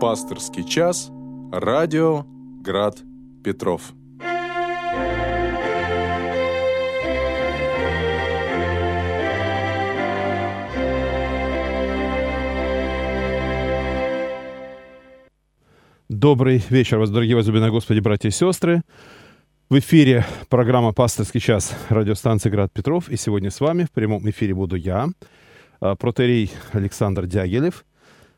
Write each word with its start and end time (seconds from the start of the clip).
Пасторский 0.00 0.62
час. 0.62 1.10
Радио 1.50 2.26
Град 2.60 2.98
Петров. 3.42 3.94
Добрый 16.10 16.62
вечер, 16.68 16.98
вас, 16.98 17.08
дорогие 17.08 17.34
возлюбленные 17.34 17.70
Господи, 17.70 18.00
братья 18.00 18.28
и 18.28 18.32
сестры. 18.32 18.82
В 19.70 19.78
эфире 19.78 20.26
программа 20.50 20.92
«Пасторский 20.92 21.40
час» 21.40 21.74
радиостанции 21.88 22.50
«Град 22.50 22.70
Петров». 22.70 23.08
И 23.08 23.16
сегодня 23.16 23.50
с 23.50 23.60
вами 23.60 23.84
в 23.84 23.90
прямом 23.92 24.28
эфире 24.28 24.52
буду 24.52 24.76
я, 24.76 25.08
а, 25.80 25.96
протерей 25.96 26.52
Александр 26.72 27.26
Дягилев, 27.26 27.86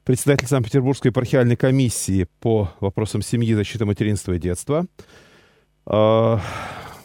председатель 0.08 0.46
Санкт-Петербургской 0.48 1.10
епархиальной 1.10 1.56
комиссии 1.56 2.26
по 2.40 2.72
вопросам 2.80 3.20
семьи, 3.20 3.52
защиты 3.52 3.84
материнства 3.84 4.32
и 4.32 4.38
детства, 4.38 4.86
а, 5.84 6.40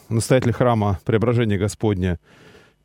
настоятель 0.08 0.54
храма 0.54 1.02
Преображения 1.04 1.58
Господня 1.58 2.18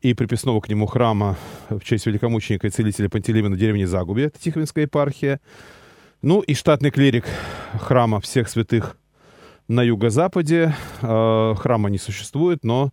и 0.01 0.13
приписного 0.13 0.59
к 0.59 0.67
нему 0.67 0.87
храма 0.87 1.37
в 1.69 1.79
честь 1.85 2.05
великомученика 2.05 2.67
и 2.67 2.69
целителя 2.69 3.07
Пантелеймона 3.07 3.55
деревни 3.55 3.85
Загубе, 3.85 4.25
это 4.25 4.37
Тихвинская 4.41 4.87
епархия, 4.87 5.39
ну 6.21 6.41
и 6.41 6.53
штатный 6.53 6.91
клирик 6.91 7.23
храма 7.79 8.19
всех 8.19 8.49
святых 8.49 8.97
на 9.69 9.83
юго-западе. 9.83 10.75
Э, 11.01 11.55
храма 11.57 11.89
не 11.89 11.97
существует, 11.97 12.65
но 12.65 12.91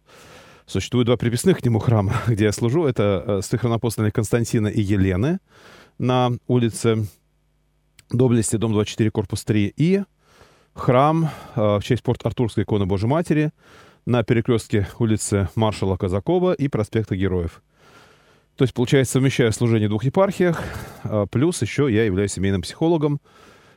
существует 0.65 1.07
два 1.07 1.17
приписных 1.17 1.59
к 1.59 1.65
нему 1.65 1.81
храма, 1.81 2.15
где 2.29 2.45
я 2.45 2.53
служу. 2.53 2.87
Это 2.87 3.25
э, 3.27 3.41
стыхронапостольные 3.43 4.13
Константина 4.13 4.69
и 4.69 4.81
Елены 4.81 5.41
на 5.99 6.33
улице 6.47 7.07
Доблести, 8.11 8.57
дом 8.57 8.73
24, 8.73 9.11
корпус 9.11 9.45
3. 9.45 9.75
И 9.77 10.03
храм 10.75 11.31
э, 11.55 11.79
в 11.79 11.81
честь 11.83 12.03
Порт-Артурской 12.03 12.65
иконы 12.65 12.87
Божьей 12.87 13.09
Матери 13.09 13.53
на 14.05 14.23
перекрестке 14.23 14.87
улицы 14.99 15.49
маршала 15.57 15.97
Казакова 15.97 16.53
и 16.53 16.69
проспекта 16.69 17.17
Героев. 17.17 17.63
То 18.57 18.63
есть, 18.63 18.73
получается, 18.73 19.15
совмещаю 19.15 19.53
служение 19.53 19.89
в 19.89 19.91
двух 19.91 20.05
епархиях, 20.05 20.63
а, 21.05 21.27
плюс 21.27 21.61
еще 21.61 21.93
я 21.93 22.05
являюсь 22.05 22.33
семейным 22.33 22.63
психологом. 22.63 23.21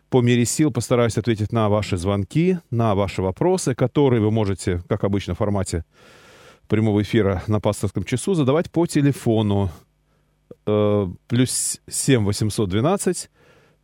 По 0.09 0.21
мере 0.21 0.45
сил 0.45 0.71
постараюсь 0.71 1.17
ответить 1.17 1.51
на 1.51 1.69
ваши 1.69 1.97
звонки, 1.97 2.59
на 2.71 2.95
ваши 2.95 3.21
вопросы, 3.21 3.75
которые 3.75 4.21
вы 4.21 4.31
можете, 4.31 4.81
как 4.87 5.03
обычно, 5.03 5.35
в 5.35 5.37
формате 5.37 5.83
прямого 6.67 7.01
эфира 7.01 7.43
на 7.47 7.59
пасторском 7.59 8.03
часу 8.03 8.35
задавать 8.35 8.71
по 8.71 8.85
телефону 8.85 9.69
э, 10.69 11.07
плюс 11.27 11.79
7 11.87 12.25
812 12.25 13.29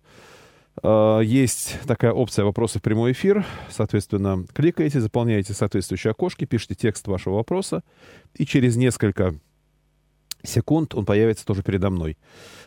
есть 0.84 1.80
такая 1.88 2.12
опция 2.12 2.46
«Вопросы 2.46 2.80
в 2.80 2.81
прямой 2.81 3.13
эфир». 3.13 3.46
Соответственно, 3.69 4.46
кликаете, 4.53 5.00
заполняете 5.00 5.53
соответствующие 5.53 6.12
окошки, 6.12 6.46
пишите 6.46 6.75
текст 6.75 7.08
вашего 7.08 7.36
вопроса, 7.36 7.84
и 8.34 8.46
через 8.46 8.75
несколько 8.75 9.36
секунд 10.44 10.94
он 10.94 11.06
появится 11.06 11.46
тоже 11.46 11.63
передо 11.63 11.90
мной. 11.90 12.18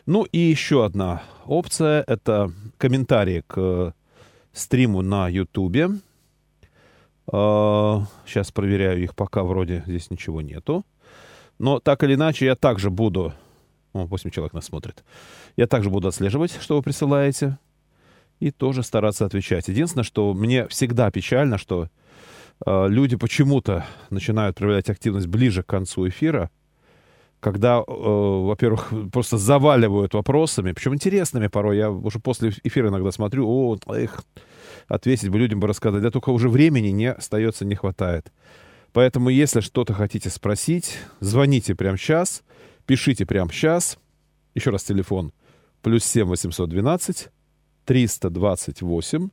Ну 0.05 0.23
и 0.23 0.37
еще 0.37 0.83
одна 0.85 1.23
опция— 1.45 2.03
это 2.07 2.51
комментарии 2.77 3.43
к 3.47 3.93
стриму 4.53 5.01
на 5.01 5.29
YouTube. 5.29 6.01
Сейчас 7.31 8.51
проверяю 8.51 9.03
их, 9.03 9.15
пока 9.15 9.43
вроде 9.43 9.83
здесь 9.85 10.09
ничего 10.09 10.41
нету. 10.41 10.83
Но 11.59 11.79
так 11.79 12.03
или 12.03 12.15
иначе, 12.15 12.45
я 12.45 12.55
также 12.55 12.89
буду... 12.89 13.33
О, 13.93 14.05
8 14.05 14.29
человек 14.31 14.53
нас 14.53 14.65
смотрит. 14.65 15.03
Я 15.55 15.67
также 15.67 15.89
буду 15.89 16.07
отслеживать, 16.07 16.57
что 16.59 16.75
вы 16.75 16.81
присылаете. 16.81 17.59
И 18.39 18.51
тоже 18.51 18.83
стараться 18.83 19.25
отвечать. 19.25 19.67
Единственное, 19.67 20.03
что 20.03 20.33
мне 20.33 20.67
всегда 20.67 21.11
печально, 21.11 21.57
что 21.57 21.89
э, 22.65 22.87
люди 22.87 23.17
почему-то 23.17 23.85
начинают 24.09 24.57
проявлять 24.57 24.89
активность 24.89 25.27
ближе 25.27 25.63
к 25.63 25.67
концу 25.67 26.07
эфира— 26.07 26.49
когда, 27.39 27.77
э, 27.79 27.83
во-первых, 27.87 28.91
просто 29.11 29.37
заваливают 29.37 30.13
вопросами, 30.13 30.71
причем 30.71 30.93
интересными 30.93 31.47
порой. 31.47 31.77
Я 31.77 31.91
уже 31.91 32.19
после 32.19 32.53
эфира 32.63 32.89
иногда 32.89 33.11
смотрю, 33.11 33.47
о, 33.47 33.77
их 33.95 34.23
ответить 34.87 35.29
бы 35.29 35.39
людям 35.39 35.59
бы 35.59 35.67
рассказать. 35.67 36.01
Да 36.01 36.11
только 36.11 36.29
уже 36.29 36.49
времени 36.49 36.89
не 36.89 37.11
остается, 37.11 37.65
не 37.65 37.75
хватает. 37.75 38.31
Поэтому, 38.91 39.29
если 39.29 39.61
что-то 39.61 39.93
хотите 39.93 40.29
спросить, 40.29 40.97
звоните 41.19 41.75
прямо 41.75 41.97
сейчас, 41.97 42.43
пишите 42.85 43.25
прямо 43.25 43.51
сейчас. 43.51 43.97
Еще 44.55 44.71
раз 44.71 44.83
телефон. 44.83 45.31
Плюс 45.81 46.03
7 46.03 46.27
812 46.27 47.29
328 47.89 49.29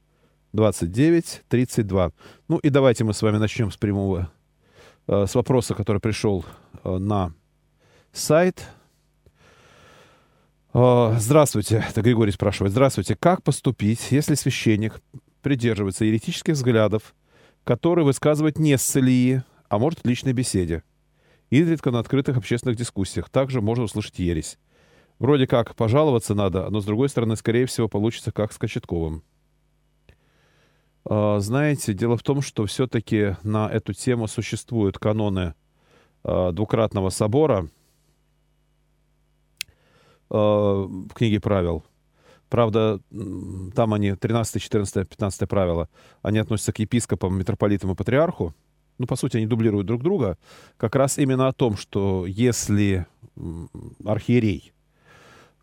29 0.54 1.42
32. 1.46 2.12
Ну 2.48 2.56
и 2.56 2.70
давайте 2.70 3.04
мы 3.04 3.12
с 3.12 3.20
вами 3.20 3.36
начнем 3.36 3.70
с 3.70 3.76
прямого, 3.76 4.32
э, 5.08 5.26
с 5.28 5.34
вопроса, 5.34 5.74
который 5.74 6.00
пришел 6.00 6.42
э, 6.82 6.96
на 6.96 7.34
сайт. 8.12 8.66
Здравствуйте, 10.72 11.84
это 11.88 12.00
Григорий 12.00 12.32
спрашивает. 12.32 12.72
Здравствуйте, 12.72 13.14
как 13.14 13.42
поступить, 13.42 14.10
если 14.10 14.34
священник 14.34 15.00
придерживается 15.42 16.06
еретических 16.06 16.54
взглядов, 16.54 17.14
которые 17.64 18.04
высказывает 18.06 18.58
не 18.58 18.76
с 18.76 18.82
целии, 18.82 19.42
а 19.68 19.78
может 19.78 20.00
в 20.00 20.06
личной 20.06 20.32
беседе? 20.32 20.82
Изредка 21.50 21.90
на 21.90 21.98
открытых 21.98 22.38
общественных 22.38 22.76
дискуссиях 22.76 23.28
также 23.30 23.60
можно 23.60 23.84
услышать 23.84 24.18
ересь. 24.18 24.58
Вроде 25.18 25.46
как 25.46 25.74
пожаловаться 25.74 26.34
надо, 26.34 26.68
но 26.70 26.80
с 26.80 26.84
другой 26.84 27.08
стороны, 27.08 27.36
скорее 27.36 27.66
всего, 27.66 27.88
получится 27.88 28.32
как 28.32 28.52
с 28.52 28.58
Кочетковым. 28.58 29.22
Знаете, 31.04 31.94
дело 31.94 32.16
в 32.16 32.22
том, 32.22 32.42
что 32.42 32.66
все-таки 32.66 33.36
на 33.44 33.70
эту 33.70 33.92
тему 33.92 34.26
существуют 34.26 34.98
каноны 34.98 35.54
двукратного 36.24 37.10
собора, 37.10 37.70
Э, 40.30 40.34
в 40.34 41.14
книге 41.14 41.40
правил. 41.40 41.84
Правда, 42.48 43.00
там 43.74 43.94
они, 43.94 44.14
13, 44.14 44.62
14, 44.62 45.08
15 45.08 45.48
правила, 45.48 45.88
они 46.22 46.38
относятся 46.38 46.72
к 46.72 46.78
епископам, 46.78 47.36
митрополитам 47.38 47.90
и 47.90 47.94
патриарху. 47.94 48.54
Ну, 48.98 49.06
по 49.06 49.16
сути, 49.16 49.36
они 49.36 49.46
дублируют 49.46 49.86
друг 49.86 50.02
друга. 50.02 50.38
Как 50.76 50.94
раз 50.94 51.18
именно 51.18 51.48
о 51.48 51.52
том, 51.52 51.76
что 51.76 52.24
если 52.26 53.06
архиерей 54.04 54.72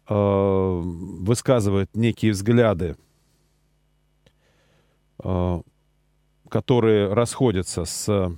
э, 0.07 0.81
высказывает 0.83 1.95
некие 1.95 2.31
взгляды, 2.31 2.95
э, 5.23 5.61
которые 6.49 7.13
расходятся 7.13 7.85
с 7.85 8.37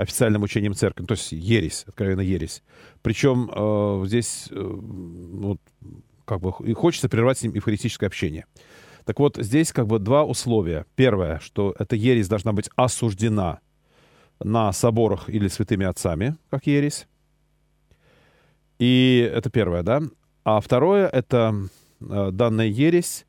официальным 0.00 0.42
учением 0.42 0.74
церкви, 0.74 1.04
то 1.04 1.12
есть 1.12 1.32
ересь, 1.32 1.84
откровенно 1.86 2.22
ересь. 2.22 2.62
Причем 3.02 3.50
э, 3.54 4.06
здесь 4.06 4.48
э, 4.50 4.54
вот, 4.58 5.60
как 6.24 6.40
бы 6.40 6.54
и 6.60 6.72
хочется 6.72 7.10
прервать 7.10 7.38
с 7.38 7.42
ним 7.42 7.52
эвхаристическое 7.56 8.06
общение. 8.06 8.46
Так 9.04 9.18
вот, 9.18 9.36
здесь 9.36 9.72
как 9.72 9.86
бы 9.86 9.98
два 9.98 10.24
условия. 10.24 10.86
Первое, 10.94 11.38
что 11.40 11.74
эта 11.78 11.96
ересь 11.96 12.28
должна 12.28 12.52
быть 12.52 12.70
осуждена 12.76 13.60
на 14.38 14.72
соборах 14.72 15.28
или 15.28 15.48
святыми 15.48 15.84
отцами, 15.84 16.36
как 16.48 16.66
ересь. 16.66 17.06
И 18.78 19.30
это 19.30 19.50
первое, 19.50 19.82
да. 19.82 20.00
А 20.50 20.60
второе, 20.60 21.06
это 21.06 21.54
э, 22.00 22.30
данная 22.32 22.66
ересь 22.66 23.24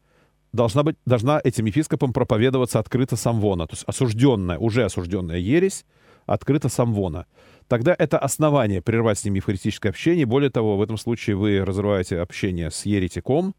должна, 0.53 0.81
быть, 0.81 0.95
должна 1.05 1.39
этим 1.43 1.65
епископом 1.65 2.13
проповедоваться 2.13 2.79
открыто 2.79 3.15
самвона. 3.15 3.67
То 3.67 3.73
есть 3.73 3.83
осужденная, 3.85 4.57
уже 4.57 4.85
осужденная 4.85 5.37
ересь 5.37 5.85
открыто 6.25 6.67
самвона, 6.67 7.27
тогда 7.67 7.95
это 7.95 8.17
основание 8.17 8.81
прервать 8.81 9.19
с 9.19 9.23
ними 9.23 9.35
евхаристическое 9.35 9.91
общение. 9.91 10.25
Более 10.25 10.49
того, 10.49 10.77
в 10.77 10.81
этом 10.81 10.97
случае 10.97 11.35
вы 11.35 11.63
разрываете 11.63 12.19
общение 12.19 12.71
с 12.71 12.87
еретиком, 12.87 13.53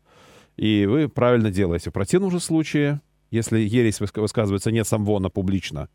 и 0.57 0.85
вы 0.87 1.09
правильно 1.09 1.53
делаете. 1.53 1.91
В 1.91 1.93
противном 1.93 2.33
же 2.33 2.41
случае, 2.41 3.01
если 3.31 3.61
ересь 3.61 4.01
высказывается 4.01 4.73
не 4.73 4.83
самвона 4.83 5.31
публично, 5.31 5.89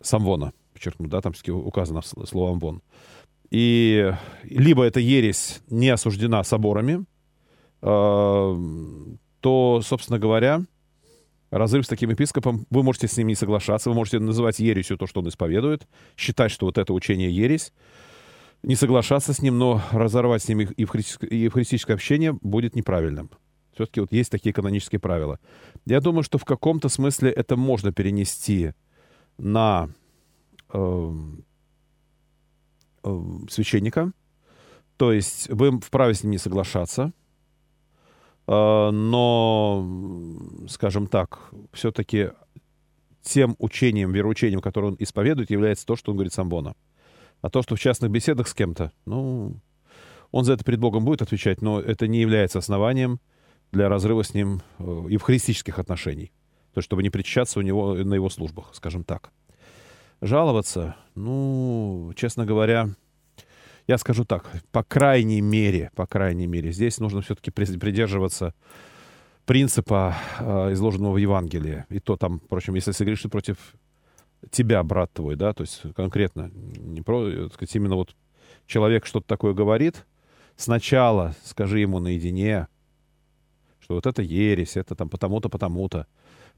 самвона, 0.00 0.52
подчеркну, 0.72 1.08
да, 1.08 1.20
там 1.20 1.32
указано 1.48 2.02
слово 2.02 2.52
амвон, 2.52 2.80
и 3.50 4.12
либо 4.44 4.84
эта 4.84 5.00
ересь 5.00 5.62
не 5.70 5.88
осуждена 5.90 6.42
соборами, 6.44 7.04
э, 7.82 8.56
то, 9.40 9.80
собственно 9.84 10.18
говоря, 10.18 10.62
разрыв 11.50 11.84
с 11.86 11.88
таким 11.88 12.10
епископом, 12.10 12.66
вы 12.70 12.82
можете 12.82 13.08
с 13.08 13.16
ним 13.16 13.28
не 13.28 13.34
соглашаться, 13.34 13.90
вы 13.90 13.96
можете 13.96 14.18
называть 14.18 14.58
ересью 14.58 14.98
то, 14.98 15.06
что 15.06 15.20
он 15.20 15.28
исповедует, 15.28 15.86
считать, 16.16 16.50
что 16.50 16.66
вот 16.66 16.78
это 16.78 16.92
учение 16.92 17.30
ересь, 17.30 17.72
не 18.62 18.74
соглашаться 18.74 19.32
с 19.32 19.42
ним, 19.42 19.58
но 19.58 19.82
разорвать 19.92 20.42
с 20.42 20.48
ним 20.48 20.60
евхаристическое 20.60 21.94
общение 21.94 22.32
будет 22.32 22.74
неправильным. 22.74 23.30
Все-таки 23.74 24.00
вот 24.00 24.10
есть 24.10 24.30
такие 24.30 24.52
канонические 24.54 24.98
правила. 24.98 25.38
Я 25.84 26.00
думаю, 26.00 26.22
что 26.22 26.38
в 26.38 26.44
каком-то 26.44 26.88
смысле 26.88 27.30
это 27.30 27.56
можно 27.56 27.92
перенести 27.92 28.72
на 29.36 29.90
э, 30.72 30.78
э, 30.78 31.12
священника. 33.48 34.12
То 34.96 35.12
есть 35.12 35.48
вы 35.50 35.78
вправе 35.80 36.14
с 36.14 36.22
ним 36.22 36.32
не 36.32 36.38
соглашаться, 36.38 37.12
э, 38.46 38.90
но, 38.90 39.86
скажем 40.68 41.06
так, 41.06 41.50
все-таки 41.72 42.30
тем 43.22 43.56
учением, 43.58 44.12
вероучением, 44.12 44.60
которое 44.60 44.88
он 44.88 44.96
исповедует, 44.98 45.50
является 45.50 45.84
то, 45.84 45.96
что 45.96 46.12
он 46.12 46.16
говорит 46.16 46.32
самбона. 46.32 46.74
А 47.42 47.50
то, 47.50 47.62
что 47.62 47.76
в 47.76 47.80
частных 47.80 48.10
беседах 48.10 48.48
с 48.48 48.54
кем-то, 48.54 48.92
ну, 49.04 49.56
он 50.30 50.44
за 50.44 50.54
это 50.54 50.64
перед 50.64 50.80
Богом 50.80 51.04
будет 51.04 51.22
отвечать, 51.22 51.60
но 51.60 51.80
это 51.80 52.06
не 52.06 52.20
является 52.20 52.58
основанием 52.58 53.20
для 53.72 53.88
разрыва 53.88 54.22
с 54.22 54.32
ним 54.32 54.62
э, 54.78 55.06
евхаристических 55.10 55.78
отношений. 55.78 56.32
То 56.72 56.78
есть, 56.78 56.86
чтобы 56.86 57.02
не 57.02 57.10
причащаться 57.10 57.58
у 57.58 57.62
него 57.62 57.94
на 57.94 58.14
его 58.14 58.30
службах, 58.30 58.70
скажем 58.74 59.04
так. 59.04 59.30
Жаловаться, 60.22 60.96
ну, 61.14 62.12
честно 62.16 62.46
говоря, 62.46 62.88
я 63.86 63.98
скажу 63.98 64.24
так, 64.24 64.50
по 64.72 64.82
крайней 64.82 65.40
мере, 65.40 65.90
по 65.94 66.06
крайней 66.06 66.46
мере, 66.46 66.72
здесь 66.72 66.98
нужно 66.98 67.20
все-таки 67.20 67.50
придерживаться 67.50 68.54
принципа, 69.44 70.16
э, 70.40 70.72
изложенного 70.72 71.12
в 71.12 71.16
Евангелии. 71.18 71.84
И 71.90 72.00
то 72.00 72.16
там, 72.16 72.40
впрочем, 72.40 72.74
если 72.74 72.92
согрешит 72.92 73.30
против 73.30 73.56
тебя, 74.50 74.82
брат 74.82 75.12
твой, 75.12 75.36
да, 75.36 75.52
то 75.52 75.62
есть 75.62 75.82
конкретно, 75.94 76.50
не 76.52 77.02
про, 77.02 77.30
так 77.44 77.54
сказать, 77.54 77.76
именно 77.76 77.96
вот 77.96 78.16
человек 78.66 79.06
что-то 79.06 79.26
такое 79.26 79.54
говорит, 79.54 80.04
сначала 80.56 81.34
скажи 81.44 81.78
ему 81.80 82.00
наедине, 82.00 82.68
что 83.80 83.94
вот 83.94 84.06
это 84.06 84.22
ересь, 84.22 84.76
это 84.76 84.94
там 84.94 85.08
потому-то, 85.08 85.48
потому-то. 85.48 86.06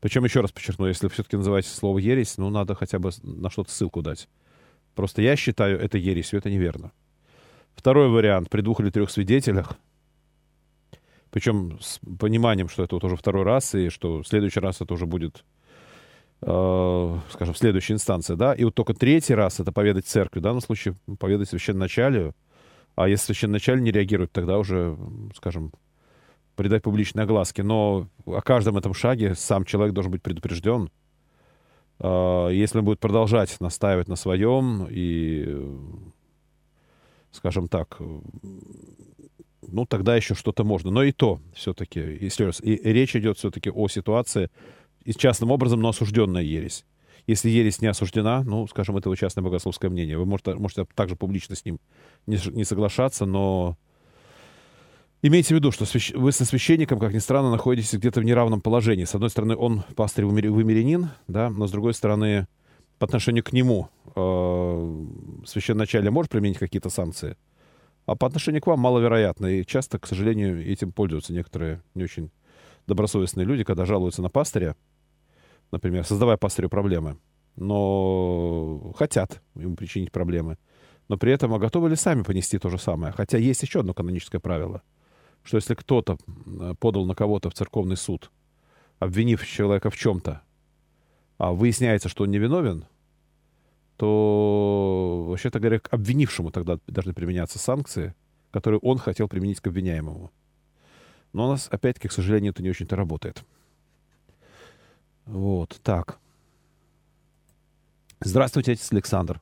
Причем, 0.00 0.24
еще 0.24 0.40
раз 0.40 0.52
подчеркну, 0.52 0.86
если 0.86 1.08
все-таки 1.08 1.36
называете 1.36 1.68
слово 1.68 1.98
ересь, 1.98 2.38
ну, 2.38 2.50
надо 2.50 2.74
хотя 2.74 2.98
бы 2.98 3.10
на 3.22 3.50
что-то 3.50 3.70
ссылку 3.70 4.02
дать. 4.02 4.28
Просто 4.94 5.22
я 5.22 5.36
считаю 5.36 5.78
это 5.80 5.98
ересью, 5.98 6.38
это 6.38 6.50
неверно. 6.50 6.92
Второй 7.74 8.08
вариант, 8.08 8.50
при 8.50 8.60
двух 8.60 8.80
или 8.80 8.90
трех 8.90 9.10
свидетелях, 9.10 9.76
причем 11.30 11.78
с 11.80 12.00
пониманием, 12.18 12.68
что 12.68 12.84
это 12.84 12.96
вот 12.96 13.04
уже 13.04 13.16
второй 13.16 13.44
раз, 13.44 13.74
и 13.74 13.88
что 13.90 14.22
в 14.22 14.26
следующий 14.26 14.60
раз 14.60 14.80
это 14.80 14.94
уже 14.94 15.06
будет, 15.06 15.44
э, 16.42 17.18
скажем, 17.30 17.54
следующая 17.54 17.94
инстанция, 17.94 18.36
да, 18.36 18.54
и 18.54 18.64
вот 18.64 18.74
только 18.74 18.94
третий 18.94 19.34
раз 19.34 19.60
это 19.60 19.70
поведать 19.70 20.06
церкви, 20.06 20.40
в 20.40 20.42
данном 20.42 20.60
случае 20.60 20.94
поведать 21.18 21.48
священноначалию, 21.48 22.34
а 22.96 23.08
если 23.08 23.26
священноначалие 23.26 23.84
не 23.84 23.92
реагирует, 23.92 24.32
тогда 24.32 24.58
уже, 24.58 24.96
скажем, 25.36 25.72
придать 26.58 26.82
публичной 26.82 27.22
огласке, 27.22 27.62
но 27.62 28.08
о 28.26 28.42
каждом 28.42 28.76
этом 28.76 28.92
шаге 28.92 29.36
сам 29.36 29.64
человек 29.64 29.94
должен 29.94 30.10
быть 30.10 30.22
предупрежден. 30.22 30.90
А, 32.00 32.48
если 32.48 32.78
он 32.78 32.84
будет 32.84 32.98
продолжать 32.98 33.56
настаивать 33.60 34.08
на 34.08 34.16
своем 34.16 34.88
и, 34.90 35.56
скажем 37.30 37.68
так, 37.68 37.98
ну, 39.62 39.86
тогда 39.86 40.16
еще 40.16 40.34
что-то 40.34 40.64
можно. 40.64 40.90
Но 40.90 41.04
и 41.04 41.12
то 41.12 41.38
все-таки, 41.54 42.00
если 42.00 42.42
раз, 42.42 42.60
и 42.60 42.74
речь 42.74 43.14
идет 43.14 43.38
все-таки 43.38 43.70
о 43.70 43.86
ситуации, 43.86 44.50
и 45.04 45.12
частным 45.12 45.52
образом, 45.52 45.80
но 45.80 45.90
осужденная 45.90 46.42
ересь. 46.42 46.84
Если 47.28 47.50
ересь 47.50 47.80
не 47.80 47.86
осуждена, 47.86 48.42
ну, 48.42 48.66
скажем, 48.66 48.96
это 48.96 49.08
его 49.08 49.14
частное 49.14 49.44
богословское 49.44 49.90
мнение. 49.90 50.18
Вы 50.18 50.26
можете, 50.26 50.54
можете 50.54 50.86
также 50.96 51.14
публично 51.14 51.54
с 51.54 51.64
ним 51.64 51.78
не, 52.26 52.36
не 52.50 52.64
соглашаться, 52.64 53.26
но 53.26 53.76
Имейте 55.20 55.48
в 55.48 55.56
виду, 55.58 55.72
что 55.72 55.84
вы 56.14 56.30
со 56.30 56.44
священником, 56.44 57.00
как 57.00 57.12
ни 57.12 57.18
странно, 57.18 57.50
находитесь 57.50 57.92
где-то 57.92 58.20
в 58.20 58.24
неравном 58.24 58.60
положении. 58.60 59.02
С 59.02 59.16
одной 59.16 59.30
стороны, 59.30 59.56
он 59.56 59.82
пастырь 59.96 60.24
вымерянин, 60.24 61.08
да, 61.26 61.50
но 61.50 61.66
с 61.66 61.72
другой 61.72 61.94
стороны, 61.94 62.46
по 63.00 63.06
отношению 63.06 63.42
к 63.42 63.52
нему 63.52 63.88
э, 64.14 65.06
священначалие 65.44 66.12
может 66.12 66.30
применить 66.30 66.58
какие-то 66.58 66.88
санкции, 66.88 67.36
а 68.06 68.14
по 68.14 68.28
отношению 68.28 68.62
к 68.62 68.68
вам 68.68 68.78
маловероятно. 68.78 69.46
И 69.46 69.66
часто, 69.66 69.98
к 69.98 70.06
сожалению, 70.06 70.64
этим 70.64 70.92
пользуются 70.92 71.32
некоторые 71.32 71.82
не 71.96 72.04
очень 72.04 72.30
добросовестные 72.86 73.44
люди, 73.44 73.64
когда 73.64 73.86
жалуются 73.86 74.22
на 74.22 74.30
пастыря, 74.30 74.76
например, 75.72 76.04
создавая 76.04 76.36
пастырю 76.36 76.68
проблемы, 76.68 77.18
но 77.56 78.92
хотят 78.96 79.42
ему 79.56 79.74
причинить 79.74 80.12
проблемы, 80.12 80.58
но 81.08 81.16
при 81.16 81.32
этом 81.32 81.52
а 81.54 81.58
готовы 81.58 81.88
ли 81.88 81.96
сами 81.96 82.22
понести 82.22 82.56
то 82.56 82.70
же 82.70 82.78
самое. 82.78 83.12
Хотя 83.12 83.36
есть 83.36 83.62
еще 83.62 83.80
одно 83.80 83.94
каноническое 83.94 84.40
правило— 84.40 84.82
что 85.48 85.56
если 85.56 85.74
кто-то 85.74 86.18
э, 86.60 86.74
подал 86.78 87.06
на 87.06 87.14
кого-то 87.14 87.48
в 87.48 87.54
церковный 87.54 87.96
суд, 87.96 88.30
обвинив 88.98 89.46
человека 89.46 89.88
в 89.88 89.96
чем-то, 89.96 90.42
а 91.38 91.52
выясняется, 91.52 92.10
что 92.10 92.24
он 92.24 92.30
невиновен, 92.30 92.84
то, 93.96 95.24
вообще-то 95.26 95.58
говоря, 95.58 95.80
к 95.80 95.90
обвинившему 95.90 96.50
тогда 96.50 96.78
должны 96.86 97.14
применяться 97.14 97.58
санкции, 97.58 98.14
которые 98.50 98.78
он 98.80 98.98
хотел 98.98 99.26
применить 99.26 99.60
к 99.60 99.68
обвиняемому. 99.68 100.30
Но 101.32 101.46
у 101.46 101.50
нас, 101.52 101.68
опять-таки, 101.70 102.08
к 102.08 102.12
сожалению, 102.12 102.50
это 102.50 102.62
не 102.62 102.68
очень-то 102.68 102.94
работает. 102.94 103.42
Вот, 105.24 105.80
так. 105.82 106.18
Здравствуйте, 108.20 108.72
отец 108.72 108.92
Александр. 108.92 109.40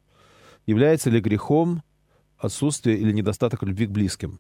Является 0.67 1.11
ли 1.11 1.19
грехом 1.19 1.83
отсутствие 2.39 2.97
или 2.97 3.11
недостаток 3.11 3.65
любви 3.65 3.87
к 3.87 3.91
близким? 3.91 4.39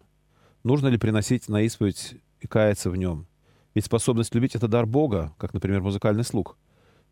Нужно 0.67 0.89
ли 0.89 0.99
приносить 0.99 1.49
на 1.49 1.63
исповедь 1.63 2.17
и 2.41 2.49
каяться 2.49 2.91
в 2.91 2.97
нем? 2.97 3.29
Ведь 3.77 3.85
способность 3.85 4.35
любить— 4.35 4.55
это 4.57 4.67
дар 4.67 4.85
Бога, 4.85 5.33
как, 5.39 5.55
например, 5.55 5.81
музыкальный 5.81 6.25
слух, 6.25 6.59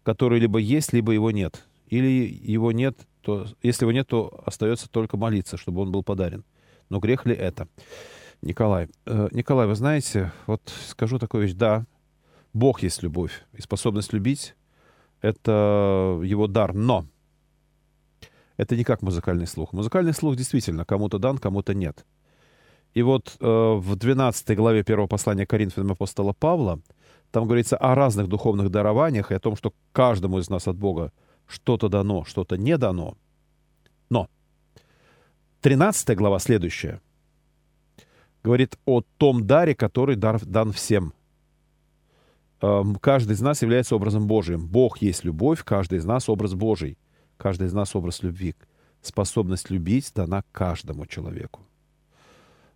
который 0.02 0.40
либо 0.40 0.58
есть, 0.58 0.92
либо 0.92 1.12
его 1.12 1.30
нет. 1.30 1.64
Или 1.87 2.26
его 2.26 2.73
нет, 2.73 2.99
то, 3.23 3.46
если 3.62 3.84
его 3.84 3.92
нет, 3.92 4.08
то 4.08 4.42
остается 4.44 4.90
только 4.90 5.16
молиться, 5.16 5.56
чтобы 5.56 5.82
он 5.82 5.92
был 5.92 6.02
подарен. 6.02 6.42
Но 6.90 6.99
грех 6.99 7.26
ли 7.26 7.32
это? 7.32 7.68
Николай. 8.42 8.88
Э, 9.06 9.28
Николай, 9.30 9.68
вы 9.68 9.76
знаете, 9.76 10.32
вот 10.49 10.61
скажу 10.88 11.20
такую 11.20 11.44
вещь. 11.44 11.54
Да, 11.54 11.87
Бог 12.54 12.82
есть 12.82 13.04
любовь. 13.04 13.44
И 13.52 13.62
способность 13.62 14.12
любить— 14.12 14.56
это 15.20 16.20
его 16.25 16.49
дар. 16.49 16.75
Но 16.75 17.06
это 18.56 18.75
не 18.75 18.82
как 18.82 19.02
музыкальный 19.02 19.46
слух. 19.46 19.73
Музыкальный 19.73 20.12
слух 20.12 20.34
действительно 20.34 20.84
кому-то 20.84 21.20
дан, 21.20 21.38
кому-то 21.38 21.73
нет. 21.73 22.04
И 22.94 23.02
вот 23.02 23.36
э, 23.40 23.44
в 23.46 23.96
12 23.96 24.56
главе 24.56 24.84
первого 24.84 25.08
послания 25.08 25.46
Коринфянам 25.46 25.92
апостола 25.92 26.32
Павла 26.32 26.80
там 27.32 27.44
говорится 27.44 27.76
о 27.76 27.94
разных 27.94 28.28
духовных 28.28 28.70
дарованиях 28.70 29.32
и 29.32 29.34
о 29.34 29.40
том, 29.40 29.56
что 29.56 29.74
каждому 29.92 30.38
из 30.38 30.48
нас 30.48 30.68
от 30.68 30.76
Бога 30.76 31.12
что-то 31.46 31.88
дано, 31.88 32.24
что-то 32.24 32.56
не 32.56 32.78
дано. 32.78 33.16
Но 34.08 34.28
13 35.62 36.16
глава 36.16 36.38
следующая 36.38 37.00
говорит 38.44 38.78
о 38.84 39.02
том 39.18 39.44
даре, 39.46 39.74
который 39.74 40.14
дар, 40.14 40.44
дан 40.44 40.70
всем. 40.70 41.12
Э, 42.62 42.84
каждый 43.00 43.32
из 43.32 43.40
нас 43.40 43.62
является 43.62 43.96
образом 43.96 44.28
Божиим. 44.28 44.68
Бог 44.68 44.98
есть 44.98 45.24
любовь, 45.24 45.64
каждый 45.64 45.98
из 45.98 46.04
нас 46.04 46.28
образ 46.28 46.54
Божий. 46.54 46.96
Каждый 47.36 47.66
из 47.66 47.72
нас 47.72 47.96
образ 47.96 48.22
любви. 48.22 48.54
Способность 49.02 49.68
любить 49.70 50.12
дана 50.14 50.44
каждому 50.52 51.06
человеку. 51.06 51.60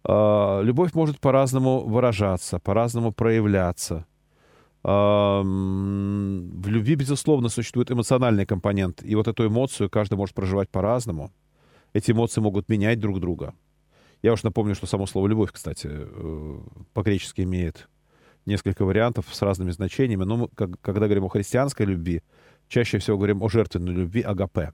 А, 0.05 0.61
любовь 0.63 0.95
может 0.95 1.21
по-разному 1.21 1.81
выражаться, 1.81 2.59
по-разному 2.59 3.13
проявляться. 3.13 4.07
А, 4.85 5.43
в 5.43 6.69
любви, 6.69 6.95
безусловно, 6.95 7.49
существует 7.49 7.91
эмоциональный 7.91 8.47
компонент, 8.47 9.03
и 9.03 9.15
вот 9.15 9.29
эту 9.29 9.47
эмоцию 9.47 9.91
каждый 9.91 10.15
может 10.15 10.35
проживать 10.35 10.69
по-разному. 10.69 11.33
Эти 11.93 12.13
эмоции 12.13 12.41
могут 12.41 12.69
менять 12.69 13.01
друг 13.01 13.21
друга. 13.21 13.55
Я 14.23 14.33
уж 14.33 14.43
напомню, 14.43 14.75
что 14.75 14.87
само 14.87 15.07
слово 15.07 15.29
«любовь», 15.29 15.53
кстати, 15.53 15.89
э, 15.91 16.59
по-гречески 16.93 17.43
имеет 17.43 17.89
несколько 18.47 18.85
вариантов 18.85 19.27
с 19.31 19.43
разными 19.43 19.71
значениями. 19.71 20.25
Но 20.25 20.37
мы, 20.37 20.49
когда 20.81 21.07
говорим 21.07 21.25
о 21.25 21.29
христианской 21.29 21.87
любви, 21.87 22.23
чаще 22.69 22.99
всего 22.99 23.17
говорим 23.17 23.43
о 23.43 23.49
жертвенной 23.49 23.93
любви, 23.93 24.23
агапе. 24.23 24.73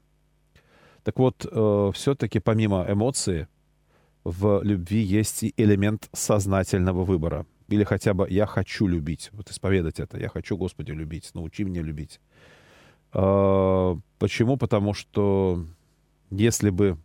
Так 1.02 1.18
вот, 1.18 1.46
э, 1.50 1.90
все-таки 1.94 2.40
помимо 2.40 2.86
эмоции, 2.88 3.48
в 4.24 4.62
любви 4.62 5.00
есть 5.00 5.42
и 5.42 5.54
элемент 5.56 6.08
сознательного 6.12 7.04
выбора. 7.04 7.46
Или 7.68 7.84
хотя 7.84 8.14
бы 8.14 8.28
«я 8.28 8.46
хочу 8.46 8.86
любить». 8.86 9.30
Вот 9.32 9.50
исповедать 9.50 10.00
это. 10.00 10.18
«Я 10.18 10.28
хочу, 10.28 10.56
Господи, 10.56 10.92
любить. 10.92 11.30
Научи 11.34 11.64
меня 11.64 11.82
любить». 11.82 12.20
Э, 13.12 13.96
почему? 14.18 14.56
Потому 14.56 14.92
что 14.92 15.64
если 16.30 16.70
бы 16.70 16.98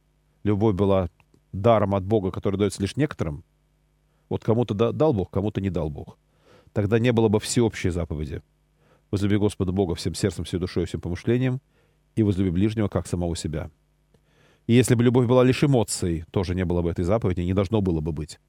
любовь 0.44 0.76
была 0.76 1.10
даром 1.52 1.96
от 1.96 2.04
Бога, 2.04 2.32
который 2.32 2.58
дается 2.58 2.82
лишь 2.82 2.96
некоторым, 2.96 3.44
вот 4.28 4.44
кому-то 4.44 4.74
дал 4.74 5.14
Бог, 5.14 5.30
кому-то 5.30 5.62
не 5.62 5.70
дал 5.70 5.90
Бог, 5.90 6.18
тогда 6.74 7.00
не 7.00 7.12
было 7.12 7.30
бы 7.30 7.40
всеобщей 7.40 7.90
заповеди. 7.90 8.42
Возлюби 9.12 9.38
Господа 9.38 9.72
Бога 9.72 9.96
всем 9.96 10.14
сердцем, 10.14 10.46
всей 10.46 10.60
душой, 10.60 10.86
всем 10.86 11.02
помышлением, 11.02 11.62
и 12.16 12.24
возлюби 12.24 12.52
ближнего, 12.52 12.88
как 12.88 13.08
самого 13.08 13.36
себя. 13.36 13.72
И 14.70 14.74
если 14.74 14.94
бы 14.94 15.04
любовь 15.04 15.26
была 15.26 15.44
лишь 15.44 15.64
эмоцией, 15.64 16.26
тоже 16.30 16.54
не 16.54 16.64
было 16.64 16.84
бы 16.84 16.92
этой 16.92 17.04
заповеди, 17.04 17.42
не 17.42 17.56
должно 17.56 17.82
было 17.82 18.02
бы 18.02 18.12
быть. 18.12 18.40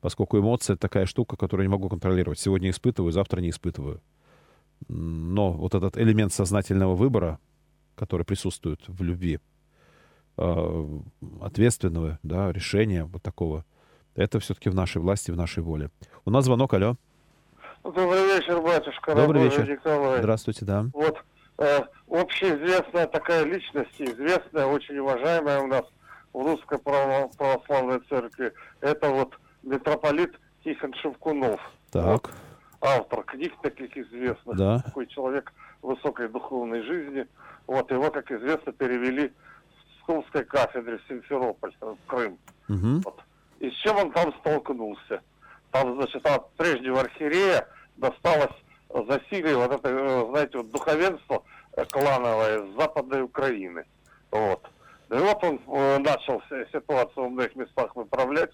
Поскольку 0.00 0.38
эмоция— 0.38 0.72
это 0.76 0.80
такая 0.80 1.04
штука, 1.04 1.36
которую 1.36 1.64
я 1.64 1.68
не 1.68 1.72
могу 1.72 1.90
контролировать. 1.90 2.38
Сегодня 2.38 2.70
испытываю, 2.70 3.12
завтра 3.12 3.42
не 3.42 3.50
испытываю. 3.50 4.00
Но 4.88 5.52
вот 5.52 5.74
этот 5.74 5.98
элемент 5.98 6.32
сознательного 6.32 6.94
выбора, 6.94 7.38
который 7.96 8.24
присутствует 8.24 8.80
в 8.86 9.02
любви, 9.02 9.40
э, 10.38 11.00
ответственного 11.42 12.18
да, 12.22 12.50
решения 12.50 13.04
вот 13.04 13.22
такого, 13.22 13.66
это 14.14 14.40
все-таки 14.40 14.70
в 14.70 14.74
нашей 14.74 15.02
власти, 15.02 15.32
в 15.32 15.36
нашей 15.36 15.62
воле. 15.62 15.90
У 16.24 16.30
нас 16.30 16.46
звонок, 16.46 16.72
алло. 16.72 16.96
Добрый 17.84 18.38
вечер, 18.38 18.62
батюшка. 18.62 19.14
Добрый 19.14 19.44
вечер. 19.44 19.68
Николай. 19.68 20.20
Здравствуйте, 20.20 20.64
да. 20.64 20.86
Вот 20.94 21.22
э, 21.58 21.80
общеизвестная 22.10 23.06
такая 23.06 23.44
личность, 23.44 23.94
известная, 23.98 24.66
очень 24.66 24.98
уважаемая 24.98 25.60
у 25.60 25.66
нас 25.66 25.84
в 26.32 26.42
Русской 26.42 26.78
Православной 26.78 28.00
Церкви, 28.08 28.52
это 28.80 29.08
вот 29.10 29.34
митрополит 29.62 30.38
Тихон 30.64 30.94
Шевкунов. 30.94 31.60
Так. 31.90 32.04
Вот, 32.04 32.30
автор 32.80 33.24
книг 33.24 33.52
таких 33.62 33.96
известных. 33.96 34.56
Да. 34.56 34.78
Такой 34.80 35.06
человек 35.06 35.52
высокой 35.82 36.28
духовной 36.28 36.82
жизни. 36.82 37.26
Вот 37.66 37.90
его, 37.90 38.10
как 38.10 38.30
известно, 38.30 38.72
перевели 38.72 39.32
с 39.98 40.04
Курской 40.04 40.44
кафедры 40.44 40.98
в 40.98 41.08
Симферополь, 41.08 41.72
в 41.80 41.96
Крым. 42.06 42.38
Угу. 42.68 43.02
Вот. 43.04 43.20
И 43.60 43.70
с 43.70 43.74
чем 43.74 43.96
он 43.96 44.12
там 44.12 44.32
столкнулся? 44.40 45.20
Там, 45.70 45.96
значит, 45.96 46.24
от 46.26 46.50
прежнего 46.54 47.00
архиерея 47.00 47.68
досталось 47.96 48.54
засилие 48.88 49.56
вот 49.56 49.72
это, 49.72 49.88
э, 49.88 50.26
знаете, 50.30 50.58
вот 50.58 50.70
духовенство 50.70 51.42
клановое 51.86 52.66
с 52.66 52.76
Западной 52.76 53.22
Украины. 53.22 53.84
Вот. 54.30 54.64
И 55.10 55.14
вот 55.14 55.42
он 55.42 56.02
начал 56.02 56.42
ситуацию 56.72 57.26
в 57.26 57.30
многих 57.30 57.56
местах 57.56 57.96
выправлять. 57.96 58.50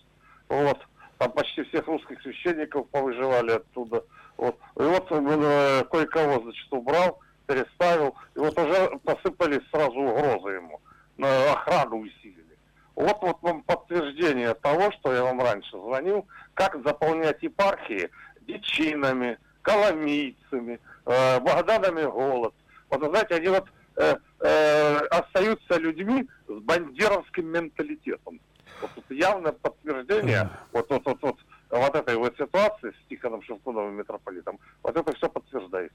Вот. 0.49 0.78
Там 1.19 1.33
почти 1.33 1.62
всех 1.64 1.87
русских 1.87 2.21
священников 2.23 2.88
повыживали 2.90 3.52
оттуда. 3.52 4.04
Вот. 4.37 4.57
И 4.76 4.83
вот 4.83 5.11
он 5.12 5.28
э, 5.28 5.85
кое-кого, 5.90 6.43
значит, 6.43 6.73
убрал, 6.73 7.21
переставил. 7.47 8.14
И 8.35 8.38
вот 8.38 8.59
уже 8.59 8.99
посыпались 9.04 9.62
сразу 9.71 9.95
угрозы 9.95 10.57
ему. 10.57 10.81
На 11.16 11.52
охрану 11.52 11.99
усилили. 12.00 12.59
Вот 12.97 13.19
вот 13.23 13.38
вам 13.43 13.62
подтверждение 13.62 14.54
того, 14.54 14.90
что 14.93 15.12
я 15.12 15.23
вам 15.23 15.40
раньше 15.40 15.71
звонил, 15.73 16.26
как 16.54 16.76
заполнять 16.85 17.43
епархии 17.43 18.11
дичинами, 18.43 19.38
коломийцами, 19.62 20.81
э, 21.07 21.40
Богданами 21.40 22.04
голод. 22.04 22.54
Вот, 22.94 23.02
вы 23.02 23.08
знаете, 23.08 23.34
они 23.34 23.48
вот 23.48 23.64
э, 23.96 24.16
э, 24.40 24.96
остаются 25.10 25.78
людьми 25.78 26.28
с 26.46 26.60
бандеровским 26.62 27.46
менталитетом. 27.46 28.40
Вот 28.80 28.90
тут 28.94 29.10
явное 29.10 29.52
подтверждение 29.52 30.50
вот, 30.72 30.88
вот, 30.90 31.04
вот, 31.04 31.18
вот, 31.22 31.36
вот 31.70 31.94
этой 31.94 32.16
вот 32.16 32.36
ситуации 32.36 32.90
с 32.90 33.08
Тихоном 33.08 33.42
Шевкуновым 33.42 33.96
митрополитом. 33.96 34.58
Вот 34.82 34.96
это 34.96 35.12
все 35.16 35.28
подтверждает. 35.28 35.92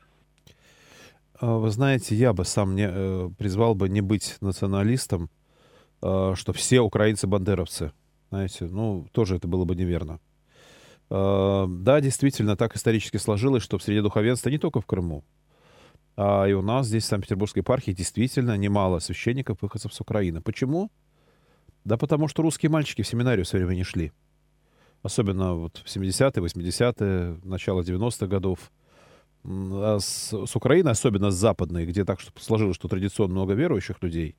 А, 1.39 1.56
вы 1.56 1.70
знаете, 1.70 2.15
я 2.15 2.34
бы 2.34 2.44
сам 2.44 2.75
не, 2.75 2.89
э, 2.91 3.29
призвал 3.38 3.75
бы 3.75 3.88
не 3.88 4.01
быть 4.01 4.36
националистом, 4.41 5.29
э, 6.01 6.34
что 6.36 6.51
все 6.51 6.82
украинцы 6.82 7.27
бандеровцы. 7.27 7.94
Знаете, 8.29 8.65
ну, 8.65 9.08
тоже 9.13 9.38
это 9.38 9.48
было 9.48 9.63
бы 9.63 9.75
неверно. 9.75 10.20
Э, 11.10 11.65
да, 11.68 12.01
действительно, 12.01 12.58
так 12.58 12.75
исторически 12.75 13.18
сложилось, 13.18 13.63
что 13.63 13.77
в 13.77 13.84
среде 13.84 14.01
духовенства 14.01 14.50
не 14.50 14.58
только 14.58 14.82
в 14.82 14.86
Крыму, 14.86 15.24
а 15.24 15.38
и 16.48 16.54
у 16.54 16.62
нас 16.62 16.88
здесь, 16.88 17.04
в 17.04 17.08
Санкт-Петербургской 17.08 17.62
епархии, 17.62 17.92
действительно 17.92 18.58
немало 18.58 19.00
священников, 19.00 19.62
выходцев 19.62 19.94
с 19.94 20.02
Украины. 20.02 20.42
Почему? 20.42 20.92
Да 21.86 21.98
потому 21.98 22.28
что 22.28 22.42
русские 22.42 22.70
мальчики 22.70 23.02
в 23.02 23.08
семинарию 23.08 23.46
все 23.46 23.58
время 23.58 23.76
не 23.76 23.84
шли. 23.84 24.12
Особенно 25.02 25.54
вот 25.54 25.78
в 25.78 25.88
70-е, 25.88 26.44
80-е, 26.44 27.40
начало 27.44 27.82
90-х 27.82 28.28
годов. 28.28 28.72
А 29.46 29.98
с, 30.00 30.34
с 30.34 30.56
Украины, 30.56 30.90
особенно 30.90 31.32
с 31.32 31.36
западной, 31.36 31.86
где 31.86 32.04
так 32.04 32.20
что 32.20 32.32
сложилось, 32.40 32.76
что 32.76 32.90
традиционно 32.90 33.34
много 33.34 33.54
верующих 33.54 34.04
людей, 34.04 34.36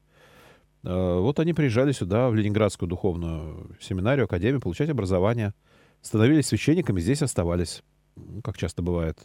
э, 0.83 1.19
вот 1.19 1.41
они 1.41 1.55
приезжали 1.55 1.93
сюда, 1.93 2.29
в 2.29 2.35
Ленинградскую 2.35 2.89
духовную 2.89 3.75
семинарию, 3.81 4.27
академию, 4.27 4.61
получать 4.61 4.91
образование– 4.91 5.55
становились 6.03 6.47
священниками, 6.47 7.01
здесь 7.01 7.23
оставались, 7.23 7.83
как 8.43 8.57
часто 8.57 8.83
бывает. 8.83 9.19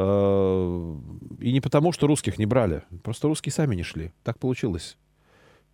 Э, 0.00 0.96
и 1.40 1.50
не 1.50 1.60
потому, 1.60 1.90
что 1.90 2.06
русских 2.06 2.38
не 2.38 2.46
брали, 2.46 2.84
просто 3.02 3.26
русские 3.26 3.52
сами 3.52 3.74
не 3.74 3.82
шли. 3.82 4.12
Так 4.22 4.38
получилось. 4.38 4.96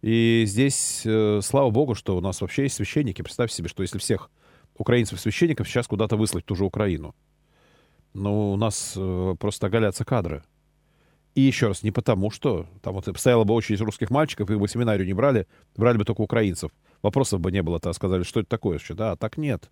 И 0.00 0.44
здесь, 0.46 1.02
э, 1.04 1.40
слава 1.42 1.68
богу, 1.68 1.94
что 1.94 2.16
у 2.16 2.20
нас 2.22 2.40
вообще 2.40 2.62
есть 2.62 2.76
священники. 2.76 3.20
Представьте 3.20 3.56
себе, 3.56 3.68
что 3.68 3.82
если 3.82 3.98
всех 3.98 4.30
украинцев-священников 4.78 5.68
сейчас 5.68 5.86
куда-то 5.86 6.16
выслать 6.16 6.44
в 6.44 6.46
ту 6.46 6.54
же 6.54 6.64
Украину, 6.64 7.14
ну, 8.14 8.52
у 8.52 8.56
нас 8.56 8.94
э, 8.96 9.34
просто 9.38 9.66
оголятся 9.66 10.06
кадры. 10.06 10.42
И 11.34 11.42
еще 11.42 11.68
раз, 11.68 11.82
не 11.82 11.90
потому 11.90 12.30
что 12.30 12.66
там 12.80 12.94
вот 12.94 13.06
стояла 13.18 13.44
бы 13.44 13.52
очередь 13.52 13.80
русских 13.82 14.08
мальчиков, 14.08 14.48
их 14.50 14.58
бы 14.58 14.68
семинарию 14.68 15.06
не 15.06 15.12
брали, 15.14 15.46
брали 15.76 15.98
бы 15.98 16.04
только 16.06 16.22
украинцев. 16.22 16.70
Вопросов 17.02 17.40
бы 17.40 17.52
не 17.52 17.62
было-то, 17.62 17.92
сказали, 17.92 18.22
что 18.22 18.40
это 18.40 18.48
такое 18.48 18.78
еще. 18.78 18.94
Да, 18.94 19.16
так 19.16 19.36
нет. 19.36 19.70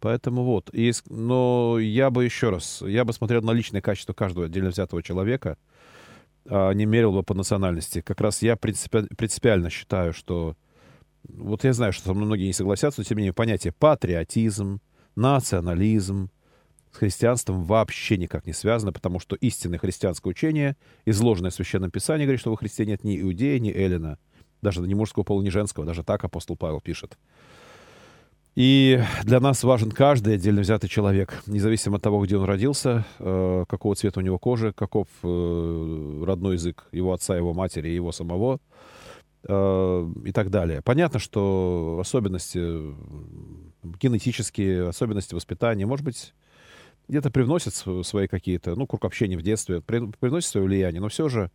Поэтому 0.00 0.44
вот. 0.44 0.70
И, 0.72 0.92
но 1.08 1.78
я 1.78 2.10
бы 2.10 2.24
еще 2.24 2.50
раз, 2.50 2.82
я 2.82 3.04
бы 3.04 3.12
смотрел 3.12 3.42
на 3.42 3.52
личное 3.52 3.80
качество 3.80 4.12
каждого 4.12 4.46
отдельно 4.46 4.70
взятого 4.70 5.02
человека, 5.02 5.58
а 6.46 6.72
не 6.72 6.86
мерил 6.86 7.12
бы 7.12 7.22
по 7.22 7.34
национальности. 7.34 8.00
Как 8.00 8.20
раз 8.20 8.42
я 8.42 8.56
принципи, 8.56 9.06
принципиально 9.16 9.70
считаю, 9.70 10.12
что... 10.12 10.56
Вот 11.28 11.64
я 11.64 11.72
знаю, 11.72 11.92
что 11.92 12.04
со 12.04 12.14
мной 12.14 12.26
многие 12.26 12.46
не 12.46 12.52
согласятся, 12.52 13.00
но 13.00 13.04
тем 13.04 13.16
не 13.18 13.22
менее 13.22 13.34
понятие 13.34 13.72
патриотизм, 13.72 14.80
национализм 15.16 16.30
с 16.92 16.96
христианством 16.96 17.64
вообще 17.64 18.16
никак 18.16 18.46
не 18.46 18.52
связано, 18.52 18.92
потому 18.92 19.18
что 19.18 19.36
истинное 19.36 19.78
христианское 19.78 20.30
учение, 20.30 20.76
изложенное 21.04 21.50
в 21.50 21.54
Священном 21.54 21.90
Писании, 21.90 22.24
говорит, 22.24 22.40
что 22.40 22.50
во 22.50 22.56
Христе 22.56 22.86
нет 22.86 23.04
ни 23.04 23.20
иудея, 23.20 23.58
ни 23.58 23.70
эллина, 23.70 24.18
даже 24.62 24.80
ни 24.80 24.94
мужского 24.94 25.24
пола, 25.24 25.42
ни 25.42 25.50
женского, 25.50 25.84
даже 25.84 26.02
так 26.02 26.24
апостол 26.24 26.56
Павел 26.56 26.80
пишет. 26.80 27.18
И 28.58 29.00
для 29.22 29.38
нас 29.38 29.62
важен 29.62 29.92
каждый 29.92 30.34
отдельно 30.34 30.62
взятый 30.62 30.90
человек, 30.90 31.44
независимо 31.46 31.98
от 31.98 32.02
того, 32.02 32.24
где 32.24 32.36
он 32.36 32.42
родился, 32.42 33.04
э, 33.20 33.64
какого 33.68 33.94
цвета 33.94 34.18
у 34.18 34.22
него 34.24 34.36
кожи, 34.40 34.72
каков 34.72 35.06
э, 35.22 36.22
родной 36.26 36.54
язык 36.54 36.88
его 36.90 37.12
отца, 37.12 37.36
его 37.36 37.54
матери, 37.54 37.86
его 37.86 38.10
самого 38.10 38.58
э, 39.44 40.10
и 40.24 40.32
так 40.32 40.50
далее. 40.50 40.82
Понятно, 40.82 41.20
что 41.20 41.98
особенности 42.00 42.58
генетические, 43.84 44.88
особенности 44.88 45.36
воспитания, 45.36 45.86
может 45.86 46.04
быть, 46.04 46.34
где-то 47.06 47.30
привносят 47.30 47.74
свои 48.04 48.26
какие-то, 48.26 48.74
ну, 48.74 48.88
круг 48.88 49.04
общения 49.04 49.38
в 49.38 49.42
детстве, 49.42 49.82
привносят 49.82 50.50
свое 50.50 50.66
влияние, 50.66 51.00
но 51.00 51.08
все 51.08 51.28
же 51.28 51.52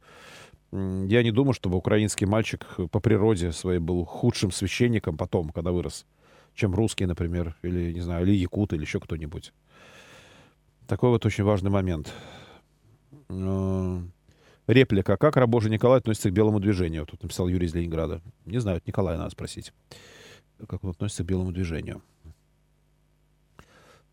я 0.72 1.22
не 1.22 1.32
думаю, 1.32 1.52
чтобы 1.52 1.76
украинский 1.76 2.28
мальчик 2.28 2.66
по 2.92 3.02
природе 3.02 3.52
своей 3.52 3.80
был 3.80 4.06
худшим 4.06 4.54
священником 4.54 5.18
потом, 5.18 5.50
когда 5.50 5.74
вырос 5.74 6.06
чем 6.54 6.74
русский, 6.76 7.06
например, 7.06 7.56
или, 7.62 7.92
не 7.94 8.02
знаю, 8.02 8.26
или 8.26 8.36
якут, 8.36 8.74
или 8.74 8.82
еще 8.82 9.00
кто-нибудь. 9.00 9.54
Такой 10.88 11.10
вот 11.10 11.26
очень 11.26 11.44
важный 11.44 11.70
момент. 11.70 12.14
Э, 13.30 14.02
реплика. 14.68 15.18
Как 15.18 15.38
рабожий 15.38 15.72
Николай 15.72 16.00
относится 16.00 16.30
к 16.30 16.34
белому 16.34 16.60
движению? 16.60 17.06
Тут 17.06 17.24
написал 17.24 17.48
Юрий 17.48 17.68
из 17.68 17.74
Ленинграда. 17.74 18.22
Не 18.46 18.60
знаю, 18.60 18.78
это 18.78 18.88
Николая 18.88 19.18
надо 19.18 19.32
спросить. 19.32 19.74
Как 20.68 20.84
он 20.84 20.92
относится 20.92 21.24
к 21.24 21.28
белому 21.28 21.52
движению? 21.52 22.02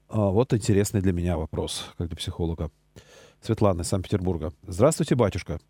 А, 0.09 0.31
вот 0.31 0.53
интересный 0.55 1.01
для 1.01 1.13
меня 1.13 1.37
вопрос, 1.37 1.93
как 1.99 2.09
для 2.09 2.17
психолога. 2.17 2.71
Светлана 3.41 3.83
из 3.83 3.89
Санкт-Петербурга. 3.89 4.53
Здравствуйте, 4.67 5.15
батюшка. 5.15 5.61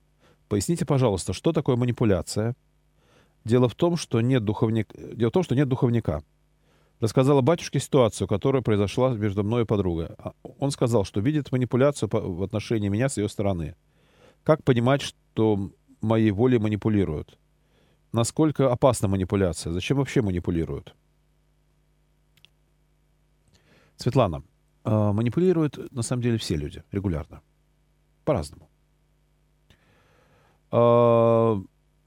Поясните, 0.48 0.84
пожалуйста, 0.84 1.32
что 1.32 1.52
такое 1.52 1.76
манипуляция? 1.76 2.56
Дело 3.44 3.68
в 3.68 3.74
том, 3.74 3.96
что 3.96 4.20
нет 4.20 4.44
духовника. 4.44 4.96
Дело 5.14 5.30
в 5.30 5.32
том, 5.32 5.42
что 5.42 5.54
нет 5.54 5.68
духовника. 5.68 6.22
Рассказала 7.00 7.40
батюшке 7.40 7.80
ситуацию, 7.80 8.28
которая 8.28 8.62
произошла 8.62 9.10
между 9.10 9.42
мной 9.42 9.62
и 9.62 9.66
подругой. 9.66 10.08
А 10.18 10.32
он 10.58 10.70
сказал, 10.70 11.04
что 11.04 11.20
видит 11.20 11.50
манипуляцию 11.50 12.10
в 12.12 12.42
отношении 12.42 12.88
меня 12.88 13.08
с 13.08 13.16
ее 13.16 13.28
стороны. 13.28 13.74
Как 14.42 14.62
понимать, 14.64 15.02
что 15.02 15.70
моей 16.00 16.30
волей 16.30 16.58
манипулируют? 16.58 17.38
насколько 18.12 18.72
опасна 18.72 19.08
манипуляция? 19.08 19.72
Зачем 19.72 19.98
вообще 19.98 20.22
манипулируют? 20.22 20.94
Светлана, 23.96 24.42
э, 24.84 25.12
манипулируют 25.12 25.92
на 25.92 26.02
самом 26.02 26.22
деле 26.22 26.38
все 26.38 26.56
люди 26.56 26.82
регулярно. 26.92 27.42
По-разному. 28.24 28.68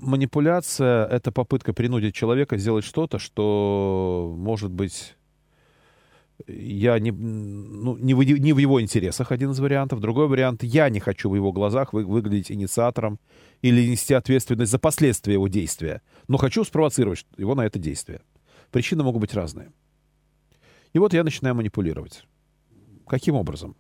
Манипуляция— 0.04 1.06
это 1.12 1.32
попытка 1.32 1.74
принудить 1.74 2.14
человека 2.14 2.58
сделать 2.58 2.84
что-то, 2.84 3.20
что, 3.20 4.34
может 4.38 4.72
быть, 4.72 5.16
я 6.48 7.00
не, 7.00 7.12
ну, 7.12 7.96
не, 7.98 8.14
в, 8.14 8.22
не 8.22 8.52
в 8.52 8.58
его 8.58 8.82
интересах, 8.82 9.32
один 9.32 9.52
из 9.52 9.60
вариантов. 9.60 10.02
Другой 10.02 10.28
вариант— 10.28 10.62
я 10.64 10.90
не 10.90 11.00
хочу 11.00 11.30
в 11.30 11.36
его 11.36 11.54
глазах 11.54 11.94
вы, 11.94 12.06
выглядеть 12.06 12.52
инициатором 12.52 13.18
или 13.62 13.88
нести 13.88 14.14
ответственность 14.14 14.72
за 14.72 14.80
последствия 14.80 15.34
его 15.34 15.48
действия, 15.48 16.02
но 16.28 16.38
хочу 16.38 16.66
спровоцировать 16.66 17.26
его 17.38 17.56
на 17.56 17.66
это 17.66 17.80
действие. 17.80 18.22
Причины 18.72 19.04
могут 19.04 19.22
быть 19.22 19.34
разные. 19.34 19.72
И 20.92 21.00
вот 21.00 21.14
я 21.14 21.24
начинаю 21.24 21.56
манипулировать. 21.56 22.26
Каким 23.08 23.36
образом? 23.36 23.76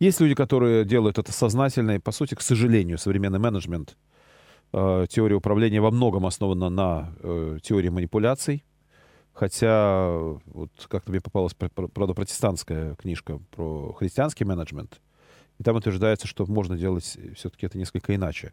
Есть 0.00 0.20
люди, 0.20 0.34
которые 0.34 0.84
делают 0.84 1.18
это 1.18 1.32
сознательно, 1.32 1.92
и, 1.92 1.98
по 1.98 2.12
сути, 2.12 2.34
к 2.34 2.42
сожалению, 2.42 2.98
современный 2.98 3.38
менеджмент, 3.38 3.96
э, 4.72 5.06
теория 5.08 5.36
управления 5.36 5.80
во 5.80 5.90
многом 5.90 6.26
основана 6.26 6.68
на 6.68 7.12
э, 7.20 7.58
теории 7.62 7.88
манипуляций. 7.88 8.64
Хотя, 9.32 10.10
вот 10.46 10.70
как-то 10.88 11.12
мне 11.12 11.20
попалась, 11.20 11.54
правда, 11.54 12.12
протестантская 12.12 12.96
книжка 12.96 13.38
про 13.52 13.92
христианский 13.92 14.44
менеджмент, 14.44 15.00
и 15.58 15.62
там 15.62 15.76
утверждается, 15.76 16.26
что 16.26 16.44
можно 16.46 16.76
делать 16.76 17.16
все-таки 17.36 17.66
это 17.66 17.78
несколько 17.78 18.14
иначе. 18.16 18.52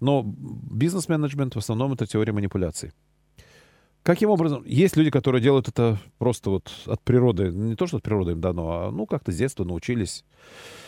Но 0.00 0.22
бизнес-менеджмент 0.24 1.54
в 1.54 1.58
основном 1.58 1.94
это 1.94 2.06
теория 2.06 2.32
манипуляций. 2.32 2.92
Каким 4.02 4.30
образом? 4.30 4.64
Есть 4.64 4.96
люди, 4.96 5.10
которые 5.10 5.42
делают 5.42 5.68
это 5.68 5.98
просто 6.18 6.50
вот 6.50 6.70
от 6.86 7.02
природы. 7.02 7.50
Не 7.50 7.74
то, 7.74 7.86
что 7.86 7.96
от 7.96 8.02
природы 8.02 8.32
им 8.32 8.40
дано, 8.40 8.70
а 8.70 8.90
ну 8.90 9.06
как-то 9.06 9.32
с 9.32 9.36
детства 9.36 9.64
научились, 9.64 10.24
э, 10.24 10.87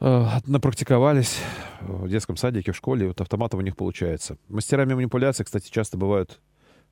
напрактиковались 0.00 1.38
в 1.80 2.08
детском 2.08 2.36
садике, 2.36 2.72
в 2.72 2.76
школе. 2.76 3.08
Вот 3.08 3.20
автоматом 3.20 3.60
у 3.60 3.62
них 3.62 3.76
получается. 3.76 4.38
Мастерами 4.48 4.94
манипуляции, 4.94 5.44
кстати, 5.44 5.70
часто 5.70 5.96
бывают 5.96 6.40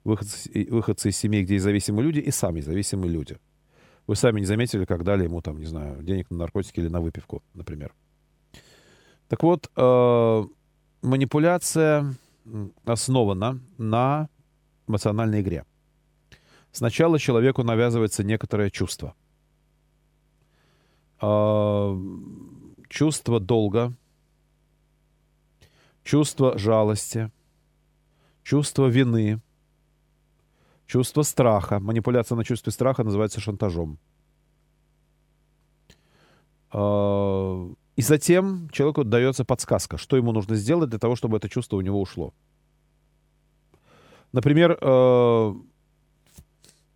выходцы, 0.05 0.67
выходцы 0.71 1.11
из 1.11 1.17
семей, 1.17 1.45
где 1.45 1.55
есть 1.55 1.65
зависимые 1.65 2.05
люди, 2.05 2.21
и 2.21 2.31
сами 2.31 2.61
зависимые 2.61 3.13
люди. 3.13 3.39
Вы 4.07 4.17
сами 4.17 4.41
не 4.41 4.47
заметили, 4.47 4.85
как 4.85 5.03
дали 5.05 5.25
ему, 5.25 5.41
там, 5.41 5.59
не 5.59 5.67
знаю, 5.67 6.03
денег 6.03 6.31
на 6.31 6.39
наркотики 6.39 6.81
или 6.81 6.89
на 6.89 7.01
выпивку, 7.01 7.43
например. 7.55 7.93
Так 9.29 9.43
вот, 9.43 9.71
э, 9.77 10.45
манипуляция 11.03 12.15
основана 12.85 13.61
на 13.79 14.29
эмоциональной 14.87 15.41
игре. 15.41 15.65
Сначала 16.71 17.19
человеку 17.19 17.65
навязывается 17.65 18.23
некоторое 18.23 18.71
чувство. 18.71 19.15
А, 21.21 21.99
чувство 22.89 23.41
долга, 23.41 23.93
чувство 26.03 26.59
жалости, 26.59 27.31
чувство 28.43 28.87
вины, 28.87 29.41
чувство 30.87 31.23
страха. 31.23 31.81
Манипуляция 31.81 32.37
на 32.37 32.45
чувстве 32.45 32.73
страха 32.73 33.05
называется 33.05 33.41
шантажом. 33.41 33.99
А, 36.71 37.69
и 37.97 38.03
затем 38.03 38.69
человеку 38.71 39.05
дается 39.05 39.45
подсказка, 39.45 39.97
что 39.97 40.17
ему 40.17 40.33
нужно 40.33 40.57
сделать 40.57 40.91
для 40.91 40.99
того, 40.99 41.17
чтобы 41.17 41.39
это 41.39 41.49
чувство 41.49 41.77
у 41.77 41.81
него 41.81 42.01
ушло. 42.01 42.35
Например, 44.33 44.79
э, 44.81 45.55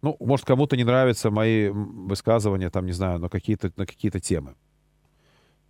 ну, 0.03 0.17
может, 0.21 0.47
кому-то 0.47 0.77
не 0.77 0.85
нравятся 0.85 1.31
мои 1.31 1.69
высказывания, 1.71 2.71
там, 2.71 2.87
не 2.87 2.93
знаю, 2.93 3.19
на 3.19 3.29
какие-то 3.29 3.73
на 3.77 3.87
какие-то 3.87 4.21
темы. 4.21 4.55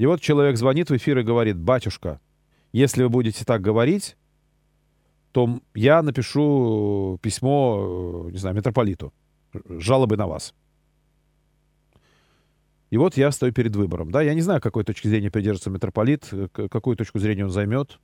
И 0.01 0.07
вот 0.07 0.23
человек 0.23 0.57
звонит 0.57 0.89
в 0.89 0.97
эфир 0.97 1.19
и 1.19 1.23
говорит, 1.23 1.59
батюшка, 1.59 2.23
если 2.73 3.03
вы 3.03 3.11
будете 3.11 3.45
так 3.45 3.61
говорить, 3.61 4.17
то 5.31 5.61
я 5.75 6.01
напишу 6.01 7.19
письмо, 7.21 8.25
э, 8.27 8.31
не 8.31 8.39
знаю, 8.39 8.57
митрополиту, 8.57 9.13
жалобы 9.69 10.17
на 10.17 10.27
вас. 10.27 10.55
И 12.89 12.97
вот 12.97 13.19
я 13.19 13.31
стою 13.31 13.53
перед 13.53 13.77
выбором. 13.77 14.11
Да, 14.11 14.23
я 14.23 14.33
не 14.33 14.41
знаю, 14.41 14.63
какой 14.63 14.85
точки 14.85 15.07
зрения 15.07 15.31
придерживается 15.31 15.69
митрополит, 15.69 16.29
э, 16.33 16.49
какую 16.49 16.97
точку 16.97 17.19
зрения 17.19 17.45
он 17.45 17.51
займет. 17.51 18.01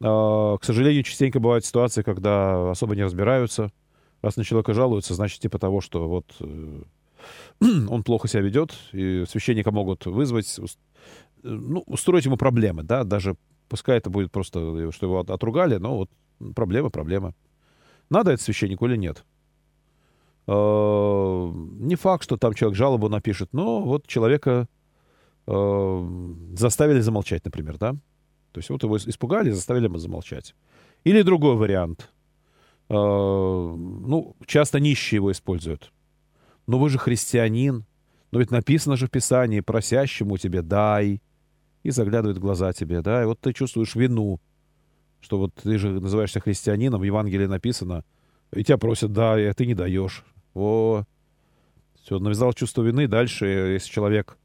А, 0.00 0.56
к 0.56 0.62
сожалению, 0.62 1.02
частенько 1.02 1.40
бывают 1.40 1.64
ситуации, 1.64 2.02
когда 2.02 2.70
особо 2.70 2.94
не 2.94 3.02
разбираются. 3.02 3.72
Раз 4.22 4.36
на 4.36 4.44
человека 4.44 4.72
жалуются, 4.72 5.14
значит, 5.14 5.40
типа 5.40 5.58
того, 5.58 5.80
что 5.80 6.08
вот 6.08 6.36
э, 6.38 6.82
он 7.60 8.02
плохо 8.02 8.28
себя 8.28 8.42
ведет, 8.42 8.74
и 8.92 9.24
священника 9.28 9.70
могут 9.70 10.06
вызвать, 10.06 10.58
ну, 11.42 11.82
устроить 11.86 12.24
ему 12.24 12.36
проблемы, 12.36 12.82
да, 12.82 13.04
даже 13.04 13.36
пускай 13.68 13.98
это 13.98 14.10
будет 14.10 14.30
просто, 14.30 14.90
что 14.92 15.06
его 15.06 15.20
отругали, 15.20 15.76
но 15.76 15.96
вот 15.96 16.10
проблема, 16.54 16.90
проблема. 16.90 17.34
Надо 18.10 18.32
это 18.32 18.42
священнику 18.42 18.86
или 18.86 18.96
нет? 18.96 19.24
А, 20.46 21.50
не 21.78 21.94
факт, 21.96 22.24
что 22.24 22.36
там 22.36 22.54
человек 22.54 22.76
жалобу 22.76 23.08
напишет, 23.08 23.52
но 23.52 23.82
вот 23.82 24.06
человека 24.06 24.68
а, 25.46 26.34
заставили 26.54 27.00
замолчать, 27.00 27.44
например, 27.44 27.78
да? 27.78 27.92
То 28.52 28.58
есть 28.58 28.68
вот 28.68 28.82
его 28.82 28.96
испугали, 28.98 29.50
заставили 29.50 29.86
его 29.86 29.98
замолчать. 29.98 30.54
Или 31.04 31.22
другой 31.22 31.56
вариант. 31.56 32.10
Э, 32.88 32.94
ну, 32.94 34.36
часто 34.46 34.78
нищие 34.78 35.16
его 35.16 35.32
используют. 35.32 35.90
Но 36.66 36.78
вы 36.78 36.88
же 36.88 36.98
христианин. 36.98 37.84
Но 38.30 38.38
ведь 38.38 38.50
написано 38.50 38.96
же 38.96 39.06
в 39.06 39.10
Писании, 39.10 39.60
просящему 39.60 40.38
тебе 40.38 40.62
дай. 40.62 41.20
И 41.82 41.90
заглядывает 41.90 42.38
в 42.38 42.40
глаза 42.40 42.72
тебе, 42.72 43.02
да. 43.02 43.22
И 43.22 43.26
вот 43.26 43.40
ты 43.40 43.52
чувствуешь 43.52 43.94
вину, 43.94 44.40
что 45.20 45.38
вот 45.38 45.54
ты 45.54 45.78
же 45.78 46.00
называешься 46.00 46.40
христианином, 46.40 47.00
в 47.00 47.04
Евангелии 47.04 47.46
написано, 47.46 48.04
и 48.52 48.62
тебя 48.62 48.78
просят 48.78 49.12
дай, 49.12 49.48
а 49.48 49.54
ты 49.54 49.66
не 49.66 49.74
даешь. 49.74 50.24
О, 50.54 51.04
все, 52.00 52.18
навязал 52.18 52.52
чувство 52.52 52.82
вины. 52.82 53.08
Дальше, 53.08 53.46
если 53.46 53.90
человек 53.90 54.38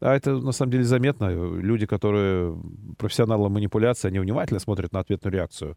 а 0.00 0.14
это 0.14 0.38
на 0.38 0.52
самом 0.52 0.72
деле 0.72 0.84
заметно. 0.84 1.28
Люди, 1.28 1.86
которые 1.86 2.58
профессионалы 2.96 3.50
манипуляции, 3.50 4.08
они 4.08 4.18
внимательно 4.18 4.58
смотрят 4.58 4.92
на 4.92 5.00
ответную 5.00 5.32
реакцию. 5.32 5.76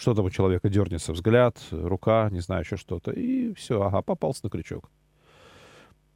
Что 0.00 0.14
там 0.14 0.24
у 0.24 0.30
человека 0.30 0.70
дернется? 0.70 1.12
Взгляд, 1.12 1.58
рука, 1.70 2.30
не 2.30 2.40
знаю, 2.40 2.62
еще 2.62 2.78
что-то. 2.78 3.10
И 3.10 3.52
все, 3.52 3.82
ага, 3.82 4.00
попался 4.00 4.40
на 4.44 4.50
крючок. 4.50 4.90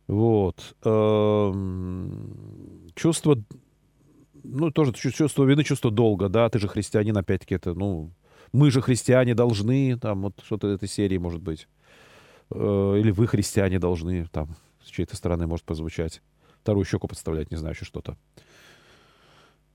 Вот. 0.06 0.74
Эм, 0.84 2.90
чувство, 2.94 3.36
ну, 4.42 4.70
тоже 4.70 4.94
чувство 4.94 5.44
вины, 5.44 5.64
чувство 5.64 5.90
долга, 5.90 6.30
да, 6.30 6.48
ты 6.48 6.58
же 6.58 6.66
христианин, 6.66 7.14
опять-таки, 7.14 7.56
это, 7.56 7.74
ну, 7.74 8.10
мы 8.52 8.70
же 8.70 8.80
христиане 8.80 9.34
должны, 9.34 9.98
там, 9.98 10.22
вот 10.22 10.40
что-то 10.42 10.68
этой 10.68 10.88
серии 10.88 11.18
может 11.18 11.42
быть. 11.42 11.68
Э, 12.52 12.96
или 12.98 13.10
вы 13.10 13.26
христиане 13.26 13.78
должны, 13.78 14.24
там, 14.32 14.56
с 14.82 14.88
чьей-то 14.88 15.14
стороны 15.14 15.46
может 15.46 15.66
позвучать 15.66 16.22
вторую 16.62 16.86
щеку 16.86 17.06
подставлять, 17.06 17.50
не 17.50 17.58
знаю, 17.58 17.74
еще 17.74 17.84
что-то. 17.84 18.16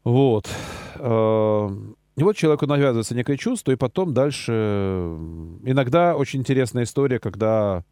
Вот. 0.04 0.50
И 2.20 2.24
вот 2.24 2.36
человеку 2.36 2.66
навязывается 2.66 3.16
некое 3.16 3.38
чувство, 3.38 3.72
и 3.72 3.78
потом 3.78 4.14
дальше... 4.14 4.52
Иногда 5.64 6.18
очень 6.18 6.42
интересная 6.42 6.84
история, 6.84 7.18
когда 7.18 7.86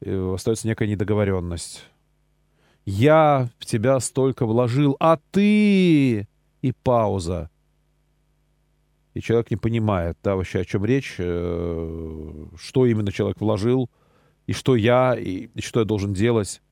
э, 0.00 0.32
остается 0.34 0.66
некая 0.66 0.88
недоговоренность. 0.88 1.84
Я 2.86 3.50
в 3.58 3.66
тебя 3.66 4.00
столько 4.00 4.46
вложил, 4.46 4.96
а 5.00 5.18
ты... 5.32 6.26
И 6.62 6.72
пауза. 6.82 7.50
И 9.12 9.20
человек 9.20 9.50
не 9.50 9.58
понимает, 9.58 10.16
да, 10.24 10.34
вообще 10.34 10.60
о 10.60 10.64
чем 10.64 10.86
речь, 10.86 11.16
э, 11.18 12.46
что 12.56 12.86
именно 12.86 13.12
человек 13.12 13.38
вложил, 13.38 13.90
и 14.46 14.54
что 14.54 14.76
я, 14.76 15.14
и 15.14 15.50
что 15.60 15.80
я 15.80 15.84
должен 15.84 16.14
делать 16.14 16.62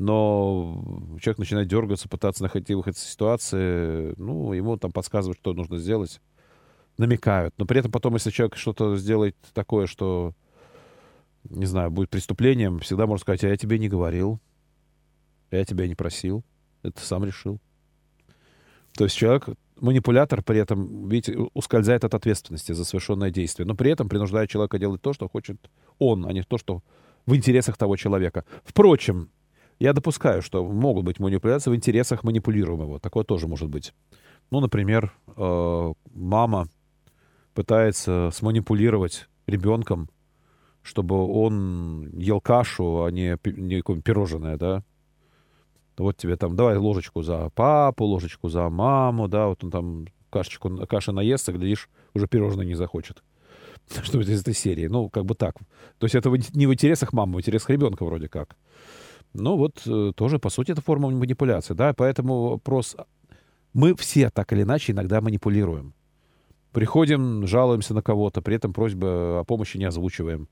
но 0.00 0.82
человек 1.20 1.38
начинает 1.38 1.68
дергаться, 1.68 2.08
пытаться 2.08 2.42
находить 2.42 2.74
выход 2.74 2.96
из 2.96 3.02
ситуации, 3.02 4.14
ну, 4.16 4.52
ему 4.52 4.76
там 4.78 4.92
подсказывают, 4.92 5.38
что 5.38 5.52
нужно 5.52 5.78
сделать, 5.78 6.20
намекают. 6.96 7.54
Но 7.58 7.66
при 7.66 7.80
этом 7.80 7.92
потом, 7.92 8.14
если 8.14 8.30
человек 8.30 8.56
что-то 8.56 8.96
сделает 8.96 9.36
такое, 9.52 9.86
что, 9.86 10.32
не 11.44 11.66
знаю, 11.66 11.90
будет 11.90 12.08
преступлением, 12.08 12.78
всегда 12.78 13.06
можно 13.06 13.20
сказать, 13.20 13.44
а 13.44 13.48
я 13.48 13.56
тебе 13.56 13.78
не 13.78 13.88
говорил, 13.88 14.40
я 15.50 15.64
тебя 15.64 15.86
не 15.86 15.94
просил, 15.94 16.44
это 16.82 17.00
сам 17.00 17.24
решил. 17.24 17.60
То 18.96 19.04
есть 19.04 19.16
человек, 19.16 19.50
манипулятор 19.80 20.42
при 20.42 20.58
этом, 20.60 21.08
видите, 21.08 21.36
ускользает 21.52 22.04
от 22.04 22.14
ответственности 22.14 22.72
за 22.72 22.86
совершенное 22.86 23.30
действие, 23.30 23.66
но 23.66 23.74
при 23.74 23.90
этом 23.90 24.08
принуждает 24.08 24.48
человека 24.48 24.78
делать 24.78 25.02
то, 25.02 25.12
что 25.12 25.28
хочет 25.28 25.70
он, 25.98 26.26
а 26.26 26.32
не 26.32 26.42
то, 26.42 26.56
что 26.56 26.82
в 27.26 27.36
интересах 27.36 27.76
того 27.76 27.96
человека. 27.96 28.46
Впрочем, 28.64 29.30
я 29.80 29.92
допускаю, 29.94 30.42
что 30.42 30.64
могут 30.64 31.04
быть 31.04 31.18
манипуляции 31.18 31.70
в 31.70 31.74
интересах 31.74 32.22
манипулируемого. 32.22 33.00
Такое 33.00 33.24
тоже 33.24 33.48
может 33.48 33.68
быть. 33.68 33.94
Ну, 34.50 34.60
например, 34.60 35.12
э, 35.36 35.92
мама 36.14 36.68
пытается 37.54 38.30
сманипулировать 38.32 39.28
ребенком, 39.46 40.10
чтобы 40.82 41.16
он 41.26 42.10
ел 42.18 42.40
кашу, 42.40 43.04
а 43.04 43.10
не, 43.10 43.36
не 43.44 43.82
пирожное, 44.02 44.56
да. 44.56 44.84
Вот 45.96 46.16
тебе 46.16 46.36
там, 46.36 46.56
давай 46.56 46.76
ложечку 46.76 47.22
за 47.22 47.50
папу, 47.50 48.04
ложечку 48.04 48.48
за 48.48 48.68
маму, 48.68 49.28
да, 49.28 49.48
вот 49.48 49.64
он 49.64 49.70
там 49.70 50.06
кашечку, 50.30 50.86
каши 50.86 51.12
наестся, 51.12 51.52
глядишь, 51.52 51.88
уже 52.14 52.26
пирожное 52.26 52.66
не 52.66 52.74
захочет. 52.74 53.22
Что 54.02 54.20
из 54.20 54.40
этой 54.40 54.54
серии. 54.54 54.86
Ну, 54.86 55.08
как 55.08 55.24
бы 55.24 55.34
так. 55.34 55.56
То 55.98 56.04
есть 56.04 56.14
это 56.14 56.30
не 56.54 56.66
в 56.66 56.72
интересах 56.74 57.12
мамы, 57.12 57.36
в 57.36 57.40
интересах 57.40 57.70
ребенка 57.70 58.04
вроде 58.04 58.28
как. 58.28 58.56
Ну, 59.32 59.56
вот 59.56 59.82
э, 59.86 60.12
тоже, 60.14 60.38
по 60.38 60.50
сути, 60.50 60.72
это 60.72 60.82
форма 60.82 61.10
манипуляции, 61.10 61.74
да, 61.74 61.92
поэтому 61.94 62.50
вопрос... 62.50 62.96
Мы 63.72 63.94
все 63.94 64.30
так 64.30 64.52
или 64.52 64.62
иначе 64.62 64.90
иногда 64.90 65.20
манипулируем. 65.20 65.94
Приходим, 66.72 67.46
жалуемся 67.46 67.94
на 67.94 68.02
кого-то, 68.02 68.42
при 68.42 68.56
этом 68.56 68.72
просьбы 68.72 69.38
о 69.38 69.44
помощи 69.44 69.76
не 69.76 69.84
озвучиваем. 69.84 70.48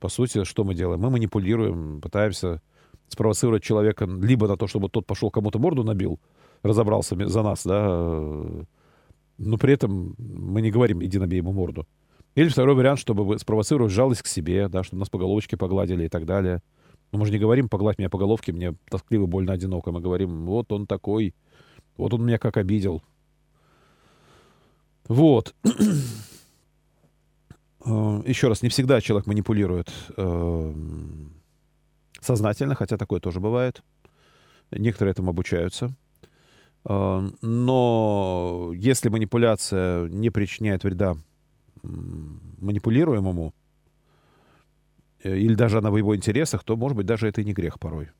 По 0.00 0.08
сути, 0.08 0.44
что 0.44 0.64
мы 0.64 0.74
делаем? 0.74 1.00
Мы 1.00 1.10
манипулируем, 1.10 2.00
пытаемся 2.00 2.62
спровоцировать 3.08 3.62
человека 3.62 4.06
либо 4.06 4.48
на 4.48 4.56
то, 4.56 4.66
чтобы 4.66 4.88
тот 4.88 5.06
пошел 5.06 5.30
кому-то 5.30 5.58
морду 5.58 5.84
набил, 5.84 6.20
разобрался 6.62 7.16
за 7.28 7.42
нас, 7.42 7.64
да, 7.64 8.66
но 9.38 9.56
при 9.56 9.72
этом 9.72 10.14
мы 10.18 10.60
не 10.60 10.70
говорим 10.70 11.02
«иди 11.02 11.18
набей 11.18 11.38
ему 11.38 11.52
морду». 11.52 11.86
Или 12.34 12.48
второй 12.48 12.74
вариант, 12.74 12.98
чтобы 12.98 13.38
спровоцировать 13.38 13.92
жалость 13.92 14.22
к 14.22 14.26
себе, 14.26 14.68
да, 14.68 14.84
чтобы 14.84 15.00
нас 15.00 15.08
по 15.08 15.18
головочке 15.18 15.56
погладили 15.56 16.04
и 16.04 16.08
так 16.08 16.26
далее. 16.26 16.62
Но 17.10 17.18
мы 17.18 17.26
же 17.26 17.32
не 17.32 17.38
говорим 17.38 17.68
«погладь 17.68 17.98
меня 17.98 18.10
по 18.10 18.18
головке, 18.18 18.52
мне 18.52 18.74
тоскливо, 18.90 19.26
больно, 19.26 19.52
одиноко». 19.52 19.92
Мы 19.92 20.00
говорим 20.00 20.46
«вот 20.46 20.72
он 20.72 20.86
такой, 20.86 21.34
вот 21.96 22.12
он 22.12 22.24
меня 22.24 22.38
как 22.38 22.56
обидел». 22.56 23.02
Вот. 25.08 25.54
Э, 27.84 28.22
еще 28.26 28.48
раз, 28.48 28.60
не 28.62 28.68
всегда 28.68 29.00
человек 29.00 29.26
манипулирует 29.26 29.90
эм, 30.16 31.32
сознательно, 32.20 32.74
хотя 32.74 32.96
такое 32.96 33.20
тоже 33.20 33.40
бывает. 33.40 33.82
Некоторые 34.70 35.12
этому 35.12 35.30
обучаются. 35.30 35.94
Э, 36.84 37.30
но 37.40 38.72
если 38.74 39.08
манипуляция 39.08 40.08
не 40.08 40.28
причиняет 40.28 40.84
вреда 40.84 41.16
манипулируемому, 41.82 43.54
э, 43.54 43.67
или 45.22 45.54
даже 45.54 45.78
она 45.78 45.90
в 45.90 45.96
его 45.96 46.14
интересах, 46.14 46.64
то, 46.64 46.76
может 46.76 46.96
быть, 46.96 47.06
даже 47.06 47.28
это 47.28 47.40
и 47.40 47.44
не 47.44 47.52
грех 47.52 47.78
порой. 47.80 48.10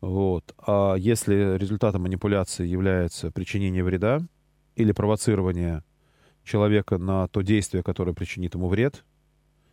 Вот. 0.00 0.54
А 0.66 0.94
если 0.94 1.56
результатом 1.58 2.02
манипуляции 2.02 2.66
является 2.66 3.30
причинение 3.30 3.84
вреда 3.84 4.20
или 4.76 4.92
провоцирование 4.92 5.84
человека 6.44 6.98
на 6.98 7.28
то 7.28 7.42
действие, 7.42 7.82
которое 7.82 8.14
причинит 8.14 8.54
ему 8.54 8.68
вред, 8.68 9.04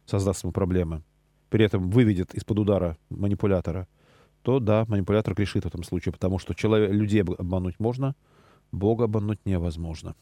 создаст 0.06 0.44
ему 0.44 0.52
проблемы, 0.52 1.04
при 1.50 1.64
этом 1.64 1.90
выведет 1.90 2.34
из-под 2.34 2.60
удара 2.60 2.98
манипулятора, 3.10 3.88
то 4.42 4.60
да, 4.60 4.86
манипулятор 4.88 5.34
грешит 5.34 5.64
в 5.64 5.68
этом 5.68 5.84
случае, 5.84 6.14
потому 6.14 6.40
что 6.40 6.54
человек, 6.54 6.92
людей 6.92 7.22
обмануть 7.22 7.80
можно, 7.80 8.16
Бога 8.72 9.06
обмануть 9.06 9.40
невозможно. 9.46 10.16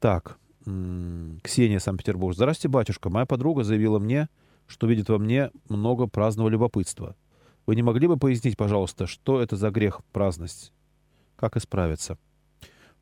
Так, 0.00 0.38
Ксения, 0.64 1.78
Санкт-Петербург. 1.78 2.34
Здравствуйте, 2.34 2.68
батюшка. 2.68 3.10
Моя 3.10 3.26
подруга 3.26 3.64
заявила 3.64 3.98
мне, 3.98 4.28
что 4.66 4.86
видит 4.86 5.08
во 5.08 5.18
мне 5.18 5.50
много 5.68 6.06
праздного 6.06 6.48
любопытства. 6.48 7.16
Вы 7.66 7.76
не 7.76 7.82
могли 7.82 8.06
бы 8.06 8.16
пояснить, 8.16 8.56
пожалуйста, 8.56 9.06
что 9.06 9.40
это 9.40 9.56
за 9.56 9.70
грех 9.70 10.00
праздность? 10.12 10.72
Как 11.36 11.56
исправиться? 11.56 12.18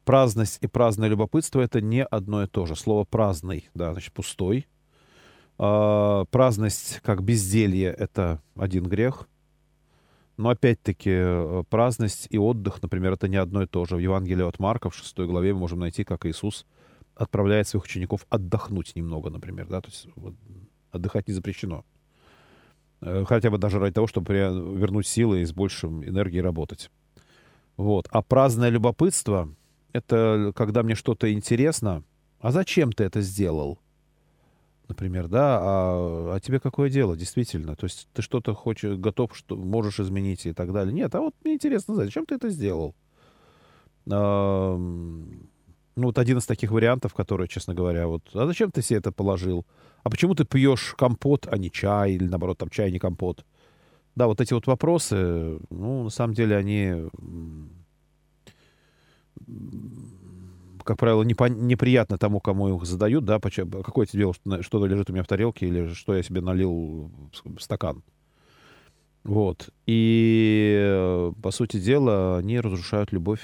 Праздность 0.04 0.58
и 0.62 0.66
праздное 0.66 1.08
любопытство— 1.08 1.60
это 1.62 1.80
не 1.80 2.04
одно 2.04 2.42
и 2.42 2.46
то 2.46 2.66
же. 2.66 2.76
Слово 2.76 3.04
«праздный», 3.04 3.68
да, 3.74 3.92
значит, 3.92 4.12
пустой. 4.12 4.66
А, 5.58 6.24
праздность 6.26 7.00
как 7.02 7.22
безделье— 7.22 7.94
это 7.98 8.40
один 8.56 8.84
грех. 8.84 9.28
Но 10.38 10.48
опять-таки 10.48 11.10
э, 11.12 11.64
праздность 11.68 12.26
и 12.30 12.38
отдых, 12.38 12.80
например, 12.80 13.12
это 13.12 13.28
не 13.28 13.36
одно 13.36 13.62
и 13.62 13.66
то 13.66 13.84
же. 13.84 13.96
В 13.96 13.98
Евангелии 13.98 14.48
от 14.48 14.58
Марка 14.58 14.88
в 14.88 14.94
6 14.94 15.18
главе 15.18 15.52
мы 15.52 15.60
можем 15.60 15.80
найти, 15.80 16.02
как 16.02 16.24
Иисус 16.24 16.64
отправляет 17.20 17.68
своих 17.68 17.84
учеников 17.84 18.26
отдохнуть 18.30 18.96
немного, 18.96 19.30
например. 19.30 19.66
Да? 19.66 19.80
То 19.80 19.88
есть 19.88 20.08
вот, 20.16 20.34
отдыхать 20.90 21.28
не 21.28 21.34
запрещено. 21.34 21.84
Э, 23.00 23.24
хотя 23.26 23.50
бы 23.50 23.58
даже 23.58 23.78
ради 23.78 23.94
того, 23.94 24.06
чтобы 24.06 24.32
вернуть 24.32 25.06
силы 25.06 25.42
и 25.42 25.44
с 25.44 25.52
большим 25.52 26.04
энергией 26.04 26.42
работать. 26.42 26.90
Вот. 27.76 28.08
А 28.10 28.22
праздное 28.22 28.70
любопытство— 28.70 29.54
это 29.92 30.52
когда 30.56 30.82
мне 30.82 30.94
что-то 30.94 31.32
интересно. 31.32 32.04
А 32.40 32.52
зачем 32.52 32.92
ты 32.92 33.04
это 33.04 33.20
сделал? 33.20 33.78
например, 34.88 35.28
да, 35.28 35.58
а, 35.62 36.34
а 36.34 36.40
тебе 36.40 36.58
какое 36.58 36.90
дело, 36.90 37.16
действительно? 37.16 37.76
То 37.76 37.84
есть 37.84 38.08
ты 38.12 38.22
что-то 38.22 38.54
хочешь, 38.54 38.98
готов, 38.98 39.36
что 39.36 39.56
можешь 39.56 40.00
изменить 40.00 40.46
и 40.46 40.52
так 40.52 40.72
далее. 40.72 40.92
Нет, 40.92 41.14
а 41.14 41.20
вот 41.20 41.34
мне 41.44 41.54
интересно 41.54 41.94
зачем 41.94 42.26
ты 42.26 42.34
это 42.34 42.50
сделал? 42.50 42.96
А, 45.96 46.00
ну, 46.00 46.06
вот 46.06 46.18
один 46.18 46.38
из 46.38 46.46
таких 46.46 46.70
вариантов, 46.70 47.14
который, 47.14 47.48
честно 47.48 47.74
говоря, 47.74 48.06
вот, 48.06 48.22
а 48.34 48.46
зачем 48.46 48.70
ты 48.70 48.82
себе 48.82 48.98
это 48.98 49.12
положил? 49.12 49.66
А 50.02 50.10
почему 50.10 50.34
ты 50.34 50.44
пьешь 50.44 50.94
компот, 50.96 51.46
а 51.50 51.58
не 51.58 51.70
чай? 51.70 52.12
Или, 52.12 52.26
наоборот, 52.26 52.58
там 52.58 52.70
чай, 52.70 52.90
не 52.90 52.98
компот? 52.98 53.44
Да, 54.16 54.26
вот 54.26 54.40
эти 54.40 54.52
вот 54.52 54.66
вопросы, 54.66 55.58
ну, 55.70 56.04
на 56.04 56.10
самом 56.10 56.34
деле, 56.34 56.56
они 56.56 57.08
как 60.84 60.98
правило, 60.98 61.22
непо- 61.22 61.48
неприятно 61.48 62.18
тому, 62.18 62.40
кому 62.40 62.76
их 62.76 62.84
задают, 62.84 63.24
да, 63.24 63.38
почему, 63.38 63.82
какое 63.82 64.06
тебе 64.06 64.20
дело, 64.20 64.34
что 64.34 64.62
что-то 64.62 64.86
лежит 64.86 65.10
у 65.10 65.12
меня 65.12 65.22
в 65.22 65.28
тарелке 65.28 65.66
или 65.66 65.92
что 65.94 66.14
я 66.14 66.22
себе 66.22 66.40
налил 66.40 67.10
в 67.44 67.60
стакан. 67.60 68.02
Вот. 69.22 69.68
И, 69.86 71.30
по 71.42 71.50
сути 71.50 71.78
дела, 71.78 72.38
они 72.38 72.58
разрушают 72.58 73.12
любовь, 73.12 73.42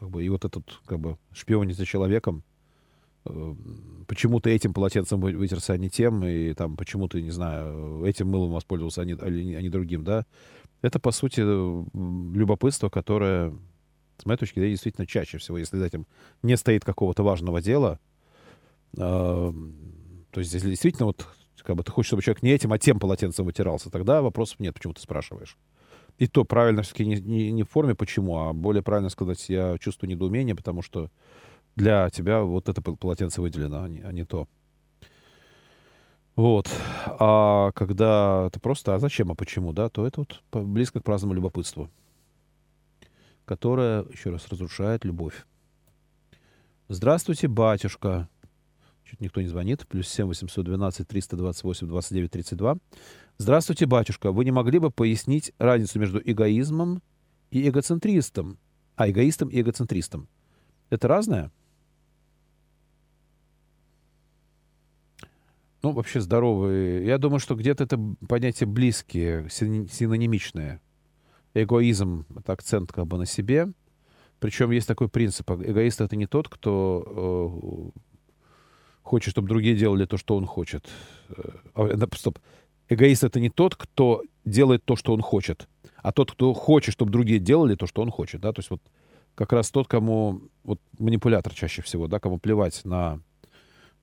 как 0.00 0.10
бы, 0.10 0.24
и 0.24 0.28
вот 0.30 0.44
этот, 0.44 0.64
как 0.86 0.98
бы, 0.98 1.18
шпионить 1.32 1.76
за 1.76 1.84
человеком, 1.84 2.42
э, 3.26 3.54
почему 4.08 4.40
ты 4.40 4.50
этим 4.50 4.72
полотенцем 4.72 5.20
вытерся, 5.20 5.74
а 5.74 5.76
не 5.76 5.90
тем, 5.90 6.24
и 6.24 6.54
там 6.54 6.76
почему 6.76 7.06
ты, 7.06 7.20
не 7.20 7.30
знаю, 7.30 8.04
этим 8.06 8.28
мылом 8.28 8.50
воспользовался, 8.50 9.02
а 9.02 9.04
не, 9.04 9.12
а 9.12 9.60
не 9.62 9.68
другим, 9.68 10.02
да, 10.02 10.24
это, 10.80 10.98
по 10.98 11.12
сути, 11.12 11.40
любопытство, 11.40 12.88
которое 12.88 13.52
с 14.16 14.24
моей 14.24 14.38
точки 14.38 14.58
зрения, 14.58 14.72
действительно 14.74 15.06
чаще 15.06 15.38
всего, 15.38 15.58
если 15.58 15.76
за 15.76 15.84
этим 15.84 16.06
не 16.42 16.56
стоит 16.56 16.84
какого-то 16.84 17.22
важного 17.22 17.60
дела, 17.60 18.00
э, 18.96 18.98
то 18.98 20.40
есть 20.40 20.52
если 20.54 20.70
действительно 20.70 21.06
вот 21.06 21.26
как 21.62 21.76
бы 21.76 21.84
ты 21.84 21.92
хочешь, 21.92 22.08
чтобы 22.08 22.22
человек 22.22 22.42
не 22.42 22.52
этим, 22.52 22.72
а 22.72 22.78
тем 22.78 22.98
полотенцем 22.98 23.44
вытирался, 23.44 23.90
тогда 23.90 24.22
вопросов 24.22 24.60
нет, 24.60 24.72
почему 24.72 24.94
ты 24.94 25.02
спрашиваешь. 25.02 25.58
И 26.20 26.28
то 26.28 26.44
правильно 26.44 26.82
все-таки 26.82 27.06
не, 27.06 27.16
не, 27.16 27.50
не 27.50 27.62
в 27.64 27.68
форме 27.68 27.96
почему, 27.96 28.38
а 28.38 28.52
более 28.52 28.82
правильно 28.82 29.08
сказать, 29.08 29.48
я 29.48 29.76
чувствую 29.78 30.10
недоумение, 30.10 30.54
потому 30.54 30.82
что 30.82 31.10
для 31.74 32.08
тебя 32.10 32.42
вот 32.42 32.68
это 32.68 32.80
полотенце 32.80 33.40
выделено, 33.40 33.82
а 33.82 33.88
не, 33.88 34.00
а 34.02 34.12
не 34.12 34.24
то. 34.24 34.46
Вот. 36.36 36.68
А 37.06 37.72
когда 37.72 38.48
ты 38.52 38.60
просто, 38.60 38.94
а 38.94 38.98
зачем, 38.98 39.32
а 39.32 39.34
почему, 39.34 39.72
да, 39.72 39.88
то 39.88 40.06
это 40.06 40.20
вот 40.20 40.64
близко 40.64 41.00
к 41.00 41.04
праздному 41.04 41.34
любопытству 41.34 41.90
которая, 43.50 44.04
еще 44.12 44.30
раз, 44.30 44.46
разрушает 44.46 45.04
любовь. 45.04 45.44
Здравствуйте, 46.88 47.48
батюшка. 47.48 48.28
Чуть 49.02 49.20
никто 49.20 49.40
не 49.40 49.48
звонит. 49.48 49.88
Плюс 49.88 50.06
7 50.06 50.28
812 50.28 51.08
328 51.08 51.88
29 51.88 52.30
32. 52.30 52.76
Здравствуйте, 53.40 53.86
батюшка. 53.86 54.32
Вы 54.32 54.44
не 54.44 54.50
могли 54.50 54.78
бы 54.78 54.90
пояснить 54.90 55.52
разницу 55.56 55.98
между 55.98 56.20
эгоизмом 56.22 57.02
и 57.50 57.66
эгоцентристом? 57.66 58.58
А, 58.96 59.08
эгоистом 59.08 59.48
и 59.48 59.62
эгоцентристом. 59.62 60.28
Это 60.90 61.08
разное? 61.08 61.50
Ну, 65.82 65.92
вообще 65.92 66.20
здоровые. 66.20 67.06
Я 67.06 67.16
думаю, 67.16 67.40
что 67.40 67.54
где-то 67.54 67.84
это 67.84 67.98
понятие 68.28 68.66
близкие, 68.66 69.48
синонимичное 69.48 70.82
эгоизм— 71.54 72.26
это 72.36 72.52
акцент 72.52 72.92
как 72.92 73.06
бы 73.06 73.16
на 73.16 73.24
себе. 73.24 73.72
Причем 74.38 74.70
есть 74.70 74.86
такой 74.86 75.08
принцип. 75.08 75.50
Эгоист— 75.50 76.00
это 76.02 76.14
не 76.14 76.26
тот, 76.26 76.50
кто 76.50 77.92
э, 77.94 78.00
хочет, 79.02 79.30
чтобы 79.30 79.48
другие 79.48 79.76
делали 79.76 80.04
то, 80.04 80.18
что 80.18 80.36
он 80.36 80.44
хочет. 80.44 80.86
Э, 81.30 81.42
а, 81.74 82.06
стоп. 82.16 82.38
Эгоист— 82.90 83.24
это 83.24 83.40
не 83.40 83.48
тот, 83.48 83.76
кто 83.76 84.22
делает 84.44 84.84
то, 84.84 84.96
что 84.96 85.14
он 85.14 85.22
хочет, 85.22 85.68
а 85.96 86.12
тот, 86.12 86.32
кто 86.32 86.52
хочет, 86.52 86.92
чтобы 86.92 87.12
другие 87.12 87.38
делали 87.38 87.76
то, 87.76 87.86
что 87.86 88.02
он 88.02 88.10
хочет. 88.10 88.40
Да? 88.40 88.52
То 88.52 88.58
есть 88.58 88.70
вот 88.70 88.82
как 89.34 89.52
раз 89.52 89.70
тот, 89.70 89.86
кому 89.86 90.42
вот 90.64 90.80
манипулятор 90.98 91.54
чаще 91.54 91.82
всего, 91.82 92.08
да, 92.08 92.18
кому 92.18 92.38
плевать 92.38 92.84
на 92.84 93.20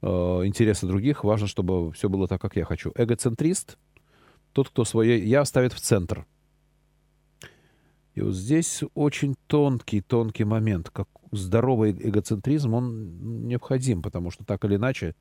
э, 0.01 0.07
интересы 0.07 0.87
других, 0.87 1.23
важно, 1.23 1.47
чтобы 1.47 1.91
все 1.91 2.07
было 2.09 2.27
так, 2.27 2.41
как 2.41 2.55
я 2.55 2.65
хочу. 2.65 2.91
Эгоцентрист— 2.95 3.77
тот, 4.53 4.69
кто 4.69 4.85
свое 4.85 5.23
«я» 5.23 5.43
ставит 5.45 5.73
в 5.73 5.81
центр— 5.81 6.25
И 8.17 8.21
вот 8.21 8.33
здесь 8.33 8.83
очень 8.95 9.35
тонкий, 9.45 10.01
тонкий 10.01 10.43
момент. 10.43 10.89
Как 10.89 11.07
здоровый 11.31 11.91
эгоцентризм, 11.91 12.73
он 12.73 13.47
необходим, 13.47 14.01
потому 14.01 14.31
что 14.31 14.43
так 14.43 14.65
или 14.65 14.77
иначе, 14.77 15.13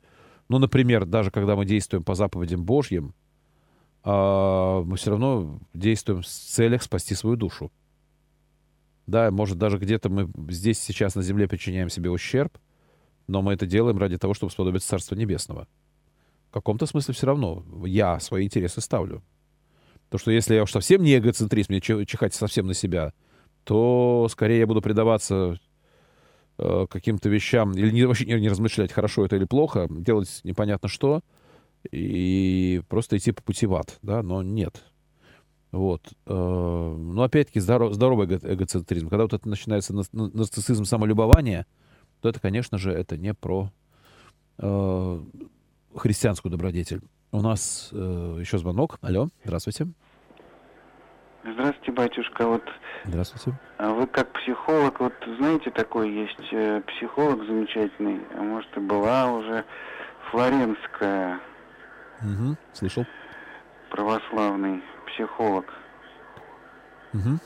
ну, 0.48 0.58
например, 0.58 1.04
даже 1.04 1.30
когда 1.30 1.56
мы 1.56 1.66
действуем 1.66 2.04
по 2.04 2.14
заповедям 2.14 2.64
Божьим, 2.64 3.12
а, 4.08 4.84
мы 4.84 4.96
все 4.96 5.10
равно 5.10 5.58
действуем 5.74 6.22
в 6.22 6.26
целях 6.26 6.84
спасти 6.84 7.16
свою 7.16 7.36
душу. 7.36 7.72
Да, 9.08 9.32
может, 9.32 9.58
даже 9.58 9.78
где-то 9.78 10.08
мы 10.08 10.30
здесь 10.48 10.78
сейчас 10.78 11.16
на 11.16 11.22
земле 11.22 11.48
причиняем 11.48 11.90
себе 11.90 12.10
ущерб, 12.10 12.56
но 13.26 13.42
мы 13.42 13.54
это 13.54 13.66
делаем 13.66 13.98
ради 13.98 14.16
того, 14.16 14.32
чтобы 14.32 14.52
сподобиться 14.52 14.88
Царства 14.88 15.16
Небесного. 15.16 15.66
В 16.50 16.52
каком-то 16.52 16.86
смысле 16.86 17.14
все 17.14 17.26
равно 17.26 17.64
я 17.84 18.20
свои 18.20 18.44
интересы 18.44 18.80
ставлю. 18.80 19.24
То, 20.08 20.18
что 20.18 20.30
если 20.30 20.54
я 20.54 20.62
уж 20.62 20.70
совсем 20.70 21.02
не 21.02 21.18
эгоцентрист, 21.18 21.68
мне 21.68 21.80
чихать 21.80 22.32
совсем 22.32 22.68
на 22.68 22.74
себя, 22.74 23.12
то 23.64 24.28
скорее 24.30 24.60
я 24.60 24.66
буду 24.68 24.82
предаваться 24.82 25.58
э, 26.58 26.86
каким-то 26.88 27.28
вещам, 27.28 27.72
или 27.72 27.90
не, 27.90 28.04
вообще 28.04 28.26
не, 28.26 28.40
не 28.40 28.48
размышлять, 28.48 28.92
хорошо 28.92 29.26
это 29.26 29.34
или 29.34 29.46
плохо, 29.46 29.88
делать 29.90 30.42
непонятно 30.44 30.88
что, 30.88 31.22
и 31.90 32.82
просто 32.88 33.16
идти 33.16 33.32
по 33.32 33.42
пути 33.42 33.66
в 33.66 33.74
ад, 33.74 33.98
да, 34.02 34.22
но 34.22 34.42
нет. 34.42 34.84
Вот. 35.72 36.02
Э, 36.26 36.32
но 36.32 37.22
опять-таки 37.22 37.60
здоров, 37.60 37.92
здоровый 37.92 38.26
эго 38.26 38.54
эгоцентризм. 38.54 39.08
Когда 39.08 39.24
вот 39.24 39.32
это 39.32 39.48
начинается 39.48 39.94
нарциссизм 40.12 40.84
самолюбования, 40.84 41.66
то 42.20 42.28
это, 42.28 42.40
конечно 42.40 42.78
же, 42.78 42.92
это 42.92 43.16
не 43.16 43.34
про 43.34 43.70
э, 44.58 45.20
христианскую 45.94 46.50
добродетель. 46.50 47.02
У 47.32 47.42
нас 47.42 47.90
э, 47.92 48.36
еще 48.40 48.58
звонок. 48.58 48.98
Алло, 49.02 49.28
здравствуйте. 49.44 49.88
Здравствуйте, 51.42 51.92
батюшка. 51.92 52.46
Вот 52.46 52.62
Здравствуйте. 53.04 53.58
А 53.78 53.90
вы 53.90 54.06
как 54.06 54.32
психолог, 54.32 54.98
вот 55.00 55.12
знаете, 55.38 55.70
такой 55.70 56.10
есть 56.10 56.52
э, 56.52 56.82
психолог 56.88 57.44
замечательный, 57.46 58.20
а 58.36 58.42
может 58.42 58.76
и 58.76 58.80
была 58.80 59.32
уже 59.32 59.64
Флоренская. 60.30 61.40
Угу, 62.22 62.56
слышал. 62.72 63.06
Православный 63.90 64.82
психолог. 65.06 65.72
Угу. 67.12 67.38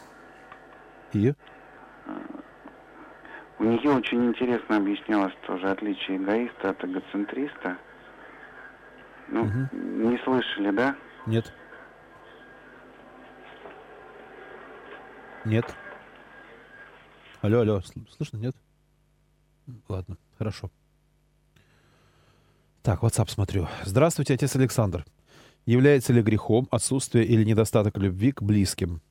И? 1.12 1.35
У 3.59 3.64
нее 3.64 3.90
очень 3.90 4.24
интересно 4.26 4.76
объяснялось 4.78 5.35
тоже 5.46 5.68
отличие 5.70 6.16
эгоиста 6.16 6.70
от 6.70 6.83
эгоцентриста. 6.85 7.76
Ну, 9.28 9.44
Мгм. 9.44 9.68
не 10.11 10.18
слышали, 10.18 10.70
да? 10.70 10.96
Нет. 11.26 11.52
Нет. 15.44 15.74
Алло, 17.42 17.61
алло, 17.61 17.78
сл- 17.80 18.09
слышно? 18.11 18.38
Нет? 18.38 18.56
Ладно, 19.88 20.16
хорошо. 20.38 20.70
Так, 22.83 23.03
WhatsApp 23.03 23.31
смотрю. 23.31 23.69
Здравствуйте, 23.85 24.35
отец 24.35 24.57
Александр. 24.57 25.05
Является 25.66 26.14
ли 26.14 26.23
грехом 26.23 26.66
отсутствие 26.71 27.27
или 27.27 27.45
недостаток 27.45 27.99
любви 27.99 28.33
к 28.33 28.43
близким? 28.43 29.03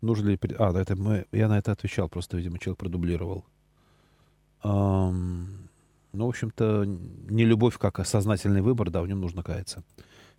Нужно 0.00 0.30
ли... 0.30 0.38
А, 0.58 0.72
это 0.76 0.96
мы... 0.96 1.26
я 1.30 1.46
на 1.46 1.58
это 1.58 1.70
отвечал, 1.70 2.08
просто, 2.08 2.36
видимо, 2.36 2.58
человек 2.58 2.78
продублировал. 2.78 3.44
Ам, 4.64 5.68
Ну, 6.12 6.26
в 6.26 6.30
общем-то, 6.30 6.84
не 6.84 7.44
любовь 7.44 7.78
как 7.78 8.04
сознательный 8.04 8.60
выбор, 8.60 8.90
да, 8.90 9.02
в 9.02 9.06
нем 9.06 9.20
нужно 9.20 9.44
каяться. 9.44 9.84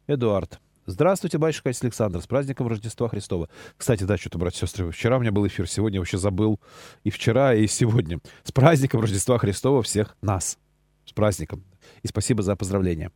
Эдуард. 0.08 0.60
Здравствуйте, 0.86 1.38
батюшка 1.38 1.70
отец 1.70 1.82
Александр. 1.84 2.22
С 2.22 2.28
праздником 2.28 2.68
Рождества 2.68 3.08
Христова. 3.08 3.48
Кстати, 3.78 4.04
да, 4.04 4.18
что-то, 4.18 4.38
братья 4.38 4.66
и 4.66 4.68
сестры, 4.68 4.92
вчера 4.92 5.16
у 5.16 5.22
меня 5.22 5.32
был 5.32 5.48
эфир, 5.48 5.70
сегодня 5.70 6.00
вообще 6.00 6.18
забыл. 6.18 6.60
И 7.06 7.10
вчера, 7.10 7.54
и 7.54 7.66
сегодня. 7.68 8.20
С 8.44 8.52
праздником 8.52 9.00
Рождества 9.00 9.38
Христова 9.38 9.82
всех 9.82 10.18
нас. 10.22 10.58
С 11.06 11.14
праздником. 11.14 11.64
И 12.02 12.08
спасибо 12.08 12.44
за 12.44 12.56
поздравления. 12.56 13.12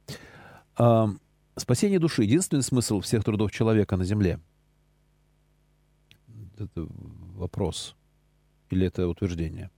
Спасение 1.56 2.00
души— 2.00 2.24
единственный 2.24 2.62
смысл 2.62 3.00
всех 3.00 3.24
трудов 3.24 3.52
человека 3.52 3.98
на 3.98 4.04
земле? 4.04 4.40
Это 6.58 6.88
вопрос. 7.36 7.96
Или 8.70 8.86
это 8.88 9.08
утверждение? 9.08 9.72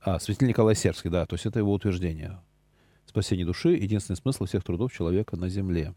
А, 0.00 0.18
святитель 0.18 0.48
Николай 0.48 0.74
Сербский, 0.74 1.10
да, 1.10 1.26
то 1.26 1.34
есть 1.34 1.44
это 1.44 1.58
его 1.58 1.72
утверждение. 1.72 2.40
Спасение 3.04 3.44
души— 3.44 3.70
единственный 3.74 4.16
смысл 4.16 4.44
всех 4.44 4.62
трудов 4.64 4.92
человека 4.92 5.36
на 5.36 5.48
земле. 5.48 5.94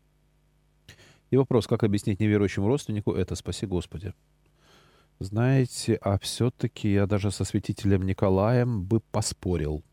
И 1.30 1.38
вопрос, 1.38 1.68
как 1.68 1.84
объяснить 1.84 2.20
неверующему 2.20 2.68
родственнику 2.68 3.14
это 3.14 3.36
«Спаси 3.36 3.66
Господи». 3.66 4.14
Знаете, 5.20 5.96
а 6.02 6.18
все-таки 6.18 6.92
я 6.92 7.06
даже 7.06 7.32
со 7.32 7.46
святителем 7.46 8.06
Николаем 8.06 8.84
бы 8.84 9.02
поспорил. 9.12 9.84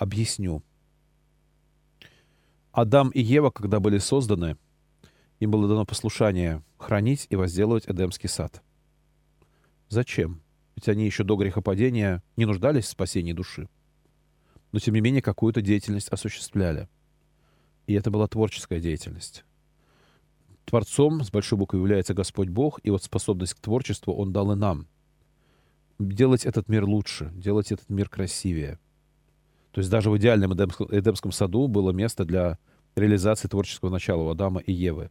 Объясню. 0.00 0.62
Адам 2.72 3.10
и 3.10 3.20
Ева, 3.20 3.50
когда 3.50 3.80
были 3.80 3.98
созданы, 3.98 4.56
им 5.40 5.50
было 5.50 5.68
дано 5.68 5.84
послушание 5.84 6.62
хранить 6.78 7.26
и 7.28 7.36
возделывать 7.36 7.86
Эдемский 7.86 8.30
сад. 8.30 8.62
Зачем? 9.90 10.40
Ведь 10.74 10.88
они 10.88 11.04
еще 11.04 11.22
до 11.22 11.36
грехопадения 11.36 12.22
не 12.38 12.46
нуждались 12.46 12.86
в 12.86 12.88
спасении 12.88 13.34
души. 13.34 13.68
Но, 14.72 14.78
тем 14.78 14.94
не 14.94 15.02
менее, 15.02 15.20
какую-то 15.20 15.60
деятельность 15.60 16.08
осуществляли. 16.08 16.88
И 17.86 17.92
это 17.92 18.10
была 18.10 18.26
творческая 18.26 18.80
деятельность. 18.80 19.44
Творцом 20.64 21.22
с 21.22 21.30
большой 21.30 21.58
буквы 21.58 21.78
является 21.78 22.14
Господь 22.14 22.48
Бог, 22.48 22.80
и 22.82 22.88
вот 22.88 23.02
способность 23.02 23.52
к 23.52 23.60
творчеству 23.60 24.14
Он 24.14 24.32
дал 24.32 24.50
и 24.52 24.56
нам. 24.56 24.88
Делать 25.98 26.46
этот 26.46 26.70
мир 26.70 26.86
лучше, 26.86 27.30
делать 27.34 27.70
этот 27.70 27.90
мир 27.90 28.08
красивее. 28.08 28.78
То 29.72 29.80
есть 29.80 29.90
даже 29.90 30.10
в 30.10 30.18
идеальном 30.18 30.54
Эдемском, 30.54 31.32
саду 31.32 31.68
было 31.68 31.92
место 31.92 32.24
для 32.24 32.58
реализации 32.96 33.48
творческого 33.48 33.90
начала 33.90 34.22
у 34.22 34.30
Адама 34.30 34.60
и 34.60 34.72
Евы. 34.72 35.10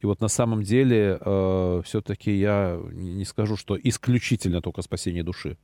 И 0.00 0.06
вот 0.06 0.20
на 0.20 0.28
самом 0.28 0.62
деле 0.62 1.18
э, 1.20 1.82
все-таки 1.84 2.32
я 2.32 2.80
не 2.92 3.24
скажу, 3.24 3.56
что 3.56 3.76
исключительно 3.76 4.62
только 4.62 4.82
спасение 4.82 5.24
души. 5.24 5.58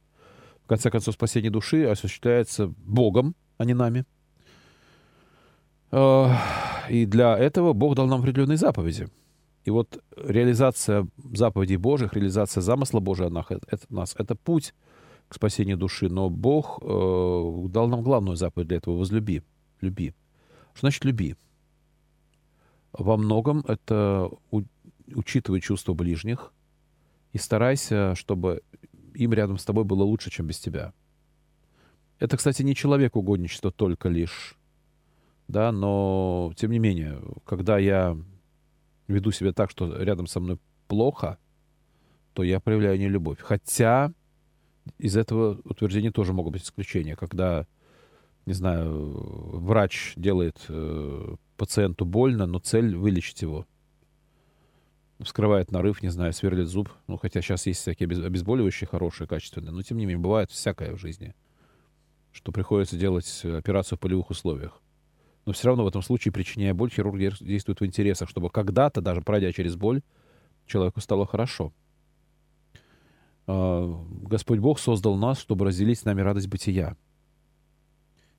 В 0.64 0.66
конце 0.66 0.90
концов, 0.90 1.14
спасение 1.14 1.50
души 1.50 1.84
осуществляется 1.84 2.66
Богом, 2.78 3.36
а 3.58 3.64
не 3.64 3.74
нами. 3.74 4.04
Э, 5.92 6.30
и 6.90 7.06
для 7.06 7.38
этого 7.38 7.72
Бог 7.72 7.94
дал 7.94 8.08
нам 8.08 8.20
определенные 8.20 8.56
заповеди. 8.56 9.08
И 9.64 9.70
вот 9.70 10.02
реализация 10.16 11.06
заповедей 11.32 11.76
Божьих, 11.76 12.14
реализация 12.14 12.60
замысла 12.60 12.98
Божия 12.98 13.28
на 13.30 13.44
нас, 13.88 14.14
это 14.18 14.34
путь 14.34 14.74
к 15.28 15.34
спасению 15.34 15.76
души. 15.76 16.08
Но 16.08 16.30
Бог 16.30 16.78
э, 16.82 17.66
дал 17.68 17.88
нам 17.88 18.02
главную 18.02 18.37
заповедь 18.37 18.68
для 18.68 18.76
этого— 18.78 18.96
возлюби. 18.98 19.42
Люби. 19.80 20.14
Что 20.72 20.80
значит 20.80 21.04
люби? 21.04 21.37
Во 22.92 23.16
многом 23.16 23.64
это 23.66 24.30
у, 24.50 24.62
учитывай 25.14 25.60
чувства 25.60 25.94
ближних 25.94 26.52
и 27.32 27.38
старайся, 27.38 28.14
чтобы 28.14 28.62
им 29.14 29.32
рядом 29.32 29.58
с 29.58 29.64
тобой 29.64 29.84
было 29.84 30.02
лучше, 30.02 30.30
чем 30.30 30.46
без 30.46 30.58
тебя. 30.58 30.92
Это, 32.18 32.37
кстати, 32.37 32.62
не 32.62 32.74
человек 32.74 33.16
угодничество 33.16 33.72
только 33.72 34.08
лишь, 34.08 34.56
да, 35.48 35.72
но 35.72 36.52
тем 36.56 36.70
не 36.70 36.78
менее, 36.78 37.20
когда 37.44 37.78
я 37.78 38.16
веду 39.08 39.30
себя 39.30 39.52
так, 39.52 39.70
что 39.70 39.96
рядом 40.02 40.26
со 40.26 40.40
мной 40.40 40.58
плохо, 40.88 41.38
то 42.32 42.42
я 42.42 42.60
проявляю 42.60 42.98
нелюбовь. 42.98 43.40
Хотя 43.40 44.12
из 44.98 45.16
этого 45.16 45.60
утверждения 45.64 46.10
тоже 46.10 46.32
могут 46.32 46.52
быть 46.52 46.64
исключения, 46.64 47.16
когда, 47.16 47.66
не 48.46 48.52
знаю, 48.52 49.58
врач 49.58 50.12
делает 50.16 50.58
э, 50.68 51.36
пациенту 51.56 52.04
больно, 52.04 52.46
но 52.46 52.58
цель 52.58 52.96
вылечить 52.96 53.42
его. 53.42 53.66
Вскрывает 55.20 55.70
нарыв, 55.70 56.02
не 56.02 56.08
знаю, 56.08 56.32
сверлит 56.32 56.66
зуб. 56.66 56.90
Ну, 57.06 57.16
хотя 57.16 57.40
сейчас 57.40 57.66
есть 57.66 57.80
всякие 57.80 58.08
обез- 58.08 58.24
обезболивающие 58.24 58.88
хорошие, 58.88 59.26
качественные, 59.26 59.70
но 59.70 59.82
тем 59.82 59.96
не 59.96 60.06
менее 60.06 60.22
бывает 60.22 60.50
всякое 60.50 60.94
в 60.94 60.98
жизни, 60.98 61.34
что 62.32 62.52
приходится 62.52 62.96
делать 62.96 63.44
операцию 63.44 63.96
в 63.96 64.00
полевых 64.00 64.30
условиях. 64.30 64.80
Но 65.46 65.52
все 65.52 65.68
равно 65.68 65.84
в 65.84 65.88
этом 65.88 66.02
случае, 66.02 66.32
причиняя 66.32 66.74
боль, 66.74 66.90
хирург 66.90 67.18
де- 67.18 67.32
действует 67.40 67.80
в 67.80 67.86
интересах, 67.86 68.28
чтобы 68.28 68.50
когда-то, 68.50 69.00
даже 69.00 69.20
пройдя 69.20 69.52
через 69.52 69.76
боль, 69.76 70.02
человеку 70.66 71.00
стало 71.00 71.26
хорошо. 71.26 71.72
А, 73.46 74.04
Господь 74.22 74.59
Бог 74.59 74.78
создал 74.78 75.16
нас, 75.16 75.38
чтобы 75.38 75.66
разделить 75.66 75.98
с 75.98 76.04
нами 76.04 76.20
радость 76.20 76.48
бытия. 76.48 76.96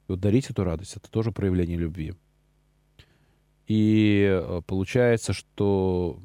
И 0.07 0.11
вот 0.11 0.19
дарить 0.19 0.49
эту 0.49 0.63
радость— 0.63 0.95
это 0.97 1.09
тоже 1.09 1.31
проявление 1.31 1.77
любви. 1.77 2.13
И 3.67 4.27
э, 4.29 4.61
получается, 4.67 5.33
что 5.33 6.19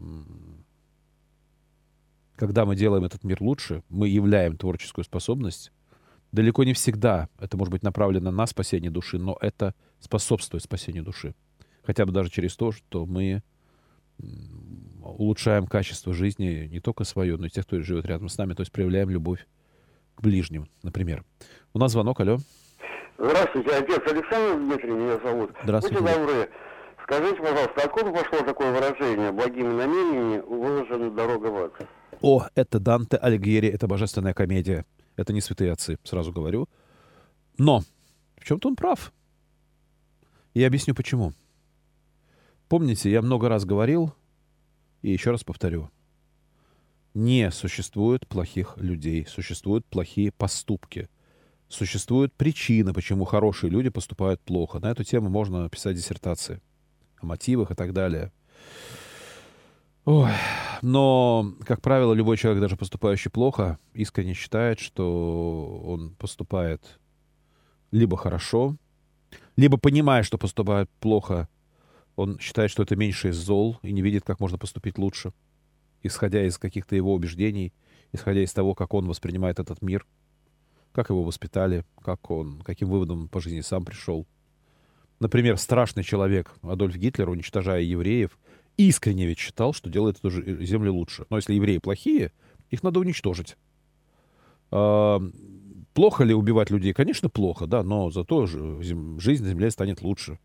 когда 2.37 2.65
мы 2.65 2.77
делаем 2.77 3.05
этот 3.05 3.25
мир 3.25 3.43
лучше, 3.43 3.83
мы 3.89 4.09
являем 4.09 4.57
творческую 4.57 5.05
способность. 5.05 5.73
Далеко 6.33 6.65
не 6.65 6.75
всегда 6.75 7.29
это 7.39 7.57
может 7.57 7.73
быть 7.73 7.83
направлено 7.83 8.31
на 8.31 8.47
спасение 8.47 8.91
души, 8.91 9.19
но 9.19 9.37
это 9.41 9.75
способствует 9.99 10.63
спасению 10.63 11.05
души. 11.05 11.35
Хотя 11.83 12.07
бы 12.07 12.13
даже 12.13 12.31
через 12.31 12.57
то, 12.57 12.73
что 12.73 13.05
мы 13.05 13.43
улучшаем 15.19 15.67
качество 15.67 16.13
жизни 16.13 16.69
не 16.71 16.81
только 16.81 17.05
свое, 17.05 17.37
но 17.37 17.47
и 17.47 17.51
тех, 17.51 17.67
кто 17.67 17.81
живет 17.81 18.07
рядом 18.07 18.29
с 18.29 18.39
нами, 18.39 18.55
то 18.55 18.63
есть 18.63 18.73
проявляем 18.73 19.11
любовь 19.11 19.47
к 20.15 20.23
ближним, 20.23 20.69
например. 20.83 21.25
У 21.73 21.79
нас 21.79 21.93
звонок, 21.93 22.21
алло. 22.21 22.39
Здравствуйте, 23.19 23.71
отец 23.71 24.01
Александр 24.11 24.57
Дмитрий 24.57 24.93
меня 24.93 25.19
зовут. 25.23 25.51
Здравствуйте. 25.63 26.01
Будьте 26.01 26.19
добры, 26.19 26.51
скажите, 27.03 27.37
пожалуйста, 27.37 27.83
откуда 27.85 28.13
пошло 28.13 28.45
такое 28.45 28.73
выражение 28.73 29.33
«благими 29.33 29.69
намерениями 29.69 30.39
выложена 30.41 31.11
дорога 31.11 31.47
в 31.47 31.57
ад»? 31.57 31.89
О, 32.23 32.47
это 32.55 32.79
Данте 32.81 33.17
Альгери, 33.17 33.69
это 33.69 33.87
божественная 33.87 34.35
комедия. 34.35 34.85
Это 35.17 35.33
не 35.33 35.41
святые 35.41 35.73
отцы, 35.73 35.99
сразу 36.03 36.33
говорю. 36.33 36.69
Но 37.59 37.83
в 38.39 38.45
чем-то 38.45 38.69
он 38.69 38.77
прав. 38.77 39.13
Я 40.55 40.67
объясню 40.67 40.95
почему. 40.95 41.33
Помните, 42.69 43.11
я 43.11 43.21
много 43.21 43.49
раз 43.49 43.65
говорил, 43.65 44.15
и 45.03 45.11
еще 45.11 45.31
раз 45.31 45.45
повторю. 45.45 45.91
Не 47.15 47.51
существует 47.51 48.27
плохих 48.27 48.77
людей, 48.77 49.27
существуют 49.27 49.85
плохие 49.87 50.31
поступки. 50.33 51.09
Существуют 51.69 52.33
причины, 52.35 52.93
почему 52.93 53.25
хорошие 53.25 53.71
люди 53.71 53.91
поступают 53.91 54.41
плохо. 54.41 54.81
На 54.81 54.91
эту 54.91 55.05
тему 55.05 55.29
можно 55.29 55.69
писать 55.69 55.97
диссертации 55.97 56.61
о 57.21 57.27
мотивах 57.27 57.71
и 57.71 57.75
так 57.75 57.93
далее. 57.93 58.33
Ой. 60.05 60.33
Но, 60.83 61.55
как 61.65 61.83
правило, 61.83 62.15
любой 62.15 62.37
человек, 62.37 62.61
даже 62.61 62.77
поступающий 62.77 63.31
плохо, 63.31 63.79
искренне 63.93 64.35
считает, 64.35 64.81
что 64.81 65.83
он 65.85 66.15
поступает 66.15 66.99
либо 67.91 68.17
хорошо, 68.17 68.77
либо 69.57 69.77
понимая, 69.77 70.23
что 70.23 70.39
поступает 70.39 70.89
плохо, 71.01 71.49
он 72.17 72.39
считает, 72.39 72.71
что 72.71 72.83
это 72.83 72.97
меньше 72.97 73.29
из 73.29 73.37
зол 73.37 73.79
и 73.83 73.93
не 73.93 74.03
видит, 74.03 74.25
как 74.25 74.41
можно 74.41 74.59
поступить 74.59 74.99
лучше, 74.99 75.33
исходя 76.03 76.45
из 76.45 76.59
каких-то 76.59 76.97
его 76.97 77.15
убеждений, 77.15 77.73
исходя 78.13 78.43
из 78.43 78.53
того, 78.53 78.75
как 78.75 78.95
он 78.95 79.07
воспринимает 79.07 79.59
этот 79.59 79.83
мир, 79.83 80.07
как 80.93 81.11
его 81.11 81.23
воспитали, 81.23 81.85
как 82.03 82.31
он, 82.31 82.63
каким 82.63 82.89
выводом 82.89 83.29
по 83.29 83.41
жизни 83.41 83.61
сам 83.61 83.85
пришел. 83.85 84.27
Например, 85.21 85.57
страшный 85.59 86.03
человек 86.03 86.55
Адольф 86.63 86.97
Гитлер, 86.97 87.29
уничтожая 87.29 87.83
евреев, 87.83 88.39
искренне 88.77 89.27
ведь 89.27 89.39
считал, 89.39 89.73
что 89.73 89.91
делает 89.91 90.19
эту 90.19 90.31
землю 90.65 90.95
лучше. 90.95 91.27
Но 91.31 91.37
если 91.37 91.55
евреи 91.55 91.79
плохие, 91.79 92.33
их 92.71 92.83
надо 92.83 93.01
уничтожить. 93.01 93.57
А, 94.71 95.21
плохо 95.93 96.25
ли 96.25 96.35
убивать 96.35 96.71
людей? 96.71 96.93
Конечно, 96.95 97.29
плохо, 97.29 97.67
да, 97.67 97.83
но 97.83 98.11
зато 98.11 98.47
жизнь 98.47 99.43
на 99.43 99.49
земле 99.51 99.71
станет 99.71 100.01
лучше. 100.01 100.39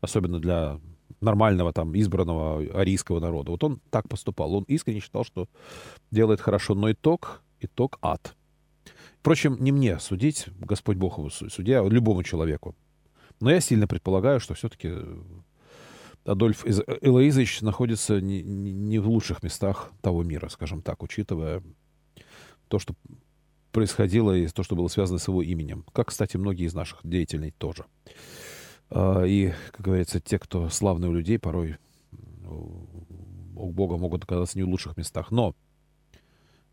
Особенно 0.00 0.40
для 0.40 0.80
нормального 1.20 1.72
там 1.72 1.96
избранного 1.96 2.58
арийского 2.78 3.20
народа. 3.20 3.50
Вот 3.50 3.64
он 3.64 3.80
так 3.90 4.08
поступал. 4.08 4.54
Он 4.54 4.64
искренне 4.64 5.00
считал, 5.00 5.24
что 5.24 5.48
делает 6.10 6.40
хорошо, 6.40 6.74
но 6.74 6.90
итог, 6.90 7.42
итог 7.60 7.98
ад. 8.02 8.34
Впрочем, 9.20 9.56
не 9.60 9.72
мне 9.72 9.98
судить, 9.98 10.46
Господь 10.60 10.96
Бог 10.96 11.18
его 11.18 11.30
судья, 11.30 11.82
любому 11.82 12.22
человеку. 12.22 12.74
Но 13.40 13.50
я 13.50 13.60
сильно 13.60 13.86
предполагаю, 13.86 14.40
что 14.40 14.54
все-таки 14.54 14.92
Адольф 16.24 16.64
Элоизович 16.66 17.60
находится 17.62 18.20
не, 18.20 18.42
не 18.42 18.98
в 18.98 19.08
лучших 19.08 19.42
местах 19.42 19.92
того 20.00 20.22
мира, 20.22 20.48
скажем 20.48 20.82
так, 20.82 21.02
учитывая 21.02 21.62
то, 22.68 22.78
что 22.78 22.94
происходило 23.72 24.32
и 24.32 24.46
то, 24.48 24.62
что 24.62 24.74
было 24.74 24.88
связано 24.88 25.18
с 25.18 25.28
его 25.28 25.42
именем. 25.42 25.84
Как, 25.92 26.08
кстати, 26.08 26.36
многие 26.36 26.66
из 26.66 26.74
наших 26.74 27.00
деятелей 27.04 27.52
тоже. 27.58 27.84
А, 28.90 29.24
и, 29.24 29.52
как 29.72 29.80
говорится, 29.80 30.20
те, 30.20 30.38
кто 30.38 30.68
славные 30.68 31.10
у 31.10 31.14
людей, 31.14 31.38
порой 31.38 31.76
у 32.44 33.70
Бога 33.70 33.96
могут 33.96 34.24
оказаться 34.24 34.58
не 34.58 34.64
в 34.64 34.68
лучших 34.68 34.96
местах. 34.96 35.30
Но 35.30 35.54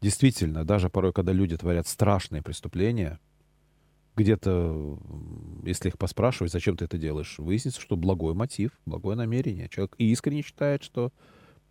действительно, 0.02 0.66
даже 0.66 0.90
порой, 0.90 1.14
когда 1.14 1.32
люди 1.32 1.58
творят 1.58 1.88
страшные 1.88 2.42
преступления— 2.42 3.20
где-то, 4.16 5.00
если 5.64 5.90
их 5.90 5.98
поспрашивать, 5.98 6.52
зачем 6.52 6.78
ты 6.78 6.86
это 6.86 6.98
делаешь, 6.98 7.40
выяснится, 7.40 7.82
что 7.82 7.96
благой 7.96 8.34
мотив, 8.34 8.72
благое 8.86 9.18
намерение. 9.18 9.70
Человек 9.70 9.96
искренне 9.98 10.44
считает, 10.44 10.84
что 10.84 11.12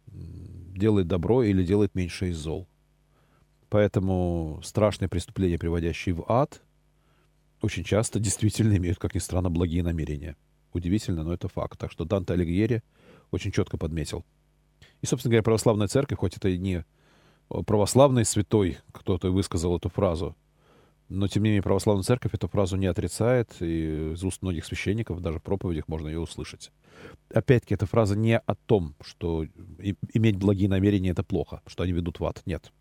делает 0.06 1.06
добро 1.06 1.42
или 1.42 1.64
делает 1.64 1.94
меньше 1.94 2.30
из 2.30 2.36
зол. 2.36 2.66
Поэтому 3.68 4.60
страшные 4.62 5.08
преступления, 5.08 5.58
приводящие 5.58 6.14
в 6.14 6.24
ад, 6.28 6.62
очень 7.62 7.84
часто 7.84 8.18
действительно 8.18 8.76
имеют, 8.76 8.98
как 8.98 9.14
ни 9.14 9.18
странно, 9.18 9.50
благие 9.50 9.82
намерения. 9.82 10.36
Удивительно, 10.72 11.22
но 11.22 11.32
это 11.32 11.48
факт. 11.48 11.78
Так 11.78 11.90
что 11.90 12.04
Данте 12.04 12.34
Алигьери 12.34 12.82
очень 13.30 13.52
четко 13.52 13.76
подметил. 13.76 14.24
И, 15.00 15.06
собственно 15.06 15.30
говоря, 15.30 15.42
православная 15.42 15.88
церковь, 15.88 16.18
хоть 16.18 16.36
это 16.36 16.48
и 16.48 16.58
не 16.58 16.84
православный 17.48 18.24
святой, 18.24 18.78
кто-то 18.92 19.30
высказал 19.30 19.76
эту 19.76 19.88
фразу, 19.88 20.36
но, 21.08 21.28
тем 21.28 21.42
не 21.42 21.50
менее, 21.50 21.62
православная 21.62 22.04
церковь 22.04 22.32
эту 22.32 22.48
фразу 22.48 22.76
не 22.76 22.86
отрицает, 22.86 23.54
и 23.60 24.12
из 24.14 24.24
уст 24.24 24.40
многих 24.40 24.64
священников, 24.64 25.20
даже 25.20 25.40
в 25.40 25.42
проповедях 25.42 25.86
можно 25.86 26.08
ее 26.08 26.20
услышать. 26.20 26.72
Опять-таки, 27.34 27.74
эта 27.74 27.84
фраза 27.84 28.16
не 28.16 28.38
о 28.38 28.54
том, 28.54 28.94
что 29.02 29.44
иметь 30.14 30.36
благие 30.36 30.70
намерения— 30.70 31.10
это 31.10 31.22
плохо, 31.22 31.60
что 31.66 31.82
они 31.82 31.92
ведут 31.92 32.18
в 32.18 32.24
ад. 32.24 32.40
Нет. 32.46 32.72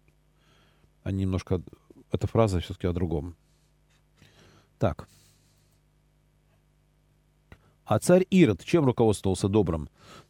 Они 1.03 1.23
немножко... 1.23 1.61
Эта 2.11 2.27
фраза 2.27 2.61
все-таки 2.61 2.87
о 2.87 2.93
другом. 2.93 3.35
Так. 4.81 5.07
А 7.85 7.99
царь 7.99 8.25
Ирод 8.31 8.63
чем 8.63 8.83
руководствовался 8.85 9.47
добрым? 9.47 9.89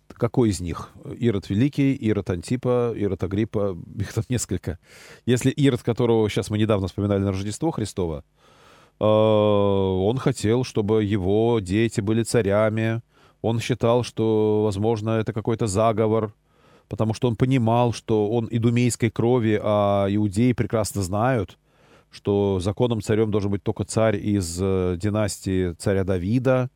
Какой 0.09 0.49
из 0.49 0.59
них? 0.59 0.89
Ирод 1.05 1.49
Великий, 1.49 1.93
Ирод 1.93 2.29
Антипа, 2.29 2.93
Ирод 2.93 3.23
Агриппа, 3.23 3.77
их 3.97 4.11
там 4.11 4.25
несколько. 4.27 4.77
Если 5.25 5.51
Ирод, 5.51 5.83
которого 5.83 6.29
сейчас 6.29 6.49
мы 6.49 6.57
недавно 6.57 6.87
вспоминали 6.87 7.21
на 7.21 7.31
Рождество 7.31 7.71
Христово, 7.71 8.25
э, 8.99 9.05
он 9.05 10.17
хотел, 10.17 10.65
чтобы 10.65 11.05
его 11.05 11.61
дети 11.61 12.01
были 12.01 12.23
царями, 12.23 13.01
он 13.41 13.61
считал, 13.61 14.03
что, 14.03 14.63
возможно, 14.65 15.11
это 15.11 15.31
какой-то 15.31 15.67
заговор, 15.67 16.33
потому 16.89 17.13
что 17.13 17.29
он 17.29 17.37
понимал, 17.37 17.93
что 17.93 18.29
он 18.29 18.49
идумейской 18.51 19.11
крови, 19.11 19.57
а 19.63 20.07
иудеи 20.09 20.51
прекрасно 20.51 21.03
знают, 21.03 21.57
что 22.11 22.59
законным 22.59 23.01
царем 23.01 23.31
должен 23.31 23.51
быть 23.51 23.63
только 23.63 23.85
царь 23.85 24.17
из 24.17 24.57
э, 24.61 24.97
династии 24.97 25.73
царя 25.73 26.03
Давида, 26.03 26.69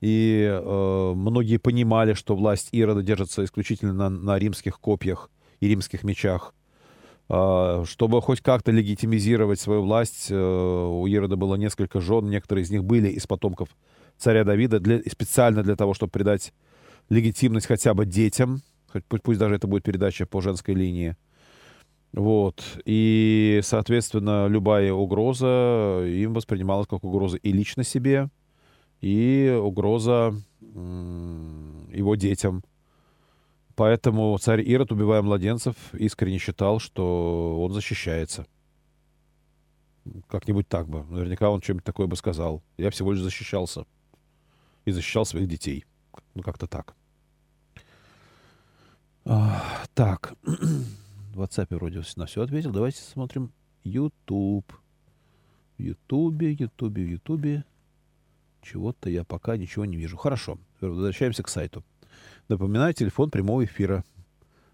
и 0.00 0.48
э, 0.50 1.12
многие 1.14 1.58
понимали, 1.58 2.14
что 2.14 2.34
власть 2.34 2.68
Ирода 2.72 3.02
держится 3.02 3.44
исключительно 3.44 3.92
на, 3.92 4.08
на 4.08 4.38
римских 4.38 4.80
копьях 4.80 5.30
и 5.60 5.68
римских 5.68 6.02
мечах. 6.02 6.54
Э, 7.28 7.84
чтобы 7.86 8.20
хоть 8.20 8.40
как-то 8.40 8.72
легитимизировать 8.72 9.60
свою 9.60 9.82
власть, 9.82 10.26
э, 10.30 10.34
у 10.36 11.06
Ирода 11.06 11.36
было 11.36 11.54
несколько 11.54 12.00
жен, 12.00 12.28
некоторые 12.28 12.64
из 12.64 12.70
них 12.70 12.84
были 12.84 13.08
из 13.08 13.26
потомков 13.26 13.68
царя 14.18 14.44
Давида, 14.44 14.80
для, 14.80 15.00
специально 15.02 15.62
для 15.62 15.76
того, 15.76 15.94
чтобы 15.94 16.10
придать 16.10 16.52
легитимность 17.08 17.66
хотя 17.66 17.94
бы 17.94 18.06
детям, 18.06 18.60
хоть, 18.92 19.04
пусть, 19.04 19.22
пусть 19.22 19.38
даже 19.38 19.54
это 19.54 19.66
будет 19.66 19.82
передача 19.82 20.26
по 20.26 20.40
женской 20.40 20.74
линии. 20.74 21.16
Вот. 22.12 22.62
И, 22.84 23.60
соответственно, 23.62 24.46
любая 24.46 24.92
угроза 24.92 26.04
им 26.06 26.34
воспринималась 26.34 26.86
как 26.86 27.04
угроза 27.04 27.38
и 27.38 27.52
лично 27.52 27.84
себе, 27.84 28.28
и 29.00 29.58
угроза 29.62 30.34
его 30.60 32.14
детям. 32.16 32.62
Поэтому 33.74 34.36
царь 34.38 34.60
Ирод, 34.60 34.92
убивая 34.92 35.22
младенцев, 35.22 35.74
искренне 35.94 36.38
считал, 36.38 36.78
что 36.78 37.58
он 37.62 37.72
защищается. 37.72 38.46
Как-нибудь 40.28 40.68
так 40.68 40.88
бы. 40.88 41.04
Наверняка 41.04 41.48
он 41.50 41.62
что-нибудь 41.62 41.84
такое 41.84 42.06
бы 42.06 42.16
сказал. 42.16 42.62
Я 42.76 42.90
всего 42.90 43.12
лишь 43.12 43.22
защищался. 43.22 43.86
И 44.84 44.90
защищал 44.90 45.24
своих 45.24 45.48
детей. 45.48 45.84
Ну, 46.34 46.42
как-то 46.42 46.66
так. 46.66 46.94
Так. 49.94 50.34
В 51.32 51.40
WhatsApp 51.40 51.74
вроде 51.74 52.02
на 52.16 52.26
все 52.26 52.42
ответил. 52.42 52.72
Давайте 52.72 53.00
смотрим 53.00 53.52
YouTube. 53.84 54.70
В 55.78 55.82
Ютубе, 55.82 56.52
Ютубе, 56.52 57.06
Ютубе. 57.06 57.64
Чего-то 58.60 59.08
я 59.08 59.24
пока 59.24 59.56
ничего 59.56 59.86
не 59.86 59.96
вижу. 59.96 60.18
Хорошо. 60.18 60.58
Возвращаемся 60.82 61.42
к 61.42 61.48
сайту. 61.48 61.82
Напоминаю, 62.48 62.92
телефон 62.92 63.30
прямого 63.30 63.64
эфира. 63.64 64.04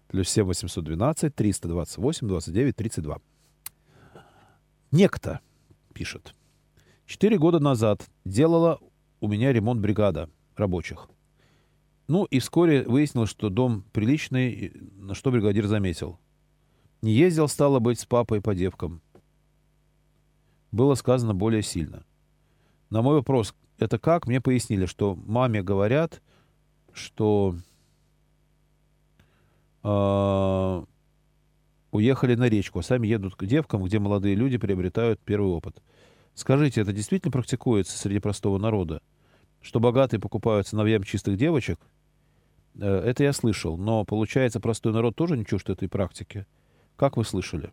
Плюс 0.09 0.27
7 0.27 0.43
812 0.43 1.33
328 1.33 2.27
29 2.27 2.75
32. 2.75 3.19
Некто 4.91 5.39
пишет. 5.93 6.35
Четыре 7.05 7.37
года 7.37 7.59
назад 7.59 8.05
делала 8.25 8.79
у 9.21 9.29
меня 9.29 9.53
ремонт 9.53 9.79
бригада 9.79 10.29
рабочих. 10.57 11.07
Ну 12.09 12.25
и 12.25 12.39
вскоре 12.39 12.83
выяснилось, 12.83 13.29
что 13.29 13.49
дом 13.49 13.85
приличный, 13.93 14.73
на 14.97 15.15
что 15.15 15.31
бригадир 15.31 15.65
заметил. 15.65 16.19
Не 17.01 17.13
ездил, 17.13 17.47
стало 17.47 17.79
быть, 17.79 17.99
с 17.99 18.05
папой 18.05 18.41
по 18.41 18.53
девкам. 18.53 19.01
Было 20.71 20.95
сказано 20.95 21.33
более 21.33 21.61
сильно. 21.61 22.05
На 22.89 23.01
мой 23.01 23.15
вопрос, 23.15 23.55
это 23.77 23.97
как? 23.97 24.27
Мне 24.27 24.41
пояснили, 24.41 24.85
что 24.85 25.15
маме 25.15 25.63
говорят, 25.63 26.21
что 26.93 27.55
А, 29.83 30.83
уехали 31.91 32.35
на 32.35 32.49
речку, 32.49 32.79
а 32.79 32.83
сами 32.83 33.07
едут 33.07 33.35
к 33.35 33.45
девкам, 33.45 33.83
где 33.83 33.99
молодые 33.99 34.35
люди 34.35 34.57
приобретают 34.57 35.19
первый 35.21 35.51
опыт. 35.51 35.81
Скажите, 36.35 36.81
это 36.81 36.93
действительно 36.93 37.31
практикуется 37.31 37.97
среди 37.97 38.19
простого 38.19 38.57
народа? 38.57 39.01
Что 39.61 39.79
богатые 39.79 40.19
покупают 40.19 40.67
сыновьям 40.67 41.03
чистых 41.03 41.37
девочек? 41.37 41.79
Э, 42.75 42.99
это 42.99 43.23
я 43.23 43.33
слышал, 43.33 43.77
но 43.77 44.05
получается, 44.05 44.59
простой 44.59 44.93
народ 44.93 45.15
тоже 45.15 45.37
не 45.37 45.45
чужд 45.45 45.69
этой 45.69 45.89
практики. 45.89 46.45
Как 46.99 47.15
вы 47.15 47.23
слышали? 47.23 47.71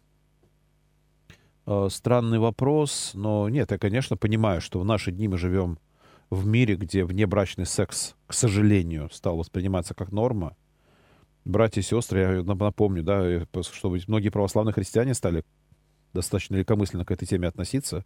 Э, 1.66 1.88
странный 1.90 2.38
вопрос, 2.38 3.10
но 3.14 3.48
нет, 3.48 3.72
я, 3.72 3.78
конечно, 3.78 4.16
понимаю, 4.16 4.60
что 4.60 4.78
в 4.78 4.84
наши 4.84 5.10
дни 5.10 5.26
мы 5.26 5.36
живем 5.36 5.80
в 6.30 6.46
мире, 6.46 6.76
где 6.76 7.04
внебрачный 7.04 7.66
секс, 7.66 8.14
к 8.28 8.32
сожалению, 8.32 9.10
стал 9.10 9.36
восприниматься 9.36 9.94
как 9.94 10.12
норма. 10.12 10.56
Братья 11.44 11.80
и 11.80 11.84
сестры, 11.84 12.20
я 12.20 12.42
напомню, 12.44 13.02
да, 13.02 13.44
чтобы 13.62 14.00
многие 14.06 14.28
православные 14.28 14.72
христиане 14.72 15.12
стали 15.12 15.42
достаточно 16.12 16.54
легкомысленно 16.54 17.04
к 17.04 17.10
этой 17.10 17.26
теме 17.26 17.48
относиться 17.48 18.04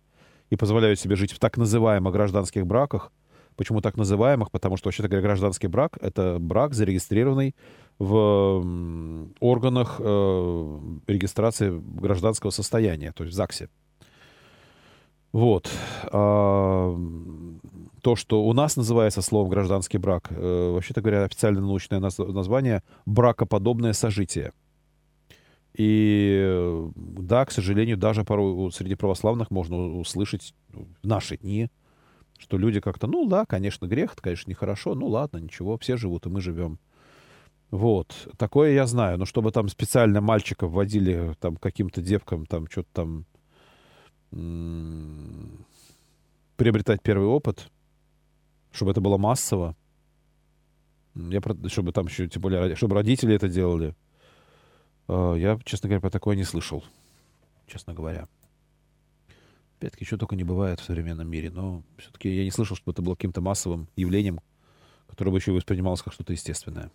и 0.49 0.57
позволяют 0.57 1.01
себе 1.01 1.17
жить 1.17 1.33
в 1.33 1.39
так 1.39 1.59
называемых 1.59 2.15
гражданских 2.15 2.67
браках. 2.67 3.13
Почему 3.57 3.83
так 3.83 3.99
называемых? 3.99 4.51
Потому 4.51 4.79
что, 4.79 4.89
вообще-то 4.89 5.11
говоря, 5.11 5.27
гражданский 5.27 5.67
брак— 5.67 5.99
это 6.01 6.39
брак, 6.41 6.73
зарегистрированный 6.73 7.55
в 8.01 9.31
органах 9.41 9.97
э, 9.99 10.79
регистрации 11.07 11.71
гражданского 11.71 12.51
состояния, 12.51 13.13
то 13.13 13.25
есть 13.25 13.35
в 13.35 13.37
ЗАГСе. 13.37 13.69
Вот. 15.33 15.71
А, 16.11 16.99
то, 18.01 18.17
что 18.17 18.43
у 18.45 18.53
нас 18.55 18.77
называется 18.77 19.21
словом 19.21 19.51
гражданский 19.51 19.99
брак, 19.99 20.29
э, 20.31 20.71
вообще-то 20.73 21.03
говоря, 21.03 21.25
официальное 21.25 21.61
научное 21.61 22.01
название 22.01 22.83
бракоподобное 23.05 23.93
сожитие. 23.93 24.55
И 25.75 26.89
да, 26.97 27.45
к 27.45 27.53
сожалению, 27.53 27.99
даже 27.99 28.25
порой 28.25 28.73
среди 28.73 28.95
православных 28.95 29.51
можно 29.51 29.99
услышать 29.99 30.55
в 30.73 31.07
наши 31.07 31.37
дни, 31.37 31.69
что 32.39 32.57
люди 32.57 32.81
как-то, 32.81 33.07
ну 33.07 33.29
да, 33.29 33.45
конечно, 33.45 33.87
грех, 33.87 34.15
это, 34.15 34.23
конечно, 34.23 34.51
нехорошо, 34.51 34.95
ну 34.95 35.07
ладно, 35.07 35.37
ничего, 35.37 35.77
все 35.77 35.99
живут, 35.99 36.25
и 36.25 36.31
мы 36.31 36.41
живем. 36.41 36.79
Вот, 37.71 38.29
такое 38.37 38.73
я 38.73 38.87
знаю, 38.87 39.17
но 39.19 39.25
чтобы 39.25 39.53
там 39.53 39.69
специально 39.69 40.21
мальчиков 40.21 40.73
водили 40.73 41.37
там 41.39 41.57
каким-то 41.57 42.03
девкам, 42.03 42.47
там 42.47 42.69
что-то 42.69 42.89
там 42.93 43.27
приобретать 46.57 47.03
первый 47.03 47.27
опыт, 47.29 47.71
чтобы 48.73 48.91
это 48.91 49.01
было 49.01 49.19
массово, 49.19 49.77
я, 51.15 51.41
чтобы 51.67 51.93
там 51.93 52.07
еще, 52.07 52.29
тем 52.29 52.43
более, 52.43 52.75
чтобы 52.77 52.95
родители 52.95 53.35
это 53.35 53.49
делали, 53.49 53.95
а, 55.09 55.35
я, 55.35 55.59
честно 55.65 55.89
говоря, 55.89 56.01
про 56.01 56.11
такое 56.11 56.37
не 56.37 56.45
слышал, 56.45 56.85
честно 57.67 57.95
говоря. 57.95 58.29
Опять-таки, 59.79 60.05
что 60.05 60.19
только 60.19 60.37
не 60.37 60.45
бывает 60.45 60.81
в 60.81 60.85
современном 60.85 61.29
мире, 61.29 61.51
но 61.51 61.83
все-таки 61.99 62.29
я 62.29 62.45
не 62.45 62.51
слышал, 62.51 62.77
чтобы 62.77 62.93
это 62.93 63.03
было 63.03 63.15
каким-то 63.15 63.41
массовым 63.41 63.89
явлением, 63.97 64.41
которое 65.09 65.31
бы 65.31 65.39
еще 65.39 65.53
воспринималось 65.53 66.03
как 66.03 66.13
что-то 66.13 66.33
естественное. 66.33 66.91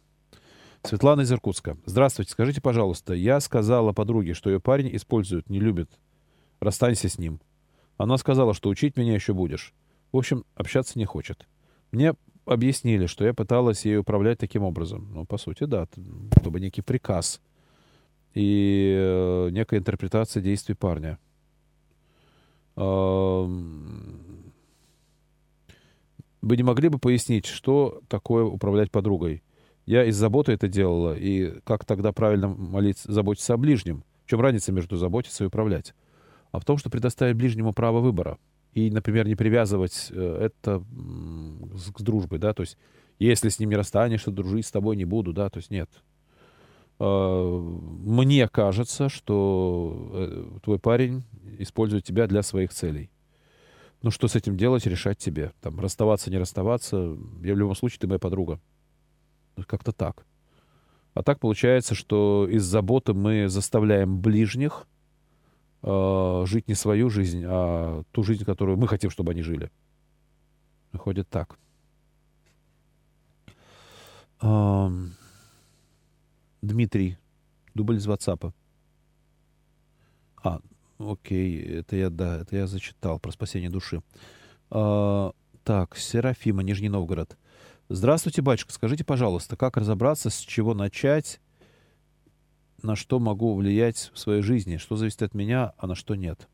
Светлана 0.86 1.22
из 1.22 1.32
Иркутска. 1.32 1.78
Здравствуйте, 1.86 2.32
скажите, 2.32 2.62
пожалуйста, 2.62 3.14
я 3.14 3.40
сказала 3.40 3.92
подруге, 3.94 4.34
что 4.34 4.50
ее 4.50 4.60
парень 4.60 4.96
использует, 4.96 5.50
не 5.50 5.60
любит. 5.60 5.90
Расстанься 6.60 7.10
с 7.10 7.18
ним. 7.18 7.42
Она 7.98 8.18
сказала, 8.18 8.54
что 8.54 8.70
учить 8.70 8.98
меня 8.98 9.14
еще 9.14 9.34
будешь. 9.34 9.74
В 10.12 10.18
общем, 10.18 10.46
общаться 10.56 10.98
не 11.00 11.06
хочет. 11.06 11.48
Мне 11.92 12.14
объяснили, 12.46 13.06
что 13.08 13.26
я 13.26 13.34
пыталась 13.34 13.86
ей 13.86 13.98
управлять 13.98 14.38
таким 14.38 14.64
образом. 14.64 15.10
Ну, 15.14 15.26
по 15.26 15.38
сути, 15.38 15.64
да, 15.66 15.88
чтобы 16.40 16.60
некий 16.60 16.82
приказ— 16.82 17.42
и 18.36 18.94
э, 18.96 19.50
некая 19.52 19.80
интерпретация 19.80 20.44
действий 20.44 20.76
парня. 20.76 21.18
Вы 22.76 23.48
не 26.58 26.64
могли 26.64 26.90
бы 26.90 27.00
пояснить, 27.00 27.46
что 27.46 28.02
такое 28.10 28.44
управлять 28.44 28.92
подругой? 28.92 29.42
Я 29.86 30.04
из 30.06 30.16
заботы 30.16 30.52
это 30.52 30.68
делала, 30.68 31.16
и 31.16 31.60
как 31.64 31.86
тогда 31.86 32.12
правильно 32.12 32.48
молиться, 32.48 33.12
заботиться 33.12 33.54
о 33.54 33.58
ближнем? 33.58 34.04
В 34.26 34.30
чем 34.30 34.42
разница 34.42 34.72
между 34.72 34.98
заботиться 34.98 35.44
и 35.44 35.48
управлять? 35.48 35.94
А 36.52 36.60
в 36.60 36.66
том, 36.66 36.78
что 36.78 36.90
предоставить 36.90 37.36
ближнему 37.36 37.74
право 37.74 38.00
выбора. 38.00 38.40
И, 38.74 38.90
например, 38.90 39.28
не 39.28 39.36
привязывать 39.36 40.08
э, 40.12 40.38
это 40.42 40.80
к 40.80 42.02
дружбе, 42.02 42.40
да, 42.40 42.54
то 42.54 42.62
есть 42.62 42.78
если 43.20 43.50
с 43.50 43.60
ним 43.60 43.70
не 43.70 43.76
расстанешься, 43.76 44.32
дружить 44.32 44.66
с 44.66 44.72
тобой 44.72 44.98
не 44.98 45.06
буду, 45.06 45.32
да, 45.32 45.50
то 45.50 45.58
есть 45.58 45.70
нет. 45.70 45.90
Э, 47.00 47.60
мне 47.60 48.48
кажется, 48.48 49.08
что 49.08 50.10
э, 50.14 50.60
твой 50.64 50.80
парень 50.80 51.24
использует 51.60 52.04
тебя 52.04 52.28
для 52.28 52.42
своих 52.42 52.72
целей. 52.72 53.10
Ну, 54.02 54.12
что 54.12 54.28
с 54.28 54.36
этим 54.36 54.58
делать, 54.58 54.86
решать 54.86 55.18
тебе. 55.18 55.52
Там, 55.62 55.80
расставаться, 55.80 56.30
не 56.30 56.38
расставаться. 56.38 57.18
Я 57.44 57.54
в 57.54 57.58
любом 57.58 57.76
случае, 57.76 58.00
ты 58.00 58.08
моя 58.08 58.20
подруга. 58.20 58.60
Как-то 59.68 59.92
так. 59.92 60.26
А 61.14 61.24
так 61.24 61.40
получается, 61.40 61.96
что 61.96 62.48
из 62.50 62.64
заботы 62.64 63.14
мы 63.14 63.48
заставляем 63.48 64.20
ближних 64.20 64.86
э, 65.82 66.44
жить 66.46 66.68
не 66.68 66.76
свою 66.76 67.10
жизнь, 67.10 67.44
а 67.46 68.04
ту 68.12 68.24
жизнь, 68.24 68.44
которую 68.44 68.78
мы 68.78 68.88
хотим, 68.88 69.10
чтобы 69.10 69.32
они 69.32 69.42
жили. 69.42 69.72
Выходит 70.92 71.30
так. 71.30 71.58
Um... 74.42 75.12
Дмитрий, 76.66 77.18
дубль 77.76 77.98
из 77.98 78.08
WhatsApp. 78.08 78.52
А, 80.44 80.60
окей, 80.98 81.62
это 81.62 81.96
я, 81.96 82.10
да, 82.10 82.42
это 82.42 82.56
я 82.56 82.68
зачитал 82.68 83.20
про 83.20 83.32
спасение 83.32 83.70
души. 83.70 84.02
А, 84.72 85.32
так, 85.64 85.96
Серафима, 85.96 86.64
Нижний 86.64 86.90
Новгород. 86.90 87.38
Здравствуйте, 87.88 88.42
батюшка, 88.42 88.74
скажите, 88.74 89.04
пожалуйста, 89.04 89.56
как 89.56 89.78
разобраться, 89.78 90.32
с 90.32 90.40
чего 90.40 90.74
начать, 90.74 91.40
на 92.82 92.96
что 92.96 93.20
могу 93.20 93.54
влиять 93.54 94.10
в 94.12 94.18
своей 94.18 94.42
жизни, 94.42 94.78
что 94.78 94.96
зависит 94.96 95.22
от 95.22 95.36
меня, 95.36 95.74
а 95.78 95.86
на 95.86 95.94
что 95.94 96.16
нет? 96.16 96.50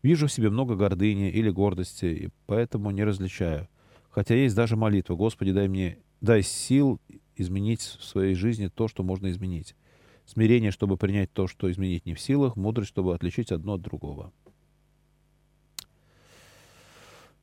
Вижу 0.00 0.28
в 0.28 0.32
себе 0.32 0.48
много 0.48 0.76
гордыни 0.76 1.28
или 1.28 1.50
гордости, 1.50 2.04
и 2.04 2.28
поэтому 2.46 2.92
не 2.92 3.02
различаю. 3.02 3.68
Хотя 4.10 4.36
есть 4.36 4.54
даже 4.54 4.76
молитва. 4.76 5.16
Господи, 5.16 5.50
дай 5.50 5.66
мне, 5.66 5.98
дай 6.20 6.42
сил 6.42 7.00
изменить 7.34 7.80
в 7.80 8.04
своей 8.04 8.36
жизни 8.36 8.68
то, 8.68 8.86
что 8.86 9.02
можно 9.02 9.28
изменить. 9.28 9.74
Смирение, 10.24 10.70
чтобы 10.70 10.96
принять 10.96 11.32
то, 11.32 11.48
что 11.48 11.68
изменить 11.68 12.06
не 12.06 12.14
в 12.14 12.20
силах. 12.20 12.54
Мудрость, 12.54 12.90
чтобы 12.90 13.12
отличить 13.12 13.50
одно 13.50 13.74
от 13.74 13.82
другого. 13.82 14.32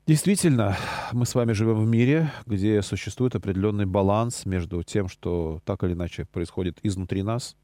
Действительно, 0.10 0.76
мы 1.14 1.28
с 1.28 1.36
вами 1.36 1.52
живем 1.52 1.86
в 1.86 1.88
мире, 1.88 2.32
где 2.48 2.82
существует 2.82 3.36
определенный 3.36 3.86
баланс 3.86 4.48
между 4.48 4.82
тем, 4.82 5.08
что 5.08 5.62
так 5.66 5.84
или 5.84 5.94
иначе 5.94 6.26
происходит 6.26 6.80
изнутри 6.82 7.22
нас, 7.22 7.56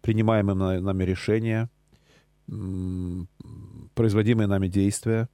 принимаемые 0.00 0.80
нами 0.80 1.04
решения, 1.04 1.68
производимые 3.94 4.46
нами 4.46 4.68
действия, 4.68 5.28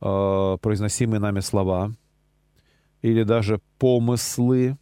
а, 0.00 0.58
произносимые 0.58 1.18
нами 1.18 1.40
слова 1.40 1.92
или 3.02 3.24
даже 3.24 3.60
помыслы, 3.80 4.78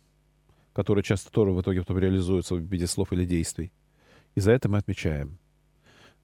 которые 0.74 1.04
часто 1.04 1.32
тоже 1.32 1.52
в 1.52 1.60
итоге 1.62 1.80
потом 1.80 2.00
реализуются 2.00 2.54
в 2.54 2.58
виде 2.58 2.86
слов 2.86 3.14
или 3.14 3.24
действий. 3.24 3.72
И 4.34 4.40
за 4.40 4.52
это 4.52 4.68
мы 4.68 4.76
отмечаем. 4.76 5.38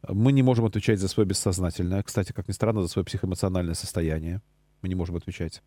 Мы 0.06 0.32
не 0.32 0.42
можем 0.42 0.66
отвечать 0.66 1.00
за 1.00 1.08
свое 1.08 1.26
бессознательное, 1.26 2.02
кстати, 2.02 2.32
как 2.32 2.48
ни 2.48 2.52
странно, 2.52 2.82
за 2.82 2.88
свое 2.88 3.06
психоэмоциональное 3.06 3.72
состояние. 3.72 4.42
Мы 4.82 4.88
не 4.88 4.94
можем 4.94 5.16
отвечать. 5.16 5.62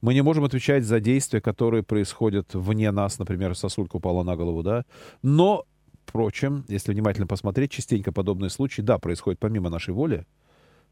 Мы 0.00 0.14
не 0.14 0.22
можем 0.22 0.44
отвечать 0.44 0.84
за 0.84 1.00
действия, 1.00 1.40
которые 1.40 1.82
происходят 1.82 2.54
вне 2.54 2.90
нас, 2.92 3.18
например, 3.18 3.56
сосулька 3.56 3.96
упала 3.96 4.22
на 4.22 4.36
голову, 4.36 4.62
да. 4.62 4.84
Но, 5.22 5.64
впрочем, 6.06 6.64
если 6.68 6.92
внимательно 6.92 7.26
посмотреть, 7.26 7.72
частенько 7.72 8.12
подобные 8.12 8.50
случаи, 8.50 8.82
да, 8.82 8.98
происходят 8.98 9.40
помимо 9.40 9.70
нашей 9.70 9.94
воли, 9.94 10.24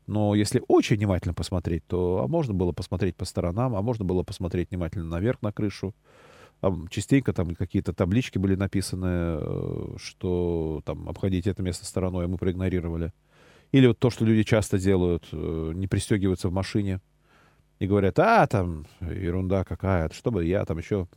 но 0.06 0.34
если 0.34 0.62
очень 0.68 0.96
внимательно 0.96 1.34
посмотреть, 1.34 1.84
то 1.86 2.22
а 2.24 2.28
можно 2.28 2.54
было 2.54 2.72
посмотреть 2.72 3.16
по 3.16 3.24
сторонам, 3.24 3.76
а 3.76 3.82
можно 3.82 4.04
было 4.04 4.22
посмотреть 4.22 4.70
внимательно 4.70 5.04
наверх 5.04 5.42
на 5.42 5.52
крышу, 5.52 5.94
частенько 6.90 7.32
там 7.32 7.54
какие-то 7.54 7.92
таблички 7.92 8.38
были 8.38 8.54
написаны, 8.54 9.06
э, 9.06 9.96
что 9.98 10.80
там 10.84 11.08
обходить 11.08 11.46
это 11.46 11.62
место 11.62 11.84
стороной, 11.84 12.24
а 12.24 12.28
мы 12.28 12.38
проигнорировали. 12.38 13.12
Или 13.72 13.88
вот 13.88 13.98
то, 13.98 14.10
что 14.10 14.24
люди 14.24 14.42
часто 14.42 14.78
делают, 14.78 15.28
э, 15.32 15.72
не 15.74 15.86
пристегиваются 15.86 16.48
в 16.48 16.52
машине 16.52 17.00
и 17.78 17.86
говорят, 17.86 18.18
а, 18.18 18.46
там, 18.46 18.86
ерунда 19.00 19.64
какая-то, 19.64 20.14
чтобы 20.14 20.44
я 20.44 20.64
там 20.64 20.78
еще... 20.78 21.08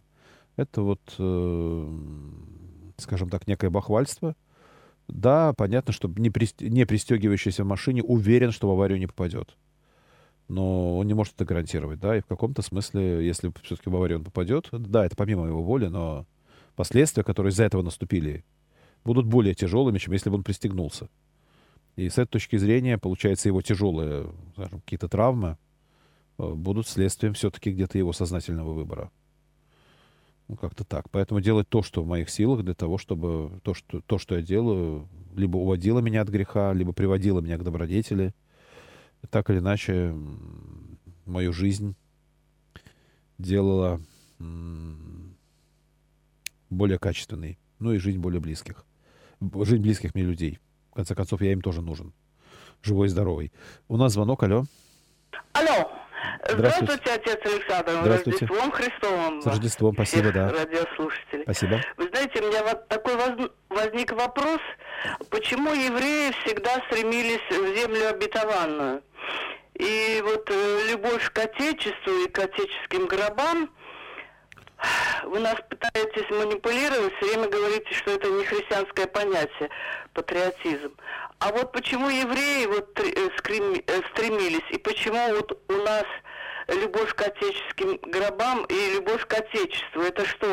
Это 0.55 0.81
вот, 0.81 0.99
э, 1.17 1.97
скажем 2.97 3.29
так, 3.29 3.47
некое 3.47 3.69
бахвальство. 3.69 4.35
Да, 5.07 5.53
понятно, 5.53 5.93
что 5.93 6.09
не, 6.09 6.29
прист... 6.29 6.59
не 6.59 6.85
пристегивающийся 6.85 7.63
в 7.63 7.67
машине 7.67 8.03
уверен, 8.03 8.51
что 8.51 8.67
в 8.67 8.71
аварию 8.71 8.99
не 8.99 9.07
попадет 9.07 9.55
но 10.49 10.97
он 10.97 11.07
не 11.07 11.13
может 11.13 11.35
это 11.35 11.45
гарантировать, 11.45 11.99
да, 11.99 12.17
и 12.17 12.21
в 12.21 12.25
каком-то 12.25 12.61
смысле, 12.61 13.25
если 13.25 13.53
все-таки 13.61 13.89
в 13.89 13.95
аварию 13.95 14.17
он 14.17 14.25
попадет, 14.25 14.67
да, 14.71 15.05
это 15.05 15.15
помимо 15.15 15.45
его 15.45 15.63
воли, 15.63 15.85
но 15.85 16.25
последствия, 16.75 17.23
которые 17.23 17.51
из-за 17.51 17.65
этого 17.65 17.83
наступили, 17.83 18.43
будут 19.05 19.27
более 19.27 19.53
тяжелыми, 19.53 19.99
чем 19.99 20.13
если 20.13 20.29
бы 20.29 20.37
он 20.37 20.43
пристегнулся. 20.43 21.07
И 21.95 22.09
с 22.09 22.13
этой 22.13 22.31
точки 22.31 22.57
зрения, 22.57 22.97
получается, 22.97 23.47
его 23.47 23.61
тяжелые, 23.61 24.27
скажем, 24.53 24.81
какие-то 24.81 25.07
травмы 25.07 25.57
будут 26.39 26.87
следствием 26.87 27.33
все-таки 27.33 27.71
где-то 27.71 27.97
его 27.97 28.13
сознательного 28.13 28.73
выбора. 28.73 29.11
Ну, 30.47 30.55
как-то 30.55 30.83
так. 30.83 31.09
Поэтому 31.11 31.41
делать 31.41 31.69
то, 31.69 31.83
что 31.83 32.01
в 32.01 32.07
моих 32.07 32.29
силах, 32.29 32.63
для 32.63 32.73
того, 32.73 32.97
чтобы 32.97 33.59
то, 33.61 33.75
что, 33.75 34.01
то, 34.01 34.17
что 34.17 34.35
я 34.35 34.41
делаю, 34.41 35.07
либо 35.35 35.57
уводило 35.57 35.99
меня 35.99 36.21
от 36.21 36.29
греха, 36.29 36.73
либо 36.73 36.91
приводило 36.91 37.39
меня 37.39 37.57
к 37.57 37.63
добродетели. 37.63 38.33
Так 39.29 39.49
или 39.49 39.59
иначе, 39.59 40.15
мою 41.25 41.53
жизнь 41.53 41.95
делала 43.37 44.01
более 46.69 46.97
качественной. 46.97 47.59
Ну 47.77 47.93
и 47.93 47.97
жизнь 47.97 48.19
более 48.19 48.41
близких. 48.41 48.85
Жизнь 49.39 49.83
близких 49.83 50.15
мне 50.15 50.23
людей. 50.23 50.59
В 50.91 50.95
конце 50.95 51.13
концов, 51.13 51.41
я 51.41 51.51
им 51.51 51.61
тоже 51.61 51.81
нужен. 51.81 52.11
Живой 52.81 53.07
и 53.07 53.09
здоровый. 53.09 53.51
У 53.87 53.97
нас 53.97 54.13
звонок, 54.13 54.41
алло. 54.41 54.65
Алло. 55.53 55.98
Здравствуйте. 56.47 56.93
Здравствуйте, 56.93 57.13
отец 57.13 57.53
Александр. 57.53 57.91
Здравствуйте. 58.01 58.45
Рождеством 58.45 58.71
Христовым. 58.71 59.41
С 59.41 59.45
Рождеством, 59.45 59.93
спасибо, 59.93 60.31
да. 60.31 60.49
радиослушателей. 60.51 61.43
Спасибо. 61.43 61.81
Вы 61.97 62.07
знаете, 62.09 62.41
у 62.41 62.47
меня 62.47 62.63
вот 62.63 62.87
такой 62.87 63.15
воз- 63.15 63.51
возник 63.69 64.11
вопрос, 64.13 64.59
почему 65.29 65.73
евреи 65.73 66.31
всегда 66.43 66.81
стремились 66.87 67.41
в 67.49 67.77
землю 67.77 68.09
обетованную? 68.09 69.01
И 69.75 70.21
вот 70.25 70.49
э, 70.49 70.91
любовь 70.91 71.29
к 71.31 71.39
Отечеству 71.39 72.11
и 72.25 72.27
к 72.27 72.39
отеческим 72.39 73.07
гробам, 73.07 73.69
вы 75.23 75.39
нас 75.39 75.55
пытаетесь 75.69 76.29
манипулировать, 76.29 77.13
все 77.17 77.27
время 77.27 77.49
говорите, 77.49 77.93
что 77.93 78.11
это 78.11 78.27
не 78.29 78.45
христианское 78.45 79.07
понятие, 79.07 79.69
патриотизм. 80.13 80.93
А 81.39 81.51
вот 81.51 81.71
почему 81.71 82.09
евреи 82.09 82.65
вот 82.65 82.97
э, 82.99 83.13
э, 83.15 83.29
стремились, 84.11 84.69
и 84.71 84.77
почему 84.77 85.35
вот 85.35 85.57
у 85.69 85.73
нас 85.83 86.05
любовь 86.73 87.13
к 87.15 87.21
отеческим 87.21 87.99
гробам 88.11 88.65
и 88.65 88.95
любовь 88.95 89.25
к 89.25 89.33
отечеству, 89.33 90.01
это 90.01 90.25
что, 90.25 90.47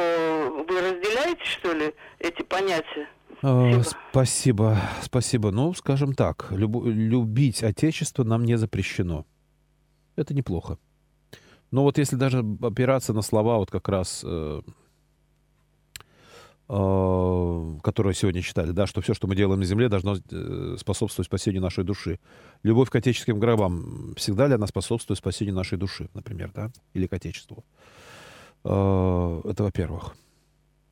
вы 0.69 0.81
разделяете, 0.81 1.45
что 1.45 1.73
ли, 1.73 1.95
эти 2.19 2.43
понятия? 2.43 3.09
Э, 3.43 3.83
Спасибо. 3.83 3.97
Спасибо, 4.11 4.79
спасибо. 5.03 5.51
Ну, 5.51 5.75
скажем 5.75 6.15
так, 6.15 6.49
любу- 6.51 6.85
любить 6.87 7.63
Отечество 7.63 8.25
нам 8.25 8.45
не 8.45 8.57
запрещено. 8.57 9.27
Это 10.17 10.35
неплохо. 10.35 10.79
Но 11.71 11.83
вот 11.83 11.99
если 11.99 12.17
даже 12.17 12.45
опираться 12.63 13.13
на 13.13 13.23
слова 13.23 13.59
вот 13.59 13.71
как 13.71 13.89
раз, 13.89 14.23
э, 14.25 14.63
э, 16.69 16.73
которые 17.87 18.15
сегодня 18.15 18.43
читали, 18.43 18.73
да, 18.73 18.89
что 18.89 19.01
все, 19.01 19.15
что 19.15 19.29
мы 19.29 19.37
делаем 19.37 19.61
на 19.61 19.65
земле, 19.65 19.89
должно 19.89 20.17
э, 20.17 20.77
способствовать 20.77 21.27
спасению 21.27 21.63
нашей 21.63 21.85
души. 21.85 22.19
Любовь 22.65 22.91
к 22.91 22.97
отеческим 22.97 23.39
гробам 23.39 24.13
всегда 24.17 24.49
ли 24.49 24.55
она 24.55 24.67
способствует 24.67 25.19
спасению 25.19 25.55
нашей 25.55 25.79
души, 25.79 26.09
например, 26.13 26.51
да, 26.53 26.73
или 26.95 27.07
к 27.07 27.13
Отечеству? 27.13 27.65
Э, 28.65 29.41
это 29.45 29.63
во-первых. 29.63 30.17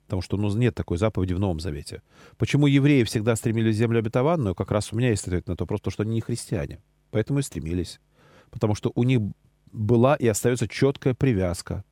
Потому 0.07 0.22
что 0.22 0.36
ну, 0.36 0.57
нет 0.57 0.76
такой 0.76 0.97
заповеди 0.97 1.32
в 1.32 1.40
Новом 1.40 1.59
Завете. 1.59 2.01
Почему 2.36 2.68
евреи 2.68 3.03
всегда 3.03 3.34
стремились 3.34 3.74
в 3.74 3.78
землю 3.78 3.99
обетованную? 3.99 4.55
Как 4.55 4.70
раз 4.70 4.92
у 4.92 4.97
меня 4.97 5.11
есть 5.11 5.26
ответ 5.26 5.49
на 5.49 5.55
это 5.55 5.66
просто, 5.66 5.90
что 5.90 6.05
они 6.05 6.14
не 6.14 6.20
христиане. 6.20 6.80
Поэтому 7.11 7.40
и 7.40 7.42
стремились. 7.42 7.99
Потому 8.53 8.76
что 8.76 8.92
у 8.95 9.03
них 9.03 9.20
была 9.72 10.14
и 10.14 10.28
остается 10.28 10.68
четкая 10.68 11.14
привязка, 11.14 11.82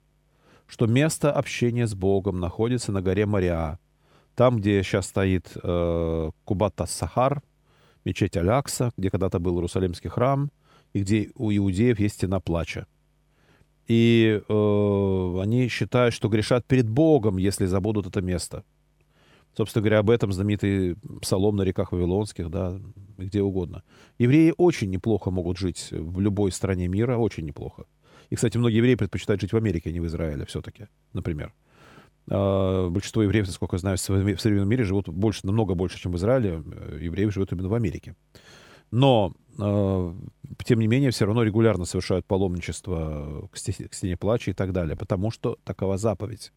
что 0.68 0.86
место 0.86 1.32
общения 1.32 1.88
с 1.88 1.94
Богом 1.96 2.38
находится 2.38 2.92
на 2.92 3.02
горе 3.02 3.26
Мариа. 3.26 3.80
Там, 4.34 4.58
где 4.58 4.82
сейчас 4.82 5.06
стоит 5.06 5.52
э, 5.62 6.30
Кубат 6.44 6.80
сахар 6.86 7.42
мечеть 8.04 8.36
Алякса, 8.36 8.92
где 8.96 9.10
когда-то 9.10 9.38
был 9.38 9.56
Иерусалимский 9.56 10.10
храм, 10.10 10.50
и 10.92 11.00
где 11.00 11.30
у 11.36 11.50
иудеев 11.50 11.98
есть 12.00 12.16
стена 12.16 12.40
плача. 12.40 12.86
И 13.86 14.40
э, 14.48 15.40
они 15.40 15.68
считают, 15.68 16.14
что 16.14 16.28
грешат 16.28 16.66
перед 16.66 16.88
Богом, 16.88 17.36
если 17.36 17.66
забудут 17.66 18.06
это 18.06 18.20
место. 18.20 18.64
Собственно 19.56 19.82
говоря, 19.82 19.98
об 19.98 20.08
этом 20.08 20.32
знаменитый 20.32 20.96
псалом 21.20 21.56
на 21.56 21.62
реках 21.62 21.92
Вавилонских, 21.92 22.48
да, 22.48 22.80
где 23.18 23.42
угодно. 23.42 23.82
Евреи 24.18 24.54
очень 24.56 24.88
неплохо 24.88 25.30
могут 25.30 25.58
жить 25.58 25.88
в 25.90 26.20
любой 26.20 26.52
стране 26.52 26.88
мира, 26.88 27.18
очень 27.18 27.44
неплохо. 27.44 27.84
И, 28.30 28.34
кстати, 28.34 28.56
многие 28.56 28.78
евреи 28.78 28.94
предпочитают 28.94 29.42
жить 29.42 29.52
в 29.52 29.56
Америке, 29.56 29.90
а 29.90 29.92
не 29.92 30.00
в 30.00 30.06
Израиле 30.06 30.46
все-таки, 30.46 30.88
например. 31.12 31.52
Большинство 32.26 33.22
евреев, 33.22 33.46
насколько 33.46 33.76
я 33.76 33.80
знаю, 33.80 33.96
в 33.96 34.00
современ- 34.00 34.36
в 34.36 34.40
современном 34.40 34.68
мире 34.68 34.84
живут 34.84 35.08
больше, 35.08 35.40
намного 35.44 35.74
больше, 35.74 35.98
чем 35.98 36.12
в 36.12 36.16
Израиле. 36.16 36.62
Э, 36.64 36.98
Евреев 37.00 37.32
живут 37.32 37.52
именно 37.52 37.68
в 37.68 37.74
Америке. 37.74 38.14
Но, 38.92 39.34
э, 39.58 40.14
тем 40.64 40.78
не 40.78 40.86
менее, 40.86 41.10
все 41.10 41.24
равно 41.24 41.42
регулярно 41.42 41.84
совершают 41.84 42.26
паломничество 42.26 43.48
к 43.50 43.56
сте- 43.56 43.88
к 43.88 43.94
стене 43.94 44.16
плача 44.16 44.50
и 44.50 44.54
так 44.54 44.72
далее, 44.72 44.96
потому 44.96 45.30
что 45.30 45.56
такова 45.64 45.98
заповедь. 45.98 46.52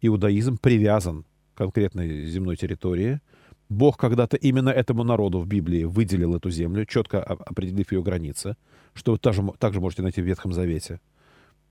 Иудаизм 0.00 0.58
привязан 0.58 1.24
к 1.54 1.58
конкретной 1.58 2.24
земной 2.26 2.56
территории. 2.56 3.20
Бог 3.68 3.96
когда-то 3.98 4.36
именно 4.36 4.70
этому 4.70 5.02
народу 5.02 5.40
в 5.40 5.46
Библии 5.46 5.84
выделил 5.84 6.36
эту 6.36 6.50
землю, 6.50 6.86
четко 6.86 7.22
определив 7.22 7.90
ее 7.92 8.02
границы, 8.02 8.56
что 8.94 9.12
вы 9.12 9.18
также, 9.18 9.42
также 9.58 9.80
можете 9.80 10.02
найти 10.02 10.22
в 10.22 10.26
Ветхом 10.26 10.52
Завете. 10.52 11.00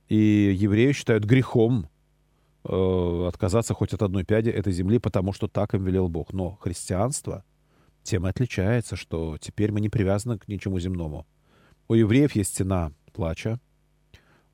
И 0.09 0.55
евреи 0.59 0.91
считают 0.91 1.23
грехом 1.25 1.87
э, 2.67 3.27
отказаться 3.27 3.73
хоть 3.73 3.93
от 3.93 4.01
одной 4.01 4.23
пяди 4.23 4.49
этой 4.49 4.73
земли, 4.73 4.99
потому 4.99 5.33
что 5.33 5.47
так 5.47 5.73
им 5.73 5.83
велел 5.83 6.09
Бог. 6.09 6.33
Но 6.33 6.57
христианство 6.61 7.43
тем 8.03 8.25
и 8.25 8.29
отличается, 8.29 8.95
что 8.95 9.37
теперь 9.37 9.71
мы 9.71 9.81
не 9.81 9.89
привязаны 9.89 10.37
к 10.37 10.47
ничему 10.47 10.79
земному. 10.79 11.25
У 11.87 11.93
евреев 11.93 12.35
есть 12.35 12.51
стена 12.51 12.91
плача, 13.13 13.59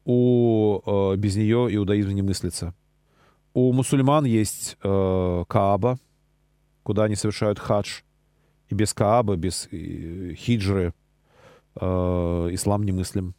у, 0.05 0.81
э, 0.85 1.15
без 1.17 1.35
нее 1.35 1.67
иудаизм 1.71 2.11
не 2.11 2.21
мыслится. 2.21 2.73
У 3.53 3.71
мусульман 3.71 4.25
есть 4.25 4.77
э, 4.83 5.43
Кааба, 5.47 5.99
куда 6.83 7.03
они 7.03 7.15
совершают 7.15 7.59
хадж. 7.59 8.01
И 8.69 8.75
без 8.75 8.93
Каабы, 8.93 9.37
без 9.37 9.67
э, 9.71 10.33
хиджры 10.35 10.93
э, 11.75 11.85
ислам 12.51 12.83
немыслим. 12.83 13.35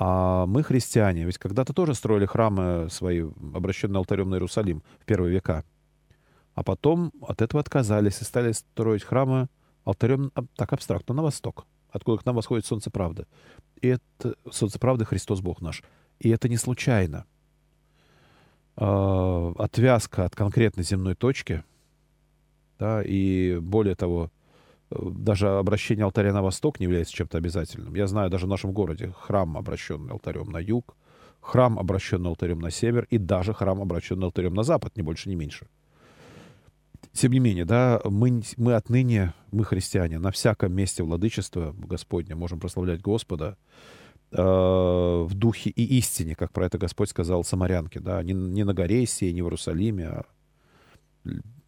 А 0.00 0.46
мы, 0.46 0.62
христиане, 0.62 1.24
ведь 1.24 1.38
когда-то 1.38 1.72
тоже 1.72 1.92
строили 1.92 2.24
храмы 2.24 2.86
свои, 2.88 3.24
обращенные 3.52 3.98
алтарем 3.98 4.30
на 4.30 4.36
Иерусалим 4.36 4.84
в 5.00 5.04
первые 5.04 5.32
века. 5.32 5.64
А 6.54 6.62
потом 6.62 7.12
от 7.20 7.42
этого 7.42 7.60
отказались 7.60 8.20
и 8.20 8.24
стали 8.24 8.52
строить 8.52 9.02
храмы 9.02 9.48
алтарем 9.84 10.30
так 10.54 10.72
абстрактно 10.72 11.16
на 11.16 11.22
восток, 11.22 11.66
откуда 11.90 12.22
к 12.22 12.26
нам 12.26 12.36
восходит 12.36 12.64
солнце 12.64 12.92
правды. 12.92 13.26
И 13.80 13.88
это 13.88 14.36
солнце 14.48 14.78
правды 14.78 15.04
Христос 15.04 15.40
Бог 15.40 15.60
наш. 15.60 15.82
И 16.20 16.28
это 16.28 16.48
не 16.48 16.58
случайно. 16.58 17.24
А, 18.76 19.52
отвязка 19.58 20.26
от 20.26 20.36
конкретной 20.36 20.84
земной 20.84 21.16
точки, 21.16 21.64
да, 22.78 23.02
и 23.02 23.58
более 23.60 23.96
того, 23.96 24.30
даже 24.90 25.48
обращение 25.48 26.04
алтаря 26.04 26.32
на 26.32 26.42
восток 26.42 26.80
не 26.80 26.84
является 26.84 27.14
чем-то 27.14 27.38
обязательным. 27.38 27.94
Я 27.94 28.06
знаю 28.06 28.30
даже 28.30 28.46
в 28.46 28.48
нашем 28.48 28.72
городе 28.72 29.12
храм, 29.18 29.56
обращенный 29.56 30.12
алтарем 30.12 30.50
на 30.50 30.58
юг, 30.58 30.96
храм, 31.40 31.78
обращенный 31.78 32.28
алтарем 32.28 32.60
на 32.60 32.70
север, 32.70 33.06
и 33.10 33.18
даже 33.18 33.52
храм, 33.52 33.80
обращенный 33.80 34.24
алтарем 34.24 34.54
на 34.54 34.62
запад, 34.62 34.96
ни 34.96 35.02
больше, 35.02 35.28
ни 35.28 35.34
меньше. 35.34 35.66
Тем 37.12 37.32
не 37.32 37.38
менее, 37.38 37.64
да, 37.64 38.00
мы, 38.04 38.42
мы 38.56 38.74
отныне, 38.74 39.34
мы 39.50 39.64
христиане, 39.64 40.18
на 40.18 40.30
всяком 40.30 40.72
месте 40.72 41.02
владычества 41.02 41.74
Господня 41.78 42.36
можем 42.36 42.60
прославлять 42.60 43.00
Господа 43.00 43.56
э, 44.30 44.42
в 44.42 45.30
духе 45.34 45.70
и 45.70 45.98
истине, 45.98 46.34
как 46.34 46.52
про 46.52 46.66
это 46.66 46.78
Господь 46.78 47.10
сказал 47.10 47.44
самарянке, 47.44 48.00
да, 48.00 48.22
не, 48.22 48.32
не 48.32 48.64
на 48.64 48.74
горе 48.74 49.06
сей, 49.06 49.32
не 49.32 49.42
в 49.42 49.46
Иерусалиме, 49.46 50.06
а 50.06 50.24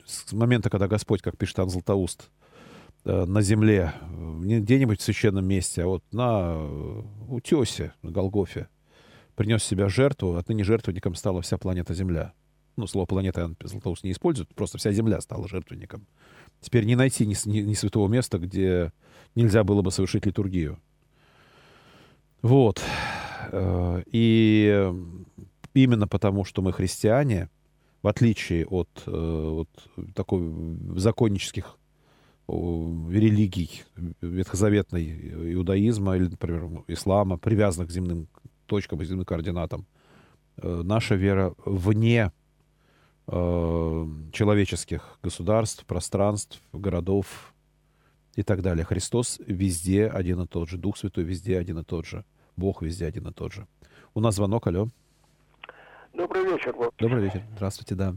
с 0.05 0.33
момента, 0.33 0.71
когда 0.71 0.89
Господь, 0.89 1.23
как 1.23 1.37
пишет 1.37 1.59
Ан 1.59 1.69
Златоуст, 1.69 2.31
на 3.05 3.41
земле, 3.43 3.93
э, 4.01 4.07
не 4.45 4.61
где-нибудь 4.61 5.01
в 5.01 5.03
священном 5.03 5.47
месте, 5.47 5.83
а 5.83 5.87
вот 5.87 6.05
на 6.13 6.53
э, 6.55 7.03
утесе, 7.29 7.93
на 8.03 8.11
Голгофе, 8.11 8.69
принес 9.37 9.65
себя 9.65 9.89
жертву, 9.89 10.37
отныне 10.37 10.65
жертвенником 10.65 11.15
стала 11.15 11.41
вся 11.41 11.57
планета 11.57 11.95
Земля. 11.95 12.33
Ну, 12.77 12.87
слово 12.87 13.07
планета 13.07 13.45
Ан 13.45 13.57
Златоуст 13.63 14.05
не 14.05 14.13
использует, 14.13 14.55
просто 14.55 14.79
вся 14.79 14.93
Земля 14.93 15.21
стала 15.21 15.49
жертвенником. 15.49 16.07
Теперь 16.61 16.85
не 16.85 16.95
найти 16.95 17.27
ни, 17.27 17.35
ни- 17.49 17.63
ни 17.63 17.75
святого 17.75 18.07
места, 18.09 18.39
где 18.39 18.93
нельзя 19.35 19.65
было 19.65 19.83
бы 19.83 19.91
совершить 19.91 20.27
литургию. 20.27 20.79
Вот. 22.43 22.83
Э, 23.51 24.03
И 24.13 24.71
э, 24.73 24.95
именно 25.75 26.07
потому, 26.07 26.45
что 26.45 26.63
мы 26.63 26.73
христиане, 26.73 27.49
в 28.03 28.09
отличие 28.09 28.67
от, 28.67 28.89
э, 29.07 29.11
от 29.11 30.15
такой 30.15 30.53
законнических 30.97 31.79
религий 33.11 33.83
ветхозаветной 34.21 35.55
иудаизма 35.55 36.17
или, 36.17 36.29
например, 36.29 36.69
ислама, 36.89 37.39
привязанных 37.39 37.89
к 37.89 37.93
земным 37.93 38.29
точкам 38.67 39.01
и 39.03 39.05
земным 39.05 39.25
координатам, 39.25 39.87
э, 40.57 40.83
наша 40.85 41.15
вера 41.15 41.55
вне 41.65 42.33
э, 43.27 44.07
человеческих 44.33 45.19
государств, 45.23 45.85
пространств, 45.85 46.63
городов 46.73 47.55
и 48.37 48.43
так 48.43 48.63
далее. 48.63 48.85
Христос 48.85 49.41
везде 49.47 50.07
один 50.07 50.43
и 50.43 50.47
тот 50.47 50.69
же, 50.69 50.79
Дух 50.79 50.97
Святой 50.97 51.25
везде 51.25 51.59
один 51.59 51.79
и 51.79 51.85
тот 51.85 52.07
же, 52.07 52.25
Бог 52.57 52.83
везде 52.83 53.07
один 53.07 53.29
и 53.29 53.33
тот 53.33 53.53
же. 53.53 53.67
У 54.15 54.21
нас 54.21 54.37
звонок, 54.37 54.67
алло. 54.67 54.89
Добрый 56.15 56.45
вечер. 56.45 56.73
Владимир. 56.73 56.93
Добрый 56.99 57.25
вечер. 57.25 57.43
Здравствуйте, 57.57 57.95
да. 57.95 58.15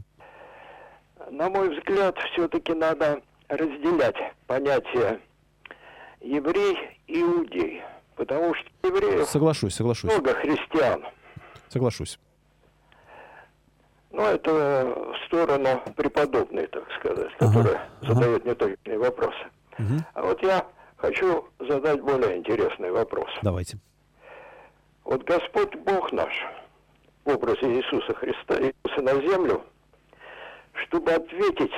На 1.30 1.48
мой 1.48 1.76
взгляд, 1.76 2.16
все-таки 2.32 2.74
надо 2.74 3.22
разделять 3.48 4.16
понятие 4.46 5.20
еврей 6.20 6.98
и 7.06 7.20
иудей. 7.20 7.82
Потому 8.16 8.54
что 8.54 8.68
евреев 8.84 9.28
Соглашусь, 9.28 9.74
соглашусь, 9.74 10.12
много 10.12 10.34
христиан. 10.34 11.04
соглашусь. 11.68 12.18
Ну, 14.12 14.22
это 14.22 14.52
в 14.52 15.26
сторону 15.26 15.82
преподобной, 15.96 16.68
так 16.68 16.84
сказать, 17.00 17.32
которые 17.36 17.80
ага. 18.00 18.14
задают 18.14 18.44
неточные 18.44 18.96
вопросы. 18.96 19.44
Мгм. 19.76 20.04
А 20.14 20.22
вот 20.22 20.40
я 20.44 20.64
хочу 20.96 21.48
задать 21.58 22.00
более 22.00 22.36
интересный 22.36 22.92
вопрос. 22.92 23.28
Давайте. 23.42 23.78
Вот 25.02 25.24
Господь 25.24 25.74
Бог 25.84 26.12
наш 26.12 26.32
в 27.24 27.30
образе 27.30 27.66
Иисуса 27.66 28.14
Христа 28.14 28.54
Иисуса 28.60 29.02
на 29.02 29.20
землю, 29.20 29.64
чтобы 30.74 31.12
ответить 31.12 31.74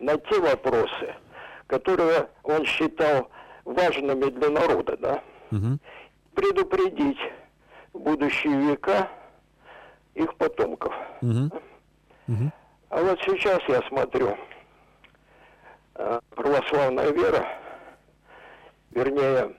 на 0.00 0.16
те 0.18 0.40
вопросы, 0.40 1.14
которые 1.66 2.28
Он 2.42 2.64
считал 2.64 3.30
важными 3.64 4.30
для 4.30 4.48
народа, 4.50 4.96
да, 4.96 5.22
Мгм. 5.50 5.78
предупредить 6.34 7.18
будущие 7.92 8.56
века 8.70 9.08
их 10.14 10.34
потомков. 10.36 10.92
Мгм. 11.20 11.52
Мгм. 12.26 12.52
А 12.88 13.02
вот 13.02 13.20
сейчас 13.22 13.60
я 13.68 13.82
смотрю, 13.88 14.36
э, 15.96 16.20
православная 16.30 17.10
вера, 17.10 17.46
вернее, 18.90 19.54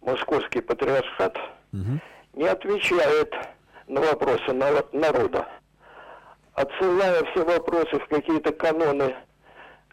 московский 0.00 0.60
патриархат, 0.60 1.36
Мгм. 1.72 2.00
не 2.32 2.46
отвечает 2.46 3.34
на 3.86 4.00
вопросы 4.00 4.52
на- 4.52 4.84
народа, 4.92 5.46
отсылая 6.54 7.22
все 7.24 7.44
вопросы 7.44 7.98
в 7.98 8.06
какие-то 8.08 8.52
каноны 8.52 9.14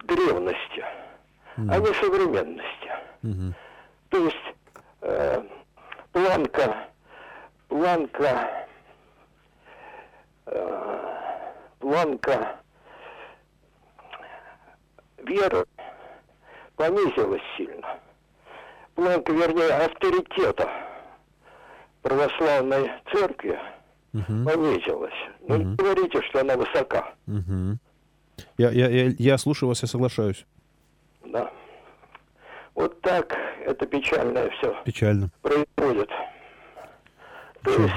древности, 0.04 0.86
а 1.58 1.78
не 1.80 1.94
современности. 1.94 2.92
Мгм. 3.22 3.56
То 4.10 4.18
есть 4.18 4.56
э, 5.02 5.44
планка, 6.12 6.88
планка, 7.68 8.68
э, 10.46 11.52
планка 11.80 12.56
веры 15.18 15.66
понизилась 16.76 17.42
сильно. 17.58 18.00
Планка, 18.96 19.32
вернее, 19.32 19.74
авторитета 19.74 20.70
православной 22.02 22.92
церкви 23.12 23.60
Мгм. 24.12 24.46
понизилась. 24.46 25.14
Ну, 25.48 25.58
не 25.58 25.76
говорите, 25.76 26.22
что 26.24 26.42
она 26.42 26.56
высока. 26.56 27.14
Мгм. 27.26 27.80
Я, 28.58 28.72
я, 28.72 28.88
я, 28.90 29.12
я 29.18 29.38
слушаю 29.38 29.70
вас, 29.70 29.82
я 29.82 29.88
соглашаюсь. 29.88 30.46
Да. 31.26 31.52
Вот 32.76 33.00
так 33.02 33.38
это 33.66 33.86
печальное 33.86 34.50
все 34.52 34.76
Печально. 34.84 35.30
происходит. 35.42 36.10
То 37.64 37.72
есть 37.72 37.94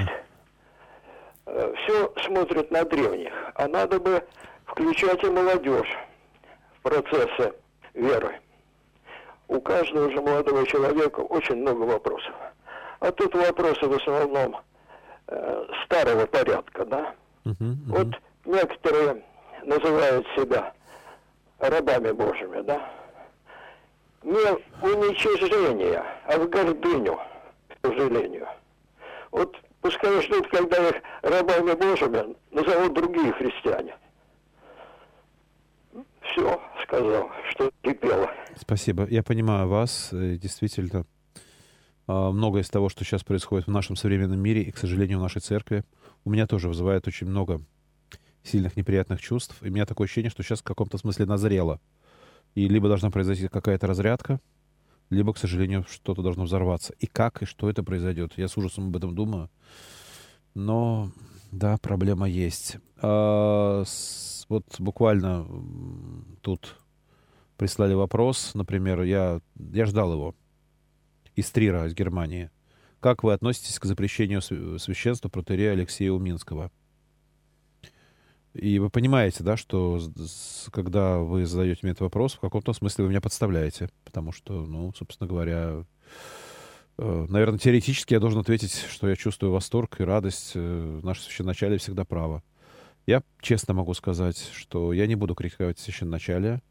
все 1.45 2.13
смотрят 2.25 2.71
на 2.71 2.83
древних, 2.83 3.31
а 3.55 3.67
надо 3.67 3.99
бы 3.99 4.23
включать 4.65 5.23
и 5.23 5.27
молодежь 5.27 5.97
в 6.77 6.81
процессы 6.81 7.53
веры. 7.93 8.39
У 9.47 9.61
каждого 9.61 10.11
же 10.11 10.21
молодого 10.21 10.65
человека 10.67 11.21
очень 11.21 11.55
много 11.55 11.83
вопросов. 11.83 12.33
А 12.99 13.11
тут 13.11 13.33
вопросы 13.33 13.87
в 13.87 13.93
основном 13.93 14.57
э, 15.27 15.65
старого 15.85 16.25
порядка, 16.25 16.85
да? 16.85 17.15
Мгм. 17.45 17.55
Мгм. 17.59 17.83
Вот 17.87 18.07
некоторые 18.45 19.23
называют 19.63 20.25
себя 20.35 20.73
рабами 21.59 22.11
Божьими, 22.11 22.61
да? 22.61 22.91
Не 24.23 24.33
в 24.33 24.83
уничижение, 24.83 26.03
а 26.25 26.37
в 26.37 26.49
гордыню, 26.49 27.19
к 27.69 27.87
сожалению. 27.87 28.47
Вот 29.31 29.55
пускай 29.81 30.21
ждут, 30.21 30.47
когда 30.49 30.89
их 30.89 30.95
рабами 31.21 31.73
Божьими 31.73 32.35
назовут 32.51 32.93
другие 32.93 33.31
христиане. 33.33 33.95
Все, 36.21 36.61
сказал, 36.83 37.29
что 37.49 37.71
кипело. 37.81 38.29
Спасибо. 38.55 39.07
Я 39.07 39.23
понимаю 39.23 39.67
вас. 39.67 40.09
Э, 40.11 40.35
Действительно, 40.35 41.05
а, 42.07 42.31
многое 42.31 42.63
из 42.63 42.69
того, 42.69 42.89
что 42.89 43.03
сейчас 43.03 43.23
происходит 43.23 43.67
в 43.67 43.71
нашем 43.71 43.95
современном 43.95 44.39
мире 44.39 44.63
и, 44.63 44.71
к 44.71 44.77
сожалению, 44.77 45.19
в 45.19 45.21
нашей 45.21 45.41
церкви, 45.41 45.83
у 46.25 46.29
меня 46.29 46.47
тоже 46.47 46.67
вызывает 46.67 47.07
очень 47.07 47.27
много 47.27 47.61
сильных 48.47 48.75
неприятных 48.77 49.21
чувств. 49.21 49.55
И 49.61 49.69
у 49.69 49.71
меня 49.71 49.85
такое 49.85 50.05
ощущение, 50.05 50.29
что 50.31 50.43
сейчас 50.43 50.59
в 50.59 50.63
каком-то 50.63 50.97
смысле 50.97 51.25
назрело. 51.25 51.79
И 52.55 52.67
либо 52.67 52.87
должна 52.87 53.11
произойти 53.11 53.47
какая-то 53.47 53.87
разрядка, 53.87 54.39
либо, 55.09 55.33
к 55.33 55.37
сожалению, 55.37 55.85
что-то 55.89 56.21
должно 56.21 56.43
взорваться. 56.45 56.93
И 56.99 57.05
как, 57.07 57.41
и 57.43 57.45
что 57.45 57.69
это 57.69 57.83
произойдет. 57.83 58.33
Я 58.37 58.47
с 58.47 58.57
ужасом 58.57 58.87
об 58.87 58.95
этом 58.97 59.15
думаю. 59.15 59.49
Но, 60.53 61.11
да, 61.51 61.77
проблема 61.77 62.27
есть. 62.27 62.77
А, 63.01 63.83
с- 63.85 64.45
вот 64.49 64.65
буквально 64.79 65.45
тут 66.41 66.77
прислали 67.57 67.93
вопрос, 67.93 68.51
например, 68.53 69.03
я, 69.03 69.39
я 69.55 69.85
ждал 69.85 70.13
его 70.13 70.35
из 71.35 71.49
Трира, 71.51 71.85
из 71.85 71.93
Германии. 71.93 72.49
Как 72.99 73.23
вы 73.23 73.33
относитесь 73.33 73.77
к 73.79 73.85
запрещению 73.85 74.41
св- 74.41 74.81
священства 74.81 75.29
протерея 75.29 75.73
Алексея 75.73 76.11
Уминского? 76.11 76.71
И 78.57 78.79
вы 78.79 78.89
понимаете, 78.89 79.43
да, 79.43 79.55
что 79.57 79.99
когда 80.71 81.19
вы 81.19 81.45
задаете 81.45 81.81
мне 81.83 81.91
этот 81.91 82.01
вопрос, 82.01 82.33
в 82.33 82.39
каком-то 82.39 82.73
смысле 82.73 83.03
вы 83.03 83.09
меня 83.11 83.21
подставляете. 83.21 83.89
Потому 84.03 84.31
что, 84.31 84.65
ну, 84.65 84.91
собственно 84.95 85.27
говоря, 85.27 85.85
э, 86.97 87.25
наверное, 87.29 87.59
теоретически 87.59 88.13
я 88.13 88.19
должен 88.19 88.39
ответить, 88.39 88.73
что 88.89 89.07
я 89.07 89.15
чувствую 89.15 89.51
восторг 89.51 89.99
и 89.99 90.03
радость. 90.03 90.53
э, 90.55 90.99
Наше 91.03 91.21
священначалие 91.21 91.77
всегда 91.77 92.03
право. 92.03 92.43
Я 93.05 93.23
честно 93.41 93.73
могу 93.73 93.93
сказать, 93.93 94.49
что 94.53 94.91
я 94.91 95.07
не 95.07 95.15
буду 95.15 95.35
критиковать 95.35 95.79
священначалие. 95.79 96.61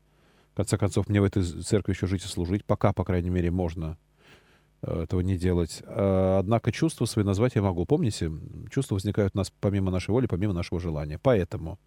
В 0.53 0.57
конце 0.57 0.77
концов, 0.77 1.09
мне 1.09 1.21
в 1.21 1.25
этой 1.25 1.43
церкви 1.43 1.93
еще 1.93 2.07
жить 2.07 2.25
и 2.25 2.29
служить. 2.29 2.65
Пока, 2.65 2.93
по 2.93 3.05
крайней 3.05 3.31
мере, 3.31 3.51
можно 3.51 3.97
этого 4.83 5.21
не 5.21 5.37
делать. 5.37 5.83
А, 5.87 6.39
Однако 6.39 6.73
чувства 6.73 7.07
свои 7.07 7.25
назвать 7.25 7.55
я 7.55 7.63
могу. 7.63 7.87
Помните, 7.87 8.31
чувства 8.71 8.95
возникают 8.95 9.35
у 9.35 9.39
нас 9.39 9.53
помимо 9.61 9.91
нашей 9.91 10.11
воли, 10.11 10.27
помимо 10.27 10.53
нашего 10.53 10.81
желания. 10.81 11.19
Поэтому, 11.19 11.79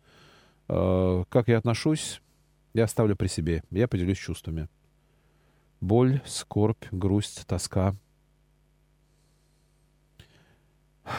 э, 0.67 1.23
как 1.29 1.47
я 1.47 1.57
отношусь, 1.57 2.21
я 2.73 2.83
оставлю 2.85 3.15
при 3.15 3.27
себе. 3.27 3.63
Я 3.71 3.87
поделюсь 3.87 4.17
чувствами. 4.17 4.67
Боль, 5.81 6.21
скорбь, 6.25 6.85
грусть, 6.91 7.45
тоска. 7.47 7.95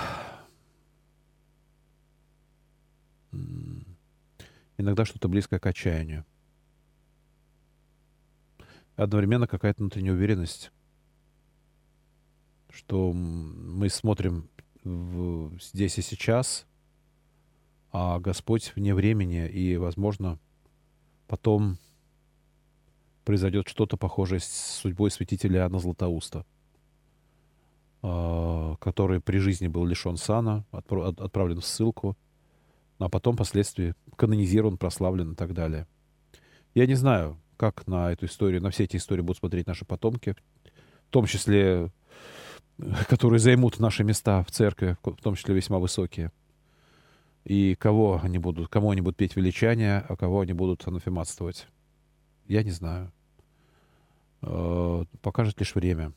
Иногда 4.78 5.04
что-то 5.04 5.28
близкое 5.28 5.58
к 5.58 5.66
отчаянию. 5.66 6.24
Одновременно 8.96 9.46
какая-то 9.46 9.82
внутренняя 9.82 10.12
уверенность, 10.12 10.72
что 12.72 13.12
мы 13.12 13.88
смотрим 13.88 14.48
в- 14.84 15.52
здесь 15.60 15.98
и 15.98 16.02
сейчас, 16.02 16.66
а 17.92 18.18
Господь 18.20 18.72
вне 18.76 18.94
времени, 18.94 19.48
и, 19.48 19.76
возможно, 19.76 20.38
потом 21.26 21.78
произойдет 23.24 23.68
что-то 23.68 23.96
похожее 23.96 24.40
с 24.40 24.46
судьбой 24.46 25.10
святителя 25.10 25.60
Иоанна 25.60 25.78
Златоуста, 25.78 26.46
а, 28.02 28.76
который 28.76 29.20
при 29.20 29.38
жизни 29.38 29.68
был 29.68 29.84
лишен 29.84 30.16
сана, 30.16 30.64
отправлен 30.72 31.60
в 31.60 31.66
ссылку, 31.66 32.16
а 32.98 33.08
потом 33.08 33.34
впоследствии 33.34 33.94
канонизирован, 34.16 34.78
прославлен 34.78 35.32
и 35.32 35.34
так 35.34 35.54
далее. 35.54 35.86
Я 36.74 36.86
не 36.86 36.94
знаю, 36.94 37.38
как 37.56 37.86
на 37.86 38.12
эту 38.12 38.26
историю, 38.26 38.62
на 38.62 38.70
все 38.70 38.84
эти 38.84 38.96
истории 38.96 39.22
будут 39.22 39.38
смотреть 39.38 39.66
наши 39.66 39.84
потомки, 39.84 40.34
в 41.08 41.10
том 41.10 41.26
числе, 41.26 41.90
которые 43.08 43.40
займут 43.40 43.78
наши 43.78 44.04
места 44.04 44.42
в 44.42 44.50
церкви, 44.50 44.96
в 45.02 45.22
том 45.22 45.34
числе 45.34 45.54
весьма 45.54 45.78
высокие. 45.78 46.32
И 47.44 47.74
кого 47.74 48.20
они 48.22 48.38
будут, 48.38 48.68
кому 48.68 48.90
они 48.90 49.00
будут 49.00 49.16
петь 49.16 49.36
величания, 49.36 50.04
а 50.08 50.16
кого 50.16 50.40
они 50.40 50.52
будут 50.52 50.86
анафематствовать. 50.86 51.66
Я 52.46 52.62
не 52.62 52.70
знаю. 52.70 53.12
Э, 54.42 55.04
Покажет 55.22 55.58
лишь 55.58 55.74
время. 55.74 56.12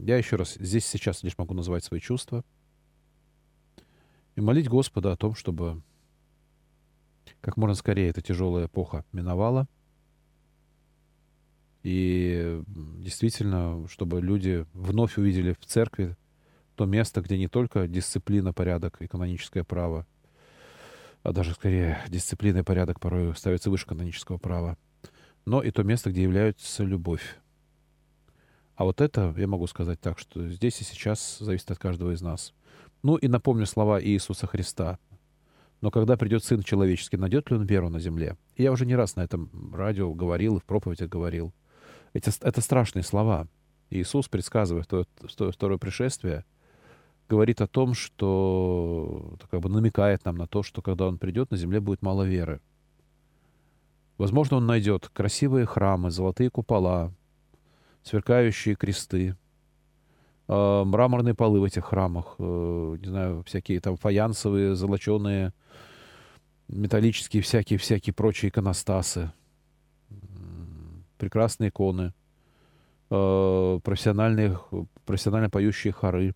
Я 0.00 0.16
еще 0.16 0.36
раз 0.36 0.54
здесь 0.54 0.86
сейчас 0.86 1.22
лишь 1.22 1.38
могу 1.38 1.54
назвать 1.54 1.84
свои 1.84 2.00
чувства 2.00 2.44
и 4.34 4.40
молить 4.40 4.68
Господа 4.68 5.12
о 5.12 5.16
том, 5.16 5.34
чтобы 5.34 5.80
как 7.40 7.56
можно 7.56 7.74
скорее 7.74 8.08
эта 8.08 8.20
тяжелая 8.20 8.66
эпоха 8.66 9.04
миновала. 9.12 9.66
И 11.82 12.62
действительно, 12.68 13.86
чтобы 13.88 14.20
люди 14.20 14.66
вновь 14.72 15.18
увидели 15.18 15.56
в 15.58 15.66
церкви 15.66 16.16
то 16.76 16.86
место, 16.86 17.20
где 17.20 17.36
не 17.36 17.48
только 17.48 17.86
дисциплина, 17.86 18.52
порядок 18.52 18.96
и 19.00 19.06
каноническое 19.06 19.64
право, 19.64 20.06
а 21.22 21.32
даже 21.32 21.52
скорее 21.52 22.00
дисциплина 22.08 22.58
и 22.58 22.62
порядок 22.62 23.00
порой 23.00 23.34
ставятся 23.36 23.70
выше 23.70 23.86
канонического 23.86 24.38
права, 24.38 24.76
но 25.44 25.62
и 25.62 25.70
то 25.70 25.82
место, 25.82 26.10
где 26.10 26.22
является 26.22 26.84
любовь. 26.84 27.36
А 28.74 28.84
вот 28.84 29.00
это, 29.00 29.34
я 29.36 29.46
могу 29.46 29.66
сказать 29.66 30.00
так, 30.00 30.18
что 30.18 30.48
здесь 30.48 30.80
и 30.80 30.84
сейчас 30.84 31.38
зависит 31.38 31.70
от 31.70 31.78
каждого 31.78 32.12
из 32.12 32.22
нас. 32.22 32.54
Ну 33.02 33.16
и 33.16 33.28
напомню 33.28 33.66
слова 33.66 34.02
Иисуса 34.02 34.46
Христа. 34.46 34.98
«Но 35.80 35.90
когда 35.90 36.16
придет 36.16 36.44
Сын 36.44 36.62
Человеческий, 36.62 37.16
найдет 37.16 37.50
ли 37.50 37.56
Он 37.56 37.64
веру 37.64 37.88
на 37.88 37.98
земле?» 37.98 38.36
И 38.54 38.62
я 38.62 38.70
уже 38.70 38.86
не 38.86 38.94
раз 38.94 39.16
на 39.16 39.22
этом 39.22 39.74
радио 39.74 40.14
говорил 40.14 40.56
и 40.56 40.60
в 40.60 40.64
проповедях 40.64 41.08
говорил. 41.08 41.52
Эти, 42.14 42.30
это 42.44 42.60
страшные 42.60 43.02
слова. 43.02 43.46
Иисус, 43.90 44.28
предсказывая 44.28 44.84
то, 44.84 45.04
то, 45.36 45.50
второе 45.50 45.78
пришествие, 45.78 46.44
говорит 47.28 47.60
о 47.60 47.66
том, 47.66 47.94
что 47.94 49.36
как 49.50 49.60
бы 49.60 49.68
намекает 49.68 50.24
нам 50.24 50.36
на 50.36 50.46
то, 50.46 50.62
что 50.62 50.82
когда 50.82 51.06
Он 51.06 51.18
придет, 51.18 51.50
на 51.50 51.56
земле 51.56 51.80
будет 51.80 52.02
мало 52.02 52.24
веры. 52.24 52.60
Возможно, 54.18 54.58
Он 54.58 54.66
найдет 54.66 55.08
красивые 55.08 55.66
храмы, 55.66 56.10
золотые 56.10 56.50
купола, 56.50 57.12
сверкающие 58.02 58.74
кресты, 58.74 59.36
э, 60.48 60.82
мраморные 60.84 61.34
полы 61.34 61.60
в 61.60 61.64
этих 61.64 61.86
храмах, 61.86 62.36
э, 62.38 62.96
не 63.00 63.08
знаю, 63.08 63.42
всякие 63.44 63.80
там 63.80 63.96
фаянсовые, 63.96 64.74
золоченые, 64.74 65.52
металлические, 66.68 67.42
всякие-всякие 67.42 68.14
прочие 68.14 68.50
иконостасы, 68.50 69.32
прекрасные 71.22 71.68
иконы, 71.68 72.12
э, 73.10 73.80
профессиональные, 73.84 74.58
профессионально 75.04 75.50
поющие 75.50 75.92
хоры, 75.92 76.34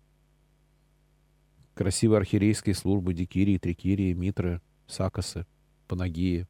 красивые 1.73 2.19
архиерейские 2.19 2.73
службы, 2.73 3.13
дикирии, 3.13 3.57
трикирии, 3.57 4.13
митры, 4.13 4.61
сакосы, 4.87 5.45
панагии. 5.89 6.47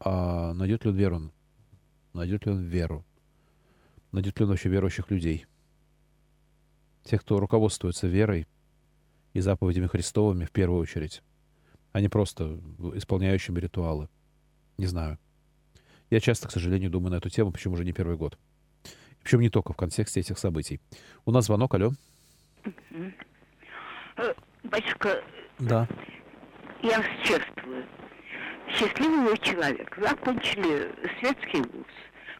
А 0.00 0.54
найдет 0.54 0.86
ли 0.86 0.90
он 0.92 0.96
веру? 0.96 1.32
Найдет 2.14 2.46
ли 2.46 2.52
он 2.52 2.62
веру? 2.62 3.04
найдет 4.10 4.38
ли 4.38 4.44
он 4.44 4.50
вообще 4.52 4.70
верующих 4.70 5.10
людей. 5.10 5.44
Тех, 7.02 7.20
кто 7.20 7.40
руководствуется 7.40 8.06
верой 8.06 8.46
и 9.34 9.40
заповедями 9.40 9.86
Христовыми 9.86 10.46
в 10.46 10.50
первую 10.50 10.80
очередь, 10.80 11.22
а 11.92 12.00
не 12.00 12.08
просто 12.08 12.58
исполняющими 12.94 13.60
ритуалы. 13.60 14.08
Не 14.78 14.86
знаю. 14.86 15.18
Я 16.14 16.20
часто, 16.20 16.46
к 16.46 16.52
сожалению, 16.52 16.90
думаю 16.90 17.10
на 17.10 17.16
эту 17.16 17.28
тему, 17.28 17.50
почему 17.50 17.74
уже 17.74 17.84
не 17.84 17.92
первый 17.92 18.16
год. 18.16 18.38
Причем 19.20 19.40
не 19.40 19.50
только 19.50 19.72
в 19.72 19.76
контексте 19.76 20.20
этих 20.20 20.38
событий. 20.38 20.80
У 21.24 21.32
нас 21.32 21.46
звонок, 21.46 21.74
алло. 21.74 21.90
Э, 24.16 24.32
батюшка, 24.62 25.24
да. 25.58 25.88
я 26.84 26.98
вас 26.98 27.06
чествую. 27.24 27.84
Счастливый 28.68 29.28
вы 29.28 29.38
человек. 29.38 29.96
Вы 29.96 30.06
окончили 30.06 30.94
светский 31.18 31.62
вуз. 31.62 31.86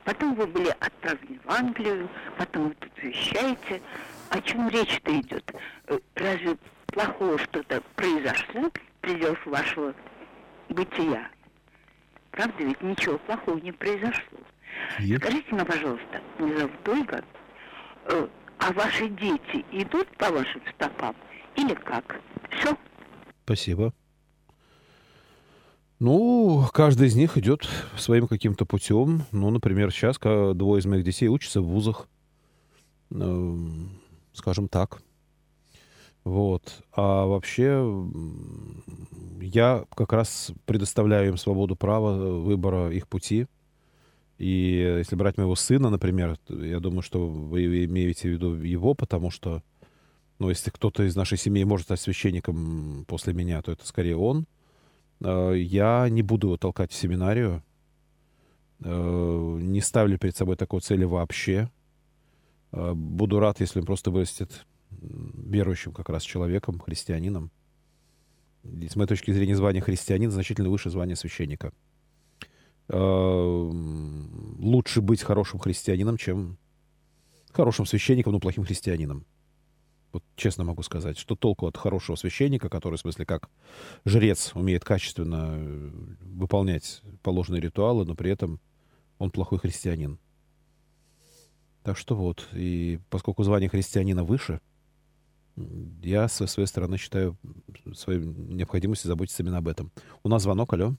Потом 0.05 0.37
вы 0.37 0.47
были 0.47 0.68
отправлены 0.68 1.41
в 1.45 1.51
Англию, 1.51 2.09
потом 2.39 2.68
вы 2.68 2.75
тут 2.75 3.03
вещаете. 3.03 3.83
О 4.29 4.41
чем 4.41 4.68
речь-то 4.68 5.20
идет? 5.20 5.53
Э, 5.89 5.99
разве 6.14 6.57
плохого 6.87 7.39
что-то 7.39 7.83
произошло 7.97 8.70
в 8.70 9.01
пределах 9.01 9.45
вашего 9.47 9.93
бытия? 10.68 11.29
Правда, 12.35 12.64
ведь 12.64 12.82
ничего 12.82 13.16
плохого 13.18 13.59
не 13.59 13.70
произошло. 13.70 14.39
Нет. 15.01 15.22
Скажите 15.22 15.55
мне, 15.55 15.64
пожалуйста, 15.64 16.20
меня 16.39 16.59
зовут 16.59 16.89
Ольга, 16.89 17.24
э, 18.07 18.28
а 18.59 18.72
ваши 18.72 19.09
дети 19.09 19.64
идут 19.70 20.09
по 20.16 20.30
вашим 20.30 20.61
стопам 20.74 21.14
или 21.55 21.74
как? 21.74 22.20
Все? 22.51 22.76
Спасибо. 23.45 23.95
Ну, 26.01 26.66
каждый 26.72 27.07
из 27.07 27.14
них 27.14 27.39
идет 27.39 27.68
своим 27.97 28.26
каким-то 28.26 28.66
путем. 28.66 29.22
Ну, 29.30 29.51
например, 29.51 29.93
сейчас 29.93 30.18
двое 30.18 30.80
из 30.80 30.87
моих 30.87 31.05
детей 31.05 31.28
учатся 31.28 31.61
в 31.61 31.66
вузах. 31.66 32.09
Э, 33.12 33.57
скажем 34.32 34.66
так. 34.66 35.04
Вот. 36.25 36.83
А 36.93 37.27
вообще 37.27 37.85
я 39.41 39.85
как 39.95 40.12
раз 40.12 40.53
предоставляю 40.64 41.29
им 41.29 41.37
свободу 41.37 41.77
права 41.77 42.41
выбора 42.41 42.91
их 42.91 43.09
пути. 43.09 43.47
И 44.39 44.97
если 44.99 45.16
брать 45.16 45.37
моего 45.37 45.55
сына, 45.55 45.91
например, 45.91 46.39
я 46.49 46.81
думаю, 46.81 47.03
что 47.03 47.29
вы 47.29 47.85
имеете 47.85 48.29
в 48.29 48.33
виду 48.33 48.55
его, 48.55 48.95
потому 48.95 49.31
что, 49.31 49.62
ну, 50.39 50.49
если 50.49 50.70
кто-то 50.70 51.05
из 51.05 51.14
нашей 51.14 51.39
семьи 51.39 51.62
может 51.62 51.87
стать 51.87 52.01
священником 52.01 53.05
после 53.07 53.33
меня, 53.33 53.62
то 53.62 53.70
это 53.70 53.87
скорее 53.87 54.16
он. 54.16 54.47
Э, 55.20 55.53
я 55.57 56.09
не 56.09 56.22
буду 56.22 56.49
его 56.49 56.57
толкать 56.57 56.91
в 56.91 56.97
семинарию. 56.97 57.62
Э, 58.81 59.59
не 59.61 59.81
ставлю 59.81 60.18
перед 60.18 60.37
собой 60.37 60.57
такой 60.57 60.81
цели 60.81 61.05
вообще. 61.05 61.70
Э, 62.72 62.93
буду 62.95 63.39
рад, 63.39 63.61
если 63.61 63.79
он 63.81 63.87
просто 63.87 64.11
вырастет 64.11 64.66
верующим 65.01 65.92
как 65.92 66.09
раз 66.09 66.22
человеком, 66.22 66.80
христианином. 66.80 67.51
И 68.62 68.88
с 68.88 68.97
моей 68.97 69.09
точки 69.09 69.30
зрения, 69.30 69.57
звание 69.57 69.82
христианин 69.82 70.30
значительно 70.30 70.70
выше 70.70 70.90
звания 70.90 71.16
священника. 71.16 71.72
Лучше 72.88 75.01
быть 75.01 75.22
хорошим 75.22 75.59
христианином, 75.59 76.16
чем 76.16 76.59
хорошим 77.53 77.86
священником, 77.86 78.32
но 78.32 78.40
плохим 78.40 78.64
христианином. 78.64 79.26
Вот 80.12 80.22
честно 80.36 80.64
могу 80.64 80.82
сказать, 80.82 81.18
что 81.18 81.34
толку 81.34 81.66
от 81.66 81.76
хорошего 81.76 82.14
священника, 82.14 82.68
который, 82.68 82.97
в 82.97 83.01
смысле, 83.01 83.26
как 83.26 83.51
жрец 84.05 84.53
умеет 84.55 84.84
качественно 84.84 85.55
э, 85.57 85.90
выполнять 86.20 87.03
положенные 87.22 87.61
ритуалы, 87.61 88.05
но 88.05 88.14
при 88.14 88.30
этом 88.30 88.61
он 89.18 89.32
плохой 89.32 89.59
христианин. 89.59 90.20
Так 91.82 91.99
что 91.99 92.14
вот, 92.14 92.49
и 92.53 93.01
поскольку 93.11 93.42
звание 93.42 93.68
христианина 93.68 94.22
выше, 94.22 94.61
я 95.57 96.29
со 96.29 96.47
своей 96.47 96.67
стороны 96.67 96.97
считаю 96.97 97.37
своей 97.95 98.21
необходимостью 98.21 99.09
заботиться 99.09 99.43
именно 99.43 99.59
об 99.59 99.69
этом. 99.69 99.91
У 100.23 100.29
нас 100.29 100.43
звонок, 100.43 100.73
алло. 100.73 100.95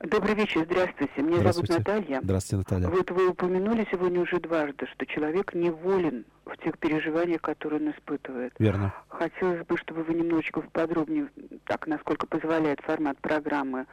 Добрый 0.00 0.34
вечер, 0.34 0.64
здравствуйте. 0.64 1.20
Меня 1.20 1.36
здравствуйте. 1.36 1.72
зовут 1.74 1.86
Наталья. 1.86 2.20
Здравствуйте, 2.22 2.56
Наталья. 2.56 2.88
Вот 2.88 3.10
вы 3.10 3.28
упомянули 3.28 3.86
сегодня 3.90 4.20
уже 4.22 4.40
дважды, 4.40 4.86
что 4.86 5.04
человек 5.04 5.52
неволен 5.52 6.24
в 6.46 6.56
тех 6.56 6.78
переживаниях, 6.78 7.42
которые 7.42 7.82
он 7.82 7.90
испытывает. 7.90 8.54
Верно. 8.58 8.94
Хотелось 9.08 9.66
бы, 9.66 9.76
чтобы 9.76 10.02
вы 10.04 10.14
немножечко 10.14 10.62
подробнее, 10.72 11.28
так 11.64 11.86
насколько 11.86 12.26
позволяет 12.26 12.80
формат 12.80 13.18
программы, 13.18 13.86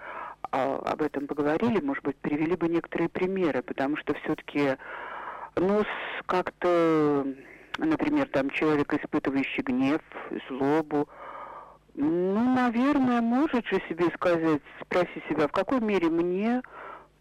а, 0.49 0.77
об 0.77 1.01
этом 1.01 1.27
поговорили, 1.27 1.81
может 1.81 2.03
быть, 2.05 2.15
привели 2.15 2.55
бы 2.55 2.69
некоторые 2.69 3.09
примеры, 3.09 3.61
потому 3.61 3.97
что 3.97 4.13
все-таки, 4.13 4.77
ну, 5.57 5.83
как-то, 6.25 7.27
например, 7.77 8.27
там 8.29 8.49
человек, 8.49 8.93
испытывающий 8.93 9.63
гнев, 9.63 10.01
злобу, 10.49 11.07
ну, 11.95 12.55
наверное, 12.55 13.21
может 13.21 13.65
же 13.65 13.81
себе 13.89 14.05
сказать, 14.13 14.61
спроси 14.81 15.21
себя, 15.29 15.47
в 15.47 15.51
какой 15.51 15.81
мере 15.81 16.09
мне 16.09 16.61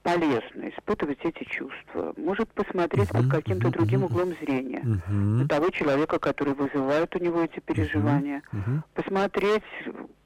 полезно 0.03 0.69
испытывать 0.69 1.19
эти 1.25 1.45
чувства. 1.45 2.15
Может 2.17 2.49
посмотреть 2.53 3.11
uh-huh, 3.11 3.23
под 3.23 3.31
каким-то 3.31 3.69
uh-huh, 3.69 3.73
другим 3.73 4.05
углом 4.05 4.35
зрения 4.41 4.81
uh-huh. 4.81 5.11
на 5.11 5.49
того 5.49 5.71
человека, 5.71 6.19
который 6.21 6.55
вызывает 6.55 7.15
у 7.17 7.19
него 7.19 7.41
эти 7.41 7.59
переживания. 7.59 8.43
Uh-huh. 8.53 8.83
Посмотреть, 8.95 9.65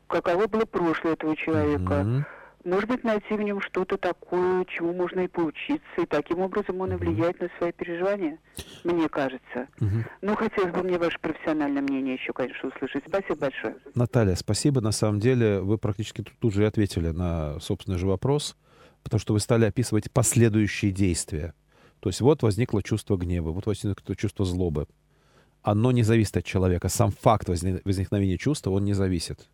каково 0.07 0.49
было 0.49 0.67
прошлое 0.67 1.15
этого 1.15 1.35
человека. 1.37 2.27
Может 2.65 2.89
быть, 2.91 3.05
найти 3.05 3.35
в 3.35 3.41
нем 3.41 3.61
что-то 3.63 3.97
такое, 3.97 4.67
чему 4.67 4.93
можно 4.93 5.21
и 5.21 5.29
поучиться, 5.29 6.03
и 6.03 6.05
таким 6.05 6.41
образом 6.41 6.81
он 6.81 6.93
и 6.93 6.97
влияет 6.97 7.41
на 7.41 7.49
свои 7.59 7.73
переживания, 7.73 8.39
мне 8.85 9.09
кажется. 9.09 9.69
Угу. 9.81 10.05
Ну, 10.21 10.37
хотелось 10.37 10.73
бы 10.73 10.83
мне 10.83 10.99
ваше 10.99 11.19
профессиональное 11.21 11.81
мнение 11.81 12.15
еще, 12.15 12.35
конечно, 12.35 12.69
услышать. 12.69 13.05
Спасибо 13.07 13.37
большое. 13.37 13.77
Наталья, 13.95 14.35
спасибо. 14.35 14.83
На 14.83 14.93
самом 14.93 15.21
деле, 15.21 15.61
вы 15.61 15.79
практически 15.79 16.23
тут, 16.23 16.35
тут 16.39 16.53
же 16.53 16.67
ответили 16.67 17.09
на 17.09 17.59
собственный 17.61 17.99
же 17.99 18.07
вопрос, 18.07 18.57
потому 19.03 19.21
что 19.21 19.33
вы 19.33 19.41
стали 19.41 19.65
описывать 19.65 20.11
последующие 20.11 20.91
действия. 20.91 21.55
То 22.01 22.11
есть 22.11 22.21
вот 22.21 22.43
возникло 22.43 22.83
чувство 22.83 23.17
гнева, 23.17 23.53
вот 23.53 23.65
возникло 23.65 24.15
чувство 24.17 24.45
злобы. 24.45 24.87
Оно 25.63 25.93
не 25.93 26.03
зависит 26.03 26.37
от 26.37 26.45
человека. 26.45 26.89
Сам 26.89 27.11
факт 27.11 27.49
возникновения 27.49 28.37
чувства, 28.37 28.71
он 28.71 28.85
не 28.85 28.93
зависит 28.93 29.49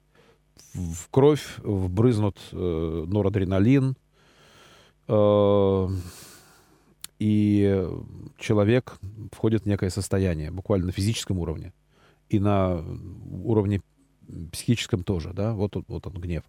в 0.75 1.09
кровь 1.11 1.59
вбрызнут 1.59 2.39
э, 2.53 3.05
норадреналин, 3.07 3.97
э, 5.09 5.89
и 7.19 7.89
человек 8.39 8.99
входит 9.33 9.63
в 9.63 9.67
некое 9.67 9.91
состояние, 9.91 10.51
буквально 10.51 10.87
на 10.87 10.93
физическом 10.93 11.39
уровне 11.39 11.73
и 12.29 12.39
на 12.39 12.85
уровне 13.43 13.81
психическом 14.53 15.03
тоже, 15.05 15.33
да, 15.33 15.55
вот, 15.55 15.77
вот 15.89 16.07
он 16.07 16.15
гнев. 16.15 16.43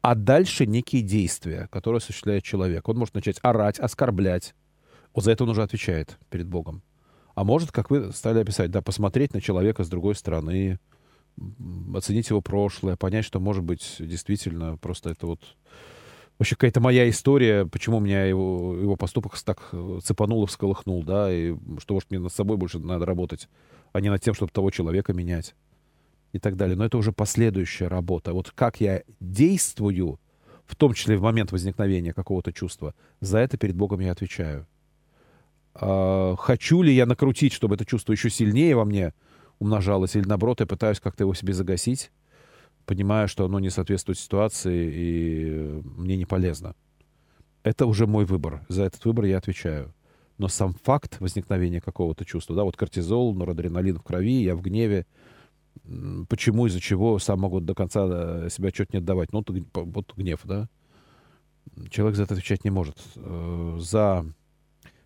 А 0.00 0.14
дальше 0.14 0.66
некие 0.66 1.02
действия, 1.02 1.68
которые 1.70 1.98
осуществляет 1.98 2.44
человек. 2.44 2.88
Он 2.88 2.96
может 2.96 3.14
начать 3.14 3.38
орать, 3.42 3.80
оскорблять. 3.80 4.54
Вот 5.14 5.24
за 5.24 5.32
это 5.32 5.44
он 5.44 5.50
уже 5.50 5.62
отвечает 5.62 6.18
перед 6.30 6.46
Богом. 6.46 6.82
А 7.34 7.44
может, 7.44 7.72
как 7.72 7.90
вы 7.90 8.12
стали 8.12 8.38
описать, 8.38 8.70
да, 8.70 8.82
посмотреть 8.82 9.34
на 9.34 9.40
человека 9.40 9.82
с 9.82 9.88
другой 9.88 10.14
стороны, 10.14 10.78
оценить 11.94 12.30
его 12.30 12.40
прошлое, 12.40 12.96
понять, 12.96 13.24
что, 13.24 13.40
может 13.40 13.64
быть, 13.64 13.96
действительно 13.98 14.76
просто 14.76 15.10
это 15.10 15.26
вот 15.26 15.40
вообще 16.38 16.54
какая-то 16.54 16.80
моя 16.80 17.08
история, 17.08 17.66
почему 17.66 18.00
меня 18.00 18.24
его, 18.24 18.76
его 18.76 18.96
поступок 18.96 19.38
так 19.40 19.68
э, 19.72 20.00
цепанул 20.02 20.44
и 20.44 20.46
всколыхнул, 20.46 21.02
да, 21.02 21.32
и 21.32 21.54
что, 21.78 21.94
может, 21.94 22.10
мне 22.10 22.20
над 22.20 22.32
собой 22.32 22.56
больше 22.56 22.78
надо 22.78 23.06
работать, 23.06 23.48
а 23.92 24.00
не 24.00 24.10
над 24.10 24.22
тем, 24.22 24.34
чтобы 24.34 24.52
того 24.52 24.70
человека 24.70 25.12
менять 25.12 25.54
и 26.32 26.38
так 26.38 26.56
далее. 26.56 26.76
Но 26.76 26.84
это 26.84 26.98
уже 26.98 27.12
последующая 27.12 27.88
работа. 27.88 28.32
Вот 28.32 28.50
как 28.50 28.80
я 28.80 29.02
действую, 29.20 30.20
в 30.66 30.76
том 30.76 30.94
числе 30.94 31.16
в 31.16 31.22
момент 31.22 31.52
возникновения 31.52 32.12
какого-то 32.12 32.52
чувства, 32.52 32.94
за 33.20 33.38
это 33.38 33.56
перед 33.56 33.76
Богом 33.76 34.00
я 34.00 34.12
отвечаю. 34.12 34.66
А, 35.74 36.34
хочу 36.36 36.82
ли 36.82 36.92
я 36.92 37.06
накрутить, 37.06 37.52
чтобы 37.52 37.74
это 37.76 37.84
чувство 37.84 38.12
еще 38.12 38.30
сильнее 38.30 38.76
во 38.76 38.84
мне 38.84 39.12
умножалось, 39.58 40.16
или 40.16 40.26
наоборот, 40.26 40.60
я 40.60 40.66
пытаюсь 40.66 41.00
как-то 41.00 41.24
его 41.24 41.34
себе 41.34 41.52
загасить, 41.52 42.10
понимая, 42.84 43.26
что 43.26 43.44
оно 43.44 43.58
не 43.58 43.70
соответствует 43.70 44.18
ситуации 44.18 44.92
и 44.92 45.44
э, 45.50 45.82
мне 45.96 46.16
не 46.16 46.26
полезно. 46.26 46.74
Это 47.62 47.86
уже 47.86 48.06
мой 48.06 48.24
выбор. 48.24 48.64
За 48.68 48.84
этот 48.84 49.04
выбор 49.04 49.24
я 49.24 49.38
отвечаю. 49.38 49.92
Но 50.38 50.48
сам 50.48 50.74
факт 50.84 51.20
возникновения 51.20 51.80
какого-то 51.80 52.24
чувства, 52.24 52.54
да, 52.54 52.64
вот 52.64 52.76
кортизол, 52.76 53.34
норадреналин 53.34 53.98
в 53.98 54.02
крови, 54.02 54.42
я 54.42 54.54
в 54.54 54.60
гневе, 54.62 55.06
почему, 56.28 56.66
из-за 56.66 56.80
чего, 56.80 57.18
сам 57.18 57.40
могу 57.40 57.60
до 57.60 57.74
конца 57.74 58.06
э, 58.06 58.48
себя 58.50 58.68
отчет 58.68 58.92
не 58.92 58.98
отдавать. 58.98 59.32
Ну, 59.32 59.44
вот 59.74 60.14
гнев, 60.16 60.40
да. 60.44 60.68
Человек 61.90 62.16
за 62.16 62.22
это 62.24 62.34
отвечать 62.34 62.64
не 62.64 62.70
может. 62.70 62.98
Э, 63.16 63.78
За 63.80 64.24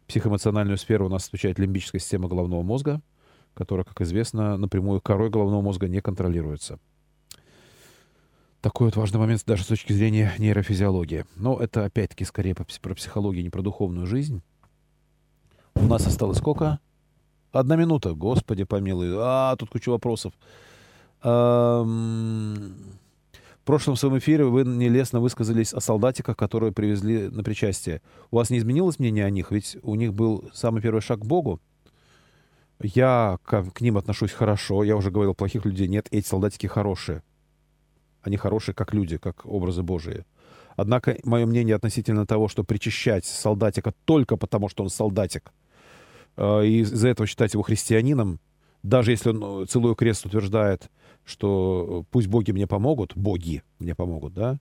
психоэмоциональную 0.09 0.77
сферу 0.77 1.07
у 1.07 1.09
нас 1.09 1.29
отвечает 1.29 1.59
лимбическая 1.59 2.01
система 2.01 2.29
головного 2.29 2.63
мозга, 2.63 3.01
которая, 3.61 3.85
как 3.85 4.01
известно, 4.01 4.57
напрямую 4.57 5.03
корой 5.03 5.29
головного 5.29 5.61
мозга 5.61 5.87
не 5.87 6.01
контролируется. 6.01 6.79
Такой 8.63 8.87
вот 8.87 8.97
важный 8.97 9.21
момент 9.21 9.43
даже 9.47 9.65
с 9.65 9.67
точки 9.67 9.93
зрения 9.93 10.33
нейрофизиологии. 10.39 11.27
Но 11.37 11.59
это 11.59 11.85
опять-таки 11.85 12.25
скорее 12.25 12.55
про 12.55 12.95
психологию, 12.95 13.45
не 13.45 13.51
про 13.51 13.61
духовную 13.61 14.07
жизнь. 14.07 14.41
У 15.75 15.85
нас 15.85 16.07
осталось 16.07 16.39
сколько? 16.39 16.81
Одна 17.53 17.77
минута. 17.77 18.15
Господи 18.15 18.65
помилуй. 18.65 19.15
А, 19.19 19.57
тут 19.57 19.69
куча 19.69 19.91
вопросов. 19.91 20.33
В 21.23 21.87
прошлом 23.67 23.97
своем 23.97 24.17
эфире 24.17 24.47
вы 24.47 24.65
нелестно 24.65 25.21
высказались 25.21 25.75
о 25.75 25.81
солдатиках, 25.81 26.35
которые 26.35 26.73
привезли 26.73 27.29
на 27.29 27.43
причастие. 27.45 28.01
У 28.31 28.37
вас 28.37 28.49
не 28.49 28.57
изменилось 28.57 28.99
мнение 28.99 29.27
о 29.27 29.31
них? 29.31 29.51
Ведь 29.51 29.77
у 29.83 29.97
них 29.97 30.15
был 30.15 30.49
самый 30.55 30.81
первый 30.81 31.03
шаг 31.03 31.21
к 31.21 31.27
Богу. 31.27 31.61
Я 32.83 33.39
к, 33.45 33.63
к 33.71 33.81
ним 33.81 33.99
отношусь 33.99 34.33
хорошо. 34.33 34.85
Я 34.85 34.97
уже 34.97 35.11
говорил, 35.11 35.35
плохих 35.35 35.65
людей 35.65 35.89
нет. 35.89 36.09
Эти 36.11 36.27
солдатики 36.27 36.67
хорошие. 36.67 37.23
Они 38.23 38.37
хорошие 38.37 38.75
как 38.75 38.95
люди, 38.95 39.19
как 39.19 39.45
образы 39.47 39.83
Божии. 39.83 40.25
Однако 40.77 41.19
мое 41.25 41.45
мнение 41.47 41.77
относительно 41.77 42.27
того, 42.27 42.49
что 42.49 42.65
причащать 42.65 43.27
солдатика 43.27 43.93
только 44.05 44.37
потому, 44.37 44.69
что 44.69 44.83
он 44.83 44.89
солдатик, 44.89 45.53
э, 46.37 46.65
и 46.65 46.81
из-за 46.81 47.09
этого 47.09 47.27
считать 47.27 47.53
его 47.53 47.63
христианином, 47.63 48.41
даже 48.83 49.11
если 49.11 49.31
он 49.31 49.65
э, 49.65 49.67
целую 49.67 49.95
крест 49.95 50.25
утверждает, 50.25 50.91
что 51.25 52.03
э, 52.03 52.05
пусть 52.11 52.29
боги 52.29 52.53
мне 52.53 52.67
помогут, 52.67 53.15
боги 53.15 53.63
мне 53.79 53.95
помогут, 53.95 54.33
да, 54.33 54.59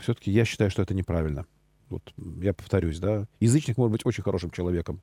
все-таки 0.00 0.32
я 0.32 0.44
считаю, 0.44 0.68
что 0.68 0.82
это 0.82 0.94
неправильно. 0.94 1.46
Вот 1.90 2.12
я 2.42 2.52
повторюсь, 2.52 2.98
да, 2.98 3.26
язычник 3.38 3.76
может 3.76 3.92
быть 3.92 4.04
очень 4.04 4.24
хорошим 4.24 4.50
человеком, 4.50 5.00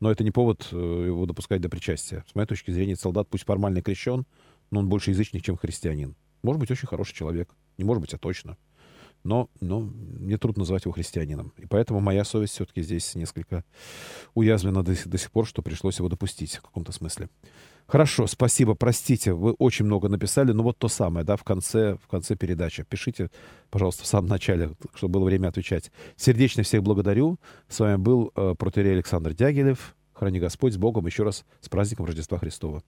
но 0.00 0.10
это 0.10 0.24
не 0.24 0.30
повод 0.30 0.68
э, 0.72 0.76
его 0.76 1.26
допускать 1.26 1.60
до 1.60 1.68
причастия. 1.68 2.24
С 2.30 2.34
моей 2.34 2.46
точки 2.46 2.70
зрения, 2.70 2.96
солдат 2.96 3.28
пусть 3.28 3.44
формально 3.44 3.82
крещен, 3.82 4.26
но 4.70 4.80
он 4.80 4.88
больше 4.88 5.10
язычник, 5.10 5.44
чем 5.44 5.56
христианин. 5.56 6.16
Может 6.42 6.60
быть, 6.60 6.70
очень 6.70 6.88
хороший 6.88 7.14
человек. 7.14 7.54
Не 7.78 7.84
может 7.84 8.00
быть, 8.00 8.14
а 8.14 8.18
точно. 8.18 8.56
Но, 9.26 9.50
но 9.60 9.80
мне 9.80 10.38
трудно 10.38 10.60
назвать 10.60 10.84
его 10.84 10.92
христианином. 10.92 11.52
И 11.56 11.66
поэтому 11.66 11.98
моя 11.98 12.24
совесть 12.24 12.54
все-таки 12.54 12.80
здесь 12.80 13.16
несколько 13.16 13.64
уязвлена 14.34 14.84
до, 14.84 14.94
до 15.04 15.18
сих 15.18 15.32
пор, 15.32 15.46
что 15.46 15.62
пришлось 15.62 15.98
его 15.98 16.08
допустить 16.08 16.54
в 16.56 16.62
каком-то 16.62 16.92
смысле. 16.92 17.28
Хорошо, 17.88 18.28
спасибо, 18.28 18.74
простите, 18.74 19.32
вы 19.32 19.52
очень 19.52 19.84
много 19.84 20.08
написали, 20.08 20.52
но 20.52 20.62
вот 20.62 20.78
то 20.78 20.88
самое, 20.88 21.26
да, 21.26 21.36
в 21.36 21.42
конце, 21.42 21.96
в 21.96 22.06
конце 22.06 22.36
передачи. 22.36 22.84
Пишите, 22.84 23.30
пожалуйста, 23.70 24.04
в 24.04 24.06
самом 24.06 24.28
начале, 24.28 24.70
чтобы 24.94 25.14
было 25.14 25.24
время 25.24 25.48
отвечать. 25.48 25.90
Сердечно 26.16 26.62
всех 26.62 26.84
благодарю. 26.84 27.38
С 27.68 27.80
вами 27.80 27.96
был 27.96 28.32
э, 28.34 28.54
протерей 28.56 28.92
Александр 28.92 29.34
Дягилев. 29.34 29.96
Храни 30.12 30.38
Господь 30.38 30.72
с 30.72 30.76
Богом. 30.76 31.06
Еще 31.06 31.24
раз 31.24 31.44
с 31.60 31.68
праздником 31.68 32.06
Рождества 32.06 32.38
Христова. 32.38 32.82